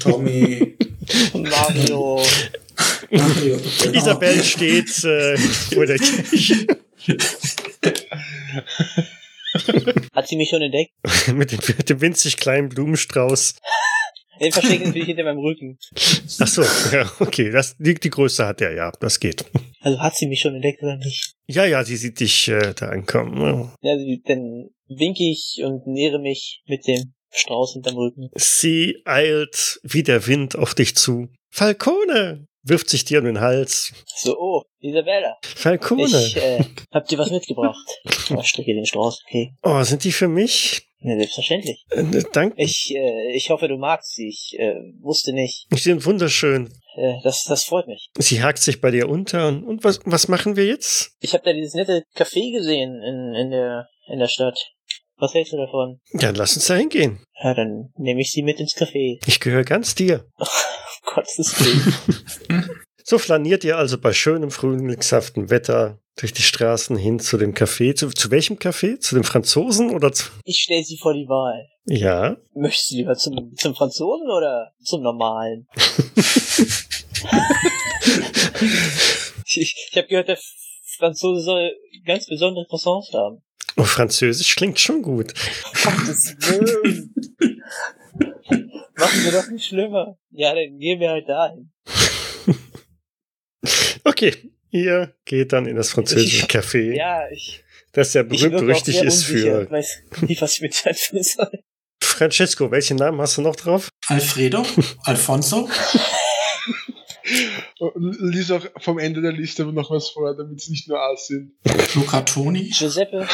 Tommy, 0.02 0.78
Mario. 1.34 2.22
Mario. 3.10 3.58
genau. 3.82 3.98
Isabel 3.98 4.44
steht 4.44 5.02
äh, 5.06 5.38
vor 5.38 5.86
der 5.86 5.98
Kirche 5.98 6.68
Hat 10.14 10.28
sie 10.28 10.36
mich 10.36 10.50
schon 10.50 10.62
entdeckt? 10.62 10.92
mit 11.34 11.54
dem, 11.54 11.60
mit 11.78 11.90
dem 11.90 12.02
winzig 12.02 12.36
kleinen 12.36 12.68
Blumenstrauß. 12.68 13.56
Den 14.44 14.52
verstecke 14.52 14.82
ich 14.82 14.88
natürlich 14.88 15.08
hinter 15.08 15.24
meinem 15.24 15.40
Rücken. 15.40 15.78
Ach 16.40 16.48
so, 16.48 16.64
ja, 16.96 17.10
okay. 17.20 17.50
Das, 17.50 17.76
die, 17.78 17.94
die 17.96 18.10
Größe 18.10 18.46
hat 18.46 18.62
er, 18.62 18.74
ja. 18.74 18.92
Das 19.00 19.20
geht. 19.20 19.46
Also 19.82 20.00
hat 20.00 20.16
sie 20.16 20.28
mich 20.28 20.42
schon 20.42 20.56
entdeckt 20.56 20.82
oder 20.84 20.98
nicht? 20.98 21.34
Ja, 21.48 21.66
ja, 21.66 21.84
sie 21.84 21.98
sieht 21.98 22.20
dich 22.20 22.48
äh, 22.48 22.74
da 22.74 22.90
ankommen. 22.90 23.72
Ja, 23.82 23.96
dann 24.26 24.70
winke 24.88 25.24
ich 25.24 25.62
und 25.64 25.88
nähere 25.88 26.20
mich 26.20 26.62
mit 26.68 26.88
dem 26.88 27.14
Strauß 27.32 27.74
hinterm 27.74 27.96
Rücken. 27.96 28.30
Sie 28.36 29.02
eilt 29.06 29.80
wie 29.84 30.04
der 30.04 30.28
Wind 30.28 30.56
auf 30.56 30.76
dich 30.76 30.96
zu. 30.96 31.30
Falcone! 31.50 32.48
Wirft 32.66 32.90
sich 32.90 33.04
dir 33.04 33.20
um 33.20 33.26
den 33.26 33.42
Hals. 33.42 33.92
So, 34.06 34.38
oh, 34.40 34.64
Isabella. 34.80 35.36
Falcone! 35.44 36.06
Ich, 36.06 36.38
äh, 36.38 36.64
hab 36.94 37.08
dir 37.08 37.18
was 37.18 37.32
mitgebracht. 37.32 37.86
Oh, 38.30 38.42
strecke 38.42 38.74
den 38.74 38.86
Strauß, 38.86 39.22
okay. 39.28 39.54
Oh, 39.64 39.84
sind 39.84 40.06
die 40.06 40.14
für 40.14 40.30
mich? 40.30 40.88
Ja, 41.04 41.18
selbstverständlich. 41.18 41.86
Äh, 41.90 42.24
danke. 42.32 42.56
Ich, 42.62 42.94
äh, 42.96 43.36
ich 43.36 43.50
hoffe, 43.50 43.68
du 43.68 43.78
magst 43.78 44.14
sie. 44.14 44.30
Ich 44.30 44.58
äh, 44.58 44.76
wusste 45.02 45.34
nicht. 45.34 45.68
Die 45.72 45.80
sind 45.80 46.06
wunderschön. 46.06 46.74
Äh, 46.96 47.16
das, 47.24 47.44
das 47.44 47.64
freut 47.64 47.88
mich. 47.88 48.10
Sie 48.18 48.42
hakt 48.42 48.60
sich 48.60 48.80
bei 48.80 48.92
dir 48.92 49.10
unter. 49.10 49.48
Und, 49.48 49.64
und 49.64 49.84
was, 49.84 50.00
was 50.06 50.28
machen 50.28 50.56
wir 50.56 50.66
jetzt? 50.66 51.12
Ich 51.20 51.34
habe 51.34 51.44
da 51.44 51.54
dieses 51.54 51.74
nette 51.74 52.04
Café 52.16 52.52
gesehen 52.52 53.02
in, 53.04 53.36
in 53.36 53.52
der 53.52 53.88
in 54.08 54.20
der 54.20 54.28
Stadt. 54.28 54.58
Was 55.18 55.34
hältst 55.34 55.54
du 55.54 55.58
davon? 55.58 56.00
Ja, 56.14 56.32
lass 56.32 56.56
uns 56.56 56.68
da 56.68 56.76
hingehen. 56.76 57.24
Ja, 57.42 57.54
dann 57.54 57.94
nehme 57.98 58.22
ich 58.22 58.32
sie 58.32 58.44
mit 58.44 58.60
ins 58.60 58.76
Café. 58.76 59.20
Ich 59.26 59.40
gehöre 59.40 59.64
ganz 59.64 59.96
dir. 59.96 60.26
Gottes 61.06 61.60
Willen. 61.60 62.70
So 63.06 63.18
flaniert 63.18 63.66
ihr 63.66 63.78
also 63.78 63.98
bei 63.98 64.14
schönem 64.14 64.50
frühlingshaften 64.50 65.50
Wetter 65.50 66.00
durch 66.16 66.34
die 66.34 66.42
Straßen 66.42 66.96
hin 66.96 67.20
zu 67.20 67.38
dem 67.38 67.54
Café. 67.54 67.96
Zu, 67.96 68.10
zu 68.10 68.32
welchem 68.32 68.58
Café? 68.58 69.00
Zu 69.00 69.16
dem 69.16 69.24
Franzosen 69.24 69.90
oder 69.90 70.12
zu. 70.12 70.26
Ich 70.44 70.60
stelle 70.60 70.84
sie 70.84 70.98
vor 70.98 71.14
die 71.14 71.28
Wahl. 71.28 71.68
Ja. 71.86 72.38
Möchtest 72.54 72.92
du 72.92 72.96
lieber 72.98 73.16
zum, 73.16 73.56
zum 73.56 73.76
Franzosen 73.76 74.30
oder 74.30 74.72
zum 74.84 75.02
Normalen? 75.02 75.68
ich 79.46 79.76
ich 79.90 79.98
habe 79.98 80.08
gehört, 80.08 80.28
der 80.30 80.40
Franzose 80.98 81.44
soll 81.44 81.72
ganz 82.06 82.28
besondere 82.28 82.66
Croissants 82.68 83.12
haben. 83.14 83.42
Oh, 83.76 83.84
Französisch 83.84 84.56
klingt 84.56 84.80
schon 84.80 85.02
gut. 85.02 85.34
Gottes 85.84 86.36
Willen. 86.40 87.14
Machen 88.96 89.24
wir 89.24 89.32
doch 89.32 89.50
nicht 89.50 89.66
schlimmer. 89.66 90.18
Ja, 90.30 90.54
dann 90.54 90.78
gehen 90.78 91.00
wir 91.00 91.10
halt 91.10 91.28
dahin. 91.28 91.72
Okay, 94.06 94.53
ihr 94.74 95.16
geht 95.26 95.54
dann 95.54 95.66
in 95.66 95.76
das 95.76 95.92
französische 95.92 96.48
Café, 96.48 96.96
Ja, 96.96 97.30
ich, 97.32 97.64
das 97.94 98.14
ja 98.14 98.24
ich 98.24 98.28
berühmt 98.28 98.58
berüchtigt 98.58 99.00
sehr 99.00 99.08
ist 99.08 99.30
unsicher. 99.30 99.62
für 99.62 99.64
Ich 99.64 99.72
weiß 99.72 100.04
nicht, 100.22 100.42
was 100.42 100.56
ich 100.56 100.62
mit 100.62 100.88
anfangen 100.88 101.24
soll. 101.24 101.64
Francesco. 102.02 102.70
Welchen 102.72 102.98
Namen 102.98 103.22
hast 103.22 103.38
du 103.38 103.42
noch 103.42 103.56
drauf? 103.56 103.90
Alfredo, 104.08 104.66
Alfonso, 105.04 105.70
Und 107.80 108.18
lies 108.34 108.52
auch 108.52 108.66
vom 108.80 109.00
Ende 109.00 109.22
der 109.22 109.32
Liste 109.32 109.66
noch 109.66 109.90
was 109.92 110.10
vor, 110.10 110.36
damit 110.36 110.60
es 110.60 110.70
nicht 110.70 110.88
nur 110.88 111.00
A 111.00 111.16
sind. 111.16 111.54
Luca 111.96 112.22
Toni, 112.22 112.70
Giuseppe, 112.70 113.28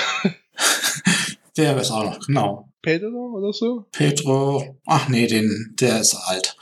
der 1.58 1.78
ist 1.78 1.92
auch 1.92 2.04
noch, 2.04 2.20
genau. 2.26 2.70
Pedro 2.82 3.34
oder 3.38 3.52
so? 3.52 3.86
Pedro, 3.92 4.80
ach 4.86 5.10
nee, 5.10 5.28
den, 5.28 5.76
der 5.80 6.02
ist 6.02 6.16
alt. 6.16 6.56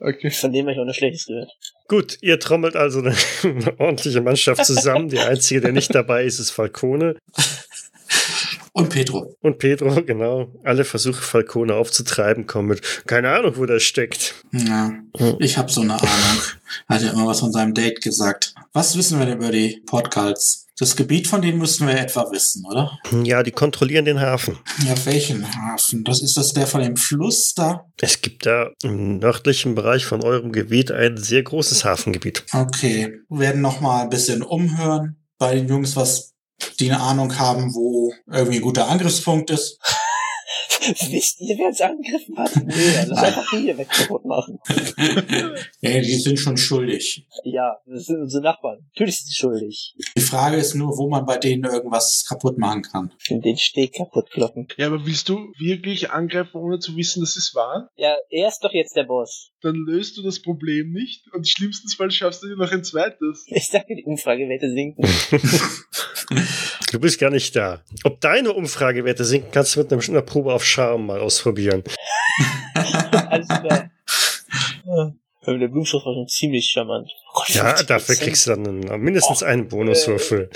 Okay. 0.00 0.30
von 0.30 0.52
dem 0.52 0.66
habe 0.66 0.72
ich 0.72 0.78
auch 0.80 0.84
noch 0.84 0.94
Schlechtes 0.94 1.26
gehört. 1.26 1.50
Gut, 1.90 2.18
ihr 2.20 2.38
trommelt 2.38 2.76
also 2.76 3.00
eine, 3.00 3.16
eine 3.42 3.80
ordentliche 3.80 4.20
Mannschaft 4.20 4.64
zusammen. 4.64 5.08
Der 5.08 5.26
Einzige, 5.26 5.60
der 5.60 5.72
nicht 5.72 5.92
dabei 5.92 6.24
ist, 6.24 6.38
ist 6.38 6.52
Falcone. 6.52 7.16
Und 8.72 8.90
Pedro. 8.90 9.34
Und 9.40 9.58
Pedro, 9.58 10.00
genau. 10.06 10.52
Alle 10.62 10.84
Versuche, 10.84 11.20
Falcone 11.20 11.74
aufzutreiben, 11.74 12.46
kommen 12.46 12.68
mit, 12.68 13.06
keine 13.08 13.32
Ahnung, 13.32 13.54
wo 13.56 13.66
der 13.66 13.80
steckt. 13.80 14.36
Ja, 14.52 14.92
ich 15.40 15.58
habe 15.58 15.72
so 15.72 15.80
eine 15.80 15.94
Ahnung. 15.94 16.42
Hat 16.88 17.02
ja 17.02 17.10
immer 17.10 17.26
was 17.26 17.40
von 17.40 17.50
seinem 17.50 17.74
Date 17.74 18.00
gesagt. 18.00 18.54
Was 18.72 18.96
wissen 18.96 19.18
wir 19.18 19.26
denn 19.26 19.38
über 19.38 19.50
die 19.50 19.82
Portals? 19.84 20.68
Das 20.80 20.96
Gebiet 20.96 21.28
von 21.28 21.42
denen 21.42 21.58
müssten 21.58 21.86
wir 21.86 21.98
etwa 21.98 22.32
wissen, 22.32 22.64
oder? 22.64 22.98
Ja, 23.22 23.42
die 23.42 23.50
kontrollieren 23.50 24.06
den 24.06 24.18
Hafen. 24.18 24.58
Ja, 24.86 24.94
welchen 25.04 25.46
Hafen? 25.46 26.04
Das 26.04 26.22
ist 26.22 26.38
das 26.38 26.54
der 26.54 26.66
von 26.66 26.80
dem 26.80 26.96
Fluss 26.96 27.52
da? 27.52 27.84
Es 28.00 28.22
gibt 28.22 28.46
da 28.46 28.70
im 28.82 29.18
nördlichen 29.18 29.74
Bereich 29.74 30.06
von 30.06 30.24
eurem 30.24 30.52
Gebiet 30.52 30.90
ein 30.90 31.18
sehr 31.18 31.42
großes 31.42 31.84
Hafengebiet. 31.84 32.46
Okay. 32.54 33.12
Wir 33.28 33.38
werden 33.38 33.60
noch 33.60 33.82
mal 33.82 34.04
ein 34.04 34.08
bisschen 34.08 34.42
umhören 34.42 35.22
bei 35.36 35.54
den 35.54 35.68
Jungs, 35.68 35.96
was 35.96 36.32
die 36.78 36.90
eine 36.90 37.02
Ahnung 37.02 37.38
haben, 37.38 37.74
wo 37.74 38.14
irgendwie 38.32 38.56
ein 38.56 38.62
guter 38.62 38.88
Angriffspunkt 38.88 39.50
ist. 39.50 39.78
Wisst 41.10 41.40
ihr, 41.40 41.58
wer 41.58 41.68
uns 41.68 41.80
angegriffen 41.80 42.38
hat? 42.38 42.54
Nee, 42.64 43.04
lass 43.06 43.18
einfach 43.22 43.50
hier 43.50 43.76
weg 43.76 43.88
kaputt 43.88 44.24
machen. 44.24 44.58
ja, 45.80 46.00
die 46.00 46.14
sind 46.14 46.38
schon 46.38 46.56
schuldig. 46.56 47.26
Ja, 47.44 47.78
das 47.86 48.06
sind 48.06 48.20
unsere 48.20 48.42
Nachbarn. 48.42 48.78
Natürlich 48.94 49.18
sind 49.18 49.28
sie 49.28 49.34
schuldig. 49.34 49.94
Die 50.16 50.20
Frage 50.20 50.56
ist 50.56 50.74
nur, 50.74 50.96
wo 50.96 51.08
man 51.08 51.26
bei 51.26 51.38
denen 51.38 51.64
irgendwas 51.64 52.24
kaputt 52.26 52.58
machen 52.58 52.82
kann. 52.82 53.12
Und 53.30 53.44
den 53.44 53.56
Steg 53.56 53.94
kaputt 53.94 54.30
kloppen. 54.30 54.68
Ja, 54.76 54.86
aber 54.86 55.04
willst 55.04 55.28
du 55.28 55.52
wirklich 55.58 56.10
angreifen, 56.10 56.56
ohne 56.56 56.78
zu 56.78 56.96
wissen, 56.96 57.20
dass 57.20 57.36
es 57.36 57.54
war? 57.54 57.90
Ja, 57.96 58.14
er 58.30 58.48
ist 58.48 58.60
doch 58.60 58.72
jetzt 58.72 58.96
der 58.96 59.04
Boss. 59.04 59.50
Dann 59.62 59.74
löst 59.74 60.16
du 60.16 60.22
das 60.22 60.40
Problem 60.40 60.92
nicht 60.92 61.24
und 61.34 61.48
schlimmstenfalls 61.48 62.14
schaffst 62.14 62.42
du 62.42 62.48
dir 62.48 62.56
noch 62.56 62.72
ein 62.72 62.84
zweites. 62.84 63.44
Ich 63.46 63.66
sage, 63.66 63.94
die 63.96 64.04
Umfragewerte 64.04 64.70
sinken. 64.70 65.04
Du 66.90 66.98
bist 66.98 67.20
gar 67.20 67.30
nicht 67.30 67.54
da. 67.54 67.82
Ob 68.04 68.20
deine 68.20 68.52
Umfragewerte 68.52 69.24
sinken, 69.24 69.50
kannst 69.52 69.76
du 69.76 69.80
mit 69.80 69.92
einer, 69.92 70.22
Probe 70.22 70.52
auf 70.52 70.64
Charme 70.64 71.06
mal 71.06 71.20
ausprobieren. 71.20 71.84
Alles 73.28 73.48
klar. 73.48 73.90
Ja. 74.86 75.12
Der 75.46 75.68
Blumenstrauß 75.68 76.04
war 76.04 76.14
schon 76.14 76.28
ziemlich 76.28 76.66
charmant. 76.70 77.08
Oh 77.30 77.32
Gott, 77.34 77.48
Ja, 77.50 77.74
50%. 77.74 77.86
dafür 77.86 78.14
kriegst 78.16 78.46
du 78.46 78.50
dann 78.50 78.66
einen, 78.66 79.00
mindestens 79.02 79.42
einen 79.42 79.68
Bonuswürfel. 79.68 80.50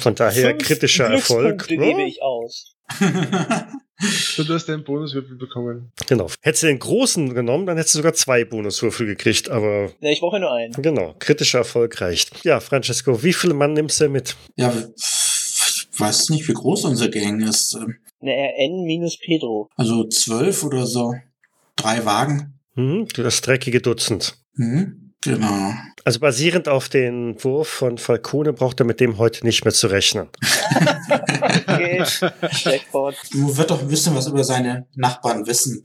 Von 0.00 0.14
daher 0.14 0.50
Fünf 0.50 0.64
kritischer 0.66 1.06
Erfolg. 1.06 1.58
Glückspunkte 1.66 1.76
gebe 1.86 2.02
ich 2.08 2.22
aus. 2.22 2.74
Du 4.36 4.52
hast 4.52 4.68
einen 4.68 4.82
Bonuswürfel 4.82 5.36
bekommen. 5.36 5.92
Genau. 6.08 6.26
Hättest 6.40 6.64
du 6.64 6.66
den 6.66 6.80
großen 6.80 7.34
genommen, 7.34 7.66
dann 7.66 7.76
hättest 7.76 7.94
du 7.94 7.98
sogar 7.98 8.14
zwei 8.14 8.44
Bonuswürfel 8.44 9.06
gekriegt, 9.06 9.48
aber 9.48 9.92
Ne, 10.00 10.12
ich 10.12 10.18
brauche 10.18 10.40
nur 10.40 10.50
einen. 10.52 10.72
genau, 10.72 11.14
kritischer 11.20 11.58
Erfolg 11.58 12.00
reicht. 12.00 12.44
Ja, 12.44 12.58
Francesco, 12.58 13.22
wie 13.22 13.32
viele 13.32 13.54
Mann 13.54 13.74
nimmst 13.74 14.00
du 14.00 14.08
mit? 14.08 14.34
ja, 14.56 14.72
weiß 15.96 16.30
nicht, 16.30 16.48
wie 16.48 16.54
groß 16.54 16.84
unsere 16.84 17.10
Gang 17.10 17.42
ist. 17.42 17.76
Ne, 18.20 18.52
N 18.58 18.84
minus 18.84 19.18
Pedro. 19.18 19.68
Also 19.76 20.06
zwölf 20.08 20.64
oder 20.64 20.86
so. 20.86 21.14
Drei 21.76 22.04
Wagen. 22.04 22.58
Hm, 22.74 23.06
das 23.14 23.40
dreckige 23.40 23.80
Dutzend. 23.80 24.36
Mhm. 24.54 25.12
Genau. 25.24 25.72
Also 26.04 26.18
basierend 26.18 26.68
auf 26.68 26.88
den 26.88 27.42
Wurf 27.44 27.68
von 27.68 27.96
Falcone 27.96 28.52
braucht 28.52 28.80
er 28.80 28.86
mit 28.86 28.98
dem 28.98 29.18
heute 29.18 29.46
nicht 29.46 29.64
mehr 29.64 29.72
zu 29.72 29.86
rechnen. 29.88 30.28
Okay. 31.66 32.04
Jackpot. 32.50 33.14
Man 33.34 33.56
wird 33.56 33.70
doch 33.70 33.80
ein 33.80 33.88
bisschen 33.88 34.14
was 34.14 34.26
über 34.28 34.44
seine 34.44 34.86
Nachbarn 34.94 35.46
wissen, 35.46 35.82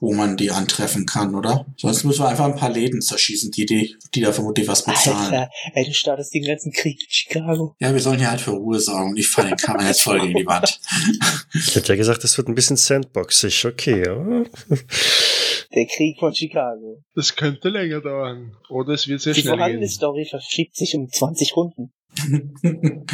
wo 0.00 0.14
man 0.14 0.36
die 0.38 0.50
antreffen 0.50 1.04
kann, 1.04 1.34
oder? 1.34 1.66
Sonst 1.76 2.04
müssen 2.04 2.24
wir 2.24 2.28
einfach 2.28 2.46
ein 2.46 2.56
paar 2.56 2.70
Läden 2.70 3.02
zerschießen, 3.02 3.50
die, 3.50 3.66
die, 3.66 3.96
die 4.14 4.22
da 4.22 4.32
vermutlich 4.32 4.66
was 4.66 4.84
bezahlen. 4.84 5.34
Alter, 5.34 5.50
ey, 5.74 5.84
du 5.84 5.92
startest 5.92 6.32
den 6.34 6.44
ganzen 6.44 6.72
Krieg 6.72 6.98
in 7.00 7.10
Chicago. 7.10 7.76
Ja, 7.78 7.92
wir 7.92 8.00
sollen 8.00 8.18
hier 8.18 8.30
halt 8.30 8.40
für 8.40 8.52
Ruhe 8.52 8.80
sorgen 8.80 9.10
und 9.10 9.18
ich 9.18 9.28
fahre 9.28 9.48
den 9.48 9.58
Kammer 9.58 9.86
jetzt 9.86 10.02
voll 10.02 10.20
gegen 10.20 10.38
die 10.38 10.46
Wand. 10.46 10.80
Ich 11.52 11.76
hätte 11.76 11.92
ja 11.92 11.96
gesagt, 11.96 12.24
es 12.24 12.36
wird 12.38 12.48
ein 12.48 12.54
bisschen 12.54 12.76
sandboxig. 12.76 13.66
Okay, 13.66 14.04
ja. 14.04 14.44
Der 15.74 15.86
Krieg 15.86 16.18
von 16.18 16.34
Chicago. 16.34 17.02
Das 17.14 17.36
könnte 17.36 17.68
länger 17.68 18.00
dauern. 18.00 18.56
Oder 18.70 18.94
es 18.94 19.06
wird 19.06 19.20
sehr 19.20 19.34
Die 19.34 19.42
schnell 19.42 19.52
vorhandene 19.52 19.80
gehen. 19.80 19.90
Story 19.90 20.26
verschiebt 20.28 20.76
sich 20.76 20.94
um 20.94 21.08
20 21.08 21.54
Runden. 21.54 21.92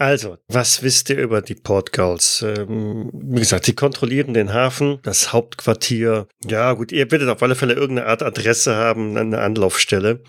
Also, 0.00 0.38
was 0.48 0.82
wisst 0.82 1.10
ihr 1.10 1.18
über 1.18 1.42
die 1.42 1.54
Port 1.54 1.92
Gulls? 1.92 2.42
Ähm, 2.42 3.10
wie 3.12 3.38
gesagt, 3.38 3.66
sie 3.66 3.74
kontrollieren 3.74 4.32
den 4.32 4.54
Hafen, 4.54 4.98
das 5.02 5.34
Hauptquartier. 5.34 6.26
Ja, 6.48 6.72
gut, 6.72 6.90
ihr 6.90 7.10
werdet 7.10 7.28
auf 7.28 7.42
alle 7.42 7.54
Fälle 7.54 7.74
irgendeine 7.74 8.08
Art 8.08 8.22
Adresse 8.22 8.74
haben, 8.74 9.18
eine 9.18 9.40
Anlaufstelle, 9.40 10.22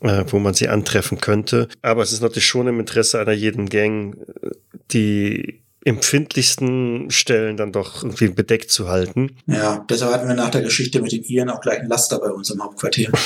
äh, 0.00 0.24
wo 0.26 0.40
man 0.40 0.54
sie 0.54 0.66
antreffen 0.66 1.20
könnte. 1.20 1.68
Aber 1.80 2.02
es 2.02 2.12
ist 2.12 2.22
natürlich 2.22 2.48
schon 2.48 2.66
im 2.66 2.80
Interesse 2.80 3.20
einer 3.20 3.30
jeden 3.30 3.68
Gang, 3.68 4.16
äh, 4.42 4.50
die 4.90 5.63
empfindlichsten 5.84 7.10
Stellen 7.10 7.56
dann 7.56 7.72
doch 7.72 8.02
irgendwie 8.02 8.28
bedeckt 8.28 8.70
zu 8.70 8.88
halten. 8.88 9.36
Ja, 9.46 9.84
deshalb 9.88 10.12
hatten 10.12 10.28
wir 10.28 10.34
nach 10.34 10.50
der 10.50 10.62
Geschichte 10.62 11.00
mit 11.00 11.12
den 11.12 11.22
Iren 11.22 11.50
auch 11.50 11.60
gleich 11.60 11.80
ein 11.80 11.88
Laster 11.88 12.18
bei 12.18 12.30
uns 12.30 12.50
im 12.50 12.62
Hauptquartier. 12.62 13.10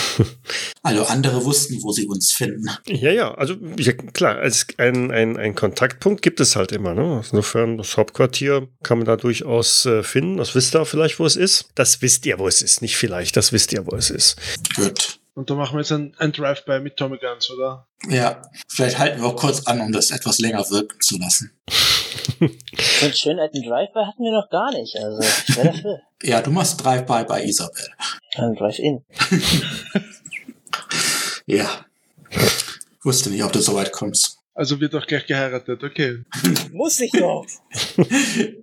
Also 0.82 1.04
andere 1.04 1.44
wussten, 1.44 1.82
wo 1.82 1.92
sie 1.92 2.06
uns 2.06 2.32
finden. 2.32 2.70
Ja, 2.86 3.10
ja, 3.10 3.34
also 3.34 3.56
ja, 3.78 3.92
klar, 3.92 4.36
als 4.36 4.66
ein, 4.78 5.10
ein, 5.10 5.36
ein 5.36 5.54
Kontaktpunkt 5.54 6.22
gibt 6.22 6.40
es 6.40 6.56
halt 6.56 6.72
immer. 6.72 6.94
Ne? 6.94 7.22
Insofern, 7.22 7.76
das 7.76 7.96
Hauptquartier 7.96 8.68
kann 8.82 8.98
man 8.98 9.06
da 9.06 9.16
durchaus 9.16 9.84
äh, 9.84 10.02
finden. 10.02 10.38
Das 10.38 10.54
wisst 10.54 10.74
ihr 10.74 10.80
auch 10.80 10.86
vielleicht, 10.86 11.18
wo 11.18 11.26
es 11.26 11.36
ist. 11.36 11.68
Das 11.74 12.00
wisst 12.00 12.24
ihr, 12.24 12.38
wo 12.38 12.48
es 12.48 12.62
ist. 12.62 12.80
Nicht 12.80 12.96
vielleicht, 12.96 13.36
das 13.36 13.52
wisst 13.52 13.72
ihr, 13.72 13.86
wo 13.86 13.96
es 13.96 14.08
ist. 14.08 14.36
Gut. 14.76 15.18
Und 15.34 15.50
da 15.50 15.54
machen 15.54 15.74
wir 15.74 15.82
jetzt 15.82 15.92
ein, 15.92 16.14
ein 16.18 16.32
Drive-By 16.32 16.80
mit 16.80 16.96
Tommy 16.96 17.18
Guns, 17.18 17.48
oder? 17.50 17.86
Ja, 18.08 18.42
vielleicht 18.66 18.98
halten 18.98 19.20
wir 19.20 19.28
auch 19.28 19.36
kurz 19.36 19.66
an, 19.66 19.80
um 19.80 19.92
das 19.92 20.10
etwas 20.10 20.38
länger 20.38 20.68
wirken 20.70 21.00
zu 21.00 21.18
lassen. 21.18 21.52
So 22.98 23.06
einen 23.06 23.14
schönen 23.14 23.38
alten 23.38 23.62
Drive-By 23.62 24.00
hatten 24.06 24.22
wir 24.24 24.32
noch 24.32 24.50
gar 24.50 24.72
nicht. 24.72 24.96
Also, 24.96 25.20
ich 25.20 25.56
wäre 25.56 25.68
dafür. 25.68 26.00
Ja, 26.22 26.42
du 26.42 26.50
machst 26.50 26.82
Drive-by 26.84 27.24
bei 27.24 27.44
Isabel. 27.44 27.88
Ein 28.34 28.54
Drive-In. 28.54 29.04
Ja. 31.48 31.86
Wusste 33.02 33.30
nicht, 33.30 33.42
ob 33.42 33.52
du 33.52 33.60
so 33.60 33.74
weit 33.74 33.90
kommst. 33.90 34.38
Also 34.54 34.78
wird 34.80 34.94
auch 34.94 35.06
gleich 35.06 35.24
geheiratet, 35.26 35.82
okay. 35.82 36.24
Muss 36.72 37.00
ich 37.00 37.10
doch. 37.12 37.46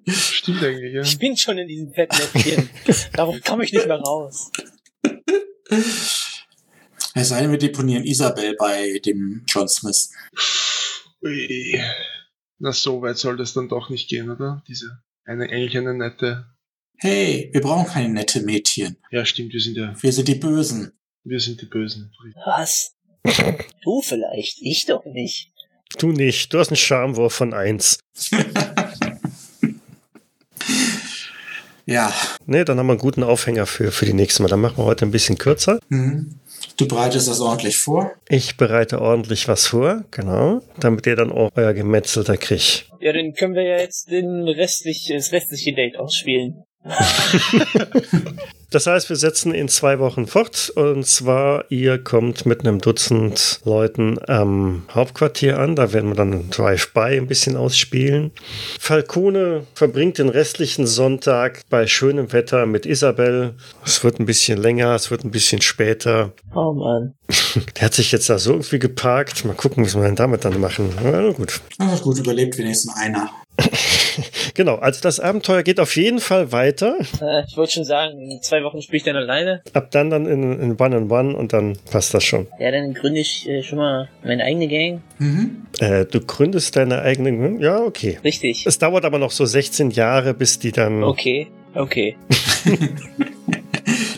Stimmt 0.07 0.61
eigentlich, 0.61 0.93
ja. 0.93 1.01
Ich 1.01 1.17
bin 1.17 1.35
schon 1.35 1.57
in 1.57 1.67
diesem 1.67 1.91
Fettnäpfchen. 1.93 2.69
Darum 3.13 3.41
komme 3.41 3.63
ich 3.63 3.73
nicht 3.73 3.87
mehr 3.87 3.97
raus. 3.97 4.51
Es 7.15 7.29
sei 7.29 7.41
denn, 7.41 7.51
wir 7.51 7.57
deponieren 7.57 8.03
Isabel 8.03 8.55
bei 8.55 8.99
dem 9.03 9.43
John 9.47 9.67
Smith. 9.67 10.11
Ui. 11.23 11.81
Na, 12.57 12.71
so 12.71 13.01
weit 13.01 13.17
soll 13.17 13.37
das 13.37 13.53
dann 13.53 13.67
doch 13.69 13.89
nicht 13.89 14.09
gehen, 14.09 14.29
oder? 14.29 14.63
Diese, 14.67 14.99
eine, 15.25 15.43
eigentlich 15.49 15.77
eine 15.77 15.93
nette. 15.93 16.45
Hey, 16.97 17.49
wir 17.51 17.61
brauchen 17.61 17.87
keine 17.87 18.09
nette 18.13 18.41
Mädchen. 18.41 18.97
Ja, 19.11 19.25
stimmt, 19.25 19.53
wir 19.53 19.59
sind 19.59 19.75
ja, 19.75 19.93
Wir 20.01 20.13
sind 20.13 20.27
die 20.27 20.35
Bösen. 20.35 20.93
wir 21.23 21.39
sind 21.39 21.61
die 21.61 21.65
Bösen. 21.65 22.11
Was? 22.45 22.93
Du 23.83 24.01
vielleicht, 24.01 24.57
ich 24.61 24.85
doch 24.85 25.05
nicht. 25.05 25.51
Du 25.99 26.11
nicht. 26.11 26.51
Du 26.53 26.57
hast 26.59 26.69
einen 26.69 26.77
Charmwurf 26.77 27.33
von 27.33 27.53
eins. 27.53 27.99
Ja. 31.87 32.11
Nee, 32.47 32.65
dann 32.65 32.79
haben 32.79 32.87
wir 32.87 32.93
einen 32.93 32.99
guten 32.99 33.23
Aufhänger 33.23 33.65
für, 33.67 33.91
für 33.91 34.05
die 34.05 34.13
nächste 34.13 34.41
Mal. 34.41 34.49
Dann 34.49 34.61
machen 34.61 34.77
wir 34.77 34.85
heute 34.85 35.05
ein 35.05 35.11
bisschen 35.11 35.37
kürzer. 35.37 35.79
Mhm. 35.89 36.39
Du 36.77 36.87
bereitest 36.87 37.29
das 37.29 37.39
ordentlich 37.39 37.77
vor. 37.77 38.11
Ich 38.27 38.57
bereite 38.57 39.01
ordentlich 39.01 39.47
was 39.47 39.67
vor, 39.67 40.03
genau, 40.11 40.61
damit 40.79 41.07
ihr 41.07 41.15
dann 41.15 41.31
auch 41.31 41.49
euer 41.55 41.73
Gemetzel 41.73 42.25
da 42.25 42.35
kriegt. 42.35 42.89
Ja, 42.99 43.13
dann 43.13 43.33
können 43.33 43.55
wir 43.55 43.63
ja 43.63 43.77
jetzt 43.77 44.11
den 44.11 44.47
restlich, 44.47 45.09
das 45.13 45.31
restliche 45.31 45.73
Date 45.73 45.97
ausspielen. 45.97 46.64
Das 48.75 48.87
heißt, 48.87 49.07
wir 49.07 49.15
setzen 49.15 49.53
in 49.53 49.69
zwei 49.69 49.99
Wochen 49.99 50.27
fort. 50.27 50.69
Und 50.75 51.07
zwar, 51.07 51.63
ihr 51.71 51.97
kommt 51.97 52.45
mit 52.45 52.59
einem 52.59 52.79
Dutzend 52.81 53.61
Leuten 53.63 54.17
am 54.27 54.83
Hauptquartier 54.93 55.59
an. 55.59 55.77
Da 55.77 55.93
werden 55.93 56.09
wir 56.09 56.15
dann 56.15 56.33
ein 56.33 56.49
Drive-By 56.49 57.15
ein 57.15 57.27
bisschen 57.27 57.55
ausspielen. 57.55 58.31
Falcone 58.77 59.65
verbringt 59.75 60.17
den 60.17 60.27
restlichen 60.27 60.87
Sonntag 60.87 61.61
bei 61.69 61.87
schönem 61.87 62.33
Wetter 62.33 62.65
mit 62.65 62.85
Isabel. 62.85 63.53
Es 63.85 64.03
wird 64.03 64.19
ein 64.19 64.25
bisschen 64.25 64.57
länger, 64.57 64.93
es 64.93 65.09
wird 65.09 65.23
ein 65.23 65.31
bisschen 65.31 65.61
später. 65.61 66.33
Oh 66.53 66.73
Mann. 66.73 67.13
Der 67.77 67.85
hat 67.85 67.93
sich 67.93 68.11
jetzt 68.11 68.29
da 68.29 68.37
so 68.37 68.51
irgendwie 68.51 68.79
geparkt. 68.79 69.45
Mal 69.45 69.55
gucken, 69.55 69.85
was 69.85 69.95
wir 69.95 70.03
denn 70.03 70.17
damit 70.17 70.43
dann 70.43 70.59
machen. 70.59 70.89
Na 71.01 71.31
gut. 71.31 71.61
Ach, 71.79 72.01
gut, 72.01 72.19
überlebt 72.19 72.57
wenigstens 72.57 72.93
einer. 72.97 73.29
Genau, 74.53 74.75
also 74.75 75.01
das 75.01 75.19
Abenteuer 75.19 75.63
geht 75.63 75.79
auf 75.79 75.95
jeden 75.95 76.19
Fall 76.19 76.51
weiter. 76.51 76.97
Äh, 77.21 77.43
ich 77.47 77.57
wollte 77.57 77.73
schon 77.73 77.83
sagen, 77.83 78.19
in 78.19 78.41
zwei 78.41 78.63
Wochen 78.63 78.81
spiele 78.81 78.97
ich 78.97 79.03
dann 79.03 79.15
alleine. 79.15 79.61
Ab 79.73 79.91
dann 79.91 80.09
dann 80.09 80.25
in, 80.27 80.59
in 80.59 80.79
One 80.79 80.95
and 80.95 81.11
One 81.11 81.35
und 81.35 81.51
dann 81.53 81.77
passt 81.91 82.13
das 82.13 82.23
schon. 82.23 82.47
Ja, 82.59 82.71
dann 82.71 82.93
gründe 82.93 83.19
ich 83.19 83.47
äh, 83.49 83.63
schon 83.63 83.77
mal 83.77 84.07
meine 84.23 84.43
eigene 84.43 84.67
Gang. 84.67 85.01
Mhm. 85.19 85.65
Äh, 85.79 86.05
du 86.05 86.21
gründest 86.21 86.75
deine 86.75 87.01
eigenen. 87.01 87.59
Ja, 87.59 87.79
okay. 87.79 88.19
Richtig. 88.23 88.65
Es 88.65 88.79
dauert 88.79 89.03
aber 89.05 89.17
noch 89.19 89.31
so 89.31 89.45
16 89.45 89.91
Jahre, 89.91 90.33
bis 90.33 90.59
die 90.59 90.71
dann. 90.71 91.03
Okay, 91.03 91.47
okay. 91.73 92.15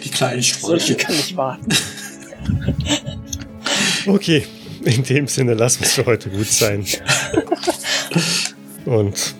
Die 0.03 0.09
kleinen 0.09 0.41
So 0.41 0.67
lange 0.67 0.79
Strolche. 0.79 0.95
kann 0.95 1.15
ich 1.15 1.35
warten. 1.35 1.67
Okay, 4.07 4.43
in 4.85 5.03
dem 5.03 5.27
Sinne 5.27 5.53
lassen 5.53 5.81
wir 5.81 5.87
es 5.87 5.93
für 5.95 6.05
heute 6.05 6.29
gut 6.29 6.47
sein. 6.47 6.85
Und 8.85 9.35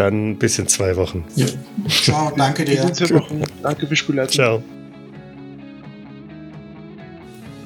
dann 0.00 0.36
bis 0.36 0.58
in 0.58 0.66
zwei 0.66 0.96
Wochen. 0.96 1.24
Ja. 1.36 1.46
Ciao, 1.88 2.32
danke 2.36 2.64
Bis 2.64 2.74
dir. 2.74 2.82
in 2.88 2.94
zwei 2.94 3.14
Wochen. 3.16 3.42
Danke 3.62 3.86
fürs 3.86 3.98
Spielleiten. 3.98 4.32
Ciao. 4.32 4.62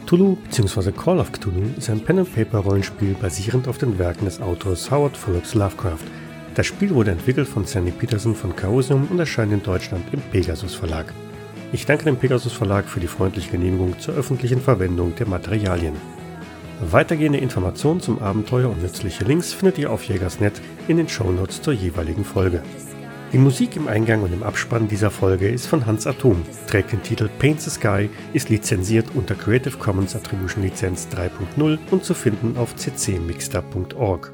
Cthulhu 0.05 0.37
bzw. 0.37 0.93
Call 0.93 1.19
of 1.19 1.33
Cthulhu 1.33 1.63
ist 1.79 1.89
ein 1.91 2.01
Pen-and-Paper-Rollenspiel 2.01 3.15
basierend 3.15 3.69
auf 3.69 3.79
den 3.79 3.99
Werken 3.99 4.27
des 4.27 4.41
Autors 4.41 4.91
Howard 4.91 5.17
Phillips 5.17 5.55
Lovecraft. 5.55 6.05
Das 6.55 6.67
Spiel 6.67 6.91
wurde 6.91 7.13
entwickelt 7.13 7.49
von 7.49 7.65
Sandy 7.65 7.91
Peterson 7.91 8.35
von 8.35 8.55
Chaosium 8.55 9.09
und 9.11 9.19
erscheint 9.19 9.53
in 9.53 9.63
Deutschland 9.63 10.05
im 10.13 10.21
Pegasus 10.21 10.75
Verlag. 10.75 11.13
Ich 11.73 11.87
danke 11.87 12.05
dem 12.05 12.17
Pegasus 12.17 12.53
Verlag 12.53 12.85
für 12.89 13.01
die 13.01 13.09
freundliche 13.09 13.51
Genehmigung 13.51 13.99
zur 13.99 14.15
öffentlichen 14.15 14.61
Verwendung 14.61 15.15
der 15.17 15.27
Materialien. 15.27 15.95
Weitergehende 16.81 17.39
Informationen 17.39 18.01
zum 18.01 18.19
Abenteuer 18.21 18.69
und 18.69 18.83
nützliche 18.83 19.25
Links 19.25 19.53
findet 19.53 19.79
ihr 19.79 19.93
auf 19.93 20.05
Jägersnet 20.05 20.61
in 20.89 20.97
den 20.97 21.09
Shownotes 21.09 21.63
zur 21.63 21.73
jeweiligen 21.73 22.25
Folge. 22.25 22.63
Die 23.33 23.39
Musik 23.39 23.77
im 23.77 23.89
Eingang 23.89 24.23
und 24.23 24.33
im 24.33 24.43
Abspann 24.43 24.89
dieser 24.89 25.11
Folge 25.11 25.49
ist 25.49 25.67
von 25.67 25.87
Hans 25.87 26.07
Atom, 26.07 26.43
trägt 26.69 26.93
den 26.93 27.03
Titel 27.03 27.29
Paint 27.39 27.61
the 27.61 27.71
Sky, 27.71 28.11
ist 28.33 28.49
lizenziert 28.49 29.07
unter 29.15 29.35
Creative 29.35 29.77
Commons 29.79 30.15
Attribution 30.15 30.63
Lizenz 30.63 31.09
3.0 31.13 31.79
und 31.91 32.05
zu 32.05 32.15
finden 32.15 32.57
auf 32.57 32.75
ccmixter.org. 32.77 34.33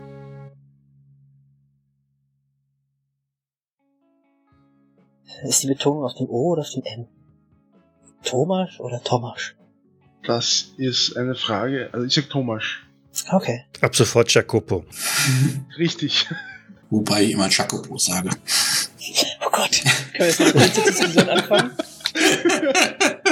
Ist 5.45 5.63
die 5.63 5.69
Betonung 5.69 6.05
auf 6.05 6.15
dem 6.15 6.29
O 6.29 6.53
oder 6.53 6.63
auf 6.63 6.71
dem 6.71 6.83
M? 6.85 7.07
Thomas 8.23 8.79
oder 8.81 9.03
Thomas? 9.03 9.55
Das 10.25 10.73
ist 10.77 11.17
eine 11.17 11.35
Frage. 11.35 11.89
Also 11.93 12.07
ich 12.07 12.15
sag 12.15 12.29
Thomas. 12.29 12.63
Okay. 13.31 13.65
Ab 13.81 13.97
sofort 13.97 14.33
Jacopo. 14.33 14.85
Richtig. 15.79 16.27
Wobei 16.91 17.23
ich 17.25 17.33
immer 17.33 17.49
Jacopo 17.49 17.99
sage. 17.99 18.31
Oh 19.45 19.51
Gott. 19.51 19.71
Können 19.81 20.19
wir 20.19 20.27
jetzt 20.27 20.41
mit 20.41 20.55
der 20.55 20.85
Diskussion 20.85 21.29
anfangen? 21.29 21.71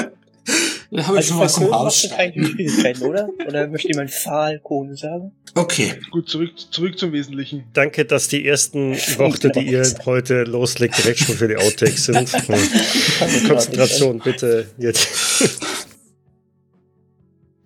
Da 0.91 1.07
habe 1.07 1.19
ich 1.21 1.31
Also 1.31 1.35
schon 1.35 1.41
was 1.41 1.59
im 1.59 1.71
Haus 1.71 2.05
macht 2.05 2.17
keine. 2.17 2.33
Schwierigkeiten, 2.47 3.03
oder? 3.03 3.29
Oder 3.47 3.67
möchte 3.69 3.89
jemand 3.89 4.11
Falcone 4.11 4.97
sagen? 4.97 5.33
Okay. 5.55 5.95
Gut, 6.11 6.31
zurück, 6.31 6.53
zurück 6.71 6.99
zum 6.99 7.13
Wesentlichen. 7.13 7.65
Danke, 7.75 8.07
dass 8.07 8.29
die 8.29 8.47
ersten 8.47 8.97
Worte, 9.19 9.51
die 9.51 9.67
ihr 9.67 9.87
heute 10.07 10.45
loslegt, 10.45 10.97
direkt 10.97 11.19
schon 11.21 11.37
für 11.37 11.49
die 11.49 11.57
Outtakes 11.57 12.07
sind. 12.07 12.33
Konzentration 13.49 14.21
bitte 14.21 14.71
jetzt. 14.79 15.09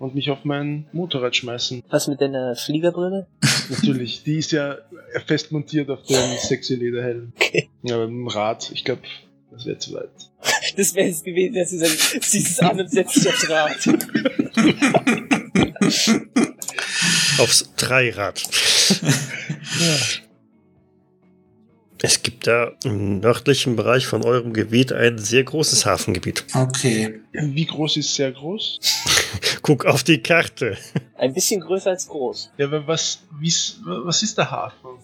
Und 0.03 0.17
mich 0.17 0.31
auf 0.31 0.45
mein 0.45 0.87
Motorrad 0.93 1.37
schmeißen. 1.37 1.85
Was 1.89 2.09
mit 2.09 2.21
deiner 2.21 2.57
Fliegerbrille? 2.57 3.29
Natürlich. 3.69 4.25
Die 4.25 4.39
ist 4.39 4.51
ja 4.51 4.79
fest 5.27 5.53
montiert 5.53 5.91
auf 5.91 6.03
dem 6.03 6.37
sexy 6.39 6.75
Lederhelm. 6.75 7.33
Okay. 7.37 7.69
Ja, 7.85 7.99
mit 7.99 8.09
dem 8.09 8.27
Rad, 8.27 8.73
ich 8.75 8.85
glaube, 8.85 9.03
das 9.53 9.65
wäre 9.65 9.79
zu 9.79 9.95
weit. 9.95 10.11
Das 10.77 10.95
wäre 10.95 11.09
es 11.09 11.23
gewesen, 11.23 11.55
dass 11.55 11.71
sie 11.71 11.79
sagen, 11.79 12.21
dieses 12.33 12.59
an 12.59 12.81
und 12.81 12.91
setzt 12.91 13.15
sich 13.15 13.29
aufs 13.29 13.49
Rad. 13.49 13.77
Aufs 17.39 17.73
Dreirad. 17.77 18.43
Es 22.05 22.21
gibt 22.21 22.49
da 22.49 22.73
im 22.83 23.21
nördlichen 23.21 23.77
Bereich 23.77 24.07
von 24.07 24.25
eurem 24.25 24.53
Gebiet 24.53 24.93
ein 24.93 25.19
sehr 25.19 25.45
großes 25.45 25.87
Hafengebiet. 25.87 26.45
Okay. 26.53 27.21
Wie 27.33 27.65
groß 27.65 27.97
ist 27.97 28.17
sehr 28.17 28.33
groß? 28.33 28.81
Guck 29.63 29.87
auf 29.87 30.03
die 30.03 30.19
Karte. 30.19 30.77
Ein 31.17 31.33
bisschen 31.33 31.61
größer 31.61 31.91
als 31.91 32.09
groß. 32.09 32.51
Ja, 32.59 32.67
aber 32.67 32.89
was, 32.89 33.23
wie's, 33.39 33.81
was 33.85 34.25
ist 34.25 34.37
der 34.37 34.51
Hafen? 34.51 34.99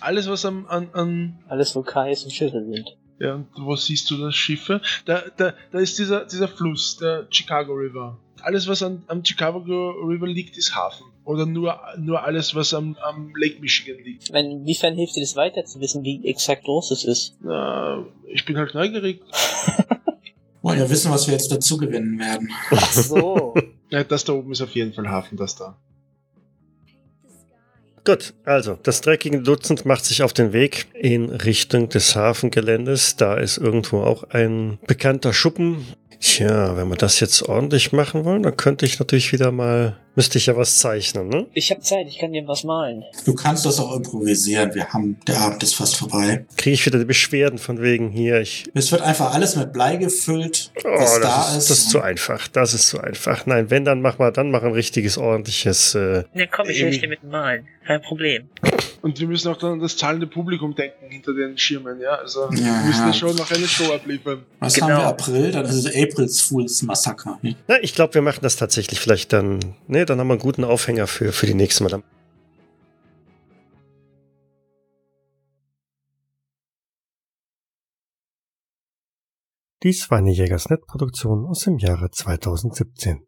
Alles, 0.00 0.28
was 0.28 0.44
am, 0.44 0.66
an, 0.66 0.90
an, 0.92 1.38
Alles, 1.48 1.74
wo 1.74 1.82
Kais 1.82 2.22
und 2.22 2.30
Schiffe 2.30 2.64
sind. 2.64 2.96
ja, 3.18 3.34
und 3.34 3.48
wo 3.56 3.74
siehst 3.74 4.08
du 4.10 4.18
das 4.18 4.36
Schiffe? 4.36 4.80
Da, 5.06 5.24
da, 5.36 5.54
da 5.72 5.78
ist 5.80 5.98
dieser, 5.98 6.24
dieser 6.24 6.46
Fluss, 6.46 6.98
der 6.98 7.26
Chicago 7.30 7.72
River. 7.72 8.16
Alles, 8.42 8.68
was 8.68 8.80
an, 8.84 9.02
am 9.08 9.24
Chicago 9.24 9.58
River 10.06 10.28
liegt, 10.28 10.56
ist 10.56 10.76
Hafen. 10.76 11.06
Oder 11.24 11.46
nur, 11.46 11.78
nur 11.98 12.22
alles, 12.22 12.54
was 12.54 12.74
am, 12.74 12.96
am 13.02 13.32
Lake 13.34 13.60
Michigan 13.60 13.96
liegt. 14.04 14.30
Meine, 14.30 14.50
inwiefern 14.52 14.94
hilft 14.94 15.16
dir 15.16 15.20
das 15.22 15.36
weiter 15.36 15.64
zu 15.64 15.80
wissen, 15.80 16.04
wie 16.04 16.26
exakt 16.28 16.64
groß 16.64 16.90
es 16.90 17.04
ist? 17.04 17.36
Na, 17.40 18.04
ich 18.30 18.44
bin 18.44 18.58
halt 18.58 18.74
neugierig. 18.74 19.22
Wollen 20.62 20.78
ja 20.78 20.88
wissen, 20.88 21.10
was 21.10 21.26
wir 21.26 21.34
jetzt 21.34 21.50
dazu 21.50 21.76
gewinnen 21.76 22.18
werden. 22.18 22.50
Ach 22.70 22.92
so. 22.92 23.54
Ja, 23.90 24.02
das 24.02 24.24
da 24.24 24.32
oben 24.32 24.50
ist 24.50 24.60
auf 24.60 24.74
jeden 24.74 24.92
Fall 24.92 25.08
Hafen, 25.08 25.36
das 25.36 25.54
da. 25.54 25.78
Gut, 28.04 28.34
also 28.44 28.76
das 28.82 29.00
dreckige 29.00 29.40
Dutzend 29.40 29.86
macht 29.86 30.04
sich 30.04 30.22
auf 30.22 30.32
den 30.32 30.52
Weg 30.52 30.88
in 30.94 31.30
Richtung 31.30 31.88
des 31.88 32.16
Hafengeländes. 32.16 33.16
Da 33.16 33.36
ist 33.36 33.56
irgendwo 33.56 34.02
auch 34.02 34.24
ein 34.24 34.78
bekannter 34.86 35.32
Schuppen. 35.32 35.86
Tja, 36.20 36.76
wenn 36.76 36.88
wir 36.88 36.96
das 36.96 37.20
jetzt 37.20 37.42
ordentlich 37.42 37.92
machen 37.92 38.24
wollen, 38.24 38.42
dann 38.42 38.56
könnte 38.56 38.84
ich 38.84 38.98
natürlich 38.98 39.32
wieder 39.32 39.52
mal, 39.52 39.96
müsste 40.14 40.38
ich 40.38 40.46
ja 40.46 40.56
was 40.56 40.78
zeichnen, 40.78 41.28
ne? 41.28 41.46
Ich 41.54 41.70
habe 41.70 41.80
Zeit, 41.80 42.06
ich 42.08 42.18
kann 42.18 42.32
dir 42.32 42.46
was 42.46 42.64
malen. 42.64 43.04
Du 43.24 43.34
kannst 43.34 43.64
das 43.66 43.78
auch 43.80 43.94
improvisieren. 43.96 44.74
Wir 44.74 44.88
haben, 44.92 45.18
der 45.26 45.38
Abend 45.40 45.62
ist 45.62 45.74
fast 45.76 45.96
vorbei. 45.96 46.44
Kriege 46.56 46.74
ich 46.74 46.86
wieder 46.86 46.98
die 46.98 47.04
Beschwerden 47.04 47.58
von 47.58 47.80
wegen 47.82 48.10
hier, 48.10 48.40
ich 48.40 48.64
Es 48.74 48.92
wird 48.92 49.02
einfach 49.02 49.34
alles 49.34 49.56
mit 49.56 49.72
Blei 49.72 49.96
gefüllt, 49.96 50.70
Oh, 50.84 50.88
was 50.98 51.14
da 51.20 51.20
das, 51.20 51.50
ist, 51.50 51.56
ist. 51.58 51.70
das 51.70 51.78
ist 51.78 51.90
zu 51.90 52.00
einfach. 52.00 52.48
Das 52.48 52.74
ist 52.74 52.88
zu 52.88 53.00
einfach. 53.00 53.46
Nein, 53.46 53.70
wenn, 53.70 53.84
dann 53.84 54.00
mach 54.02 54.18
mal, 54.18 54.30
dann 54.30 54.50
mach 54.50 54.62
ein 54.62 54.72
richtiges, 54.72 55.18
ordentliches. 55.18 55.94
Äh, 55.94 56.24
Na 56.34 56.46
komm, 56.46 56.68
ich 56.68 56.80
helfe 56.82 56.98
dir 57.00 57.08
mit 57.08 57.24
Malen. 57.24 57.66
Kein 57.86 58.00
Problem. 58.00 58.48
Und 59.02 59.20
wir 59.20 59.26
müssen 59.28 59.48
auch 59.52 59.58
dann 59.58 59.72
an 59.72 59.80
das 59.80 59.98
zahlende 59.98 60.26
Publikum 60.26 60.74
denken 60.74 61.10
hinter 61.10 61.34
den 61.34 61.58
Schirmen, 61.58 62.00
ja. 62.00 62.12
Also 62.14 62.44
Ja. 62.44 62.50
wir 62.56 62.86
müssen 62.86 63.06
ja 63.06 63.12
schon 63.12 63.36
noch 63.36 63.50
eine 63.50 63.66
Show 63.68 63.92
abliefern. 63.92 64.44
was 64.60 64.72
genau. 64.72 64.88
haben 64.88 64.96
wir 65.02 65.06
April? 65.08 65.50
Dann 65.52 65.66
ist 65.66 65.74
es 65.74 65.86
April's 65.94 66.40
Fools 66.40 66.82
Massaker. 66.82 67.38
na, 67.68 67.76
ich 67.82 67.94
glaube, 67.94 68.14
wir 68.14 68.22
machen 68.22 68.38
das 68.40 68.56
tatsächlich 68.56 69.00
vielleicht 69.00 69.34
dann. 69.34 69.60
Ne, 69.88 70.03
dann 70.06 70.18
haben 70.18 70.28
wir 70.28 70.34
einen 70.34 70.42
guten 70.42 70.64
Aufhänger 70.64 71.06
für, 71.06 71.32
für 71.32 71.46
die 71.46 71.54
nächste 71.54 71.84
Mal. 71.84 72.02
Dies 79.82 80.10
war 80.10 80.16
eine 80.16 80.32
Jägersnet-Produktion 80.32 81.44
aus 81.44 81.60
dem 81.60 81.76
Jahre 81.76 82.10
2017. 82.10 83.22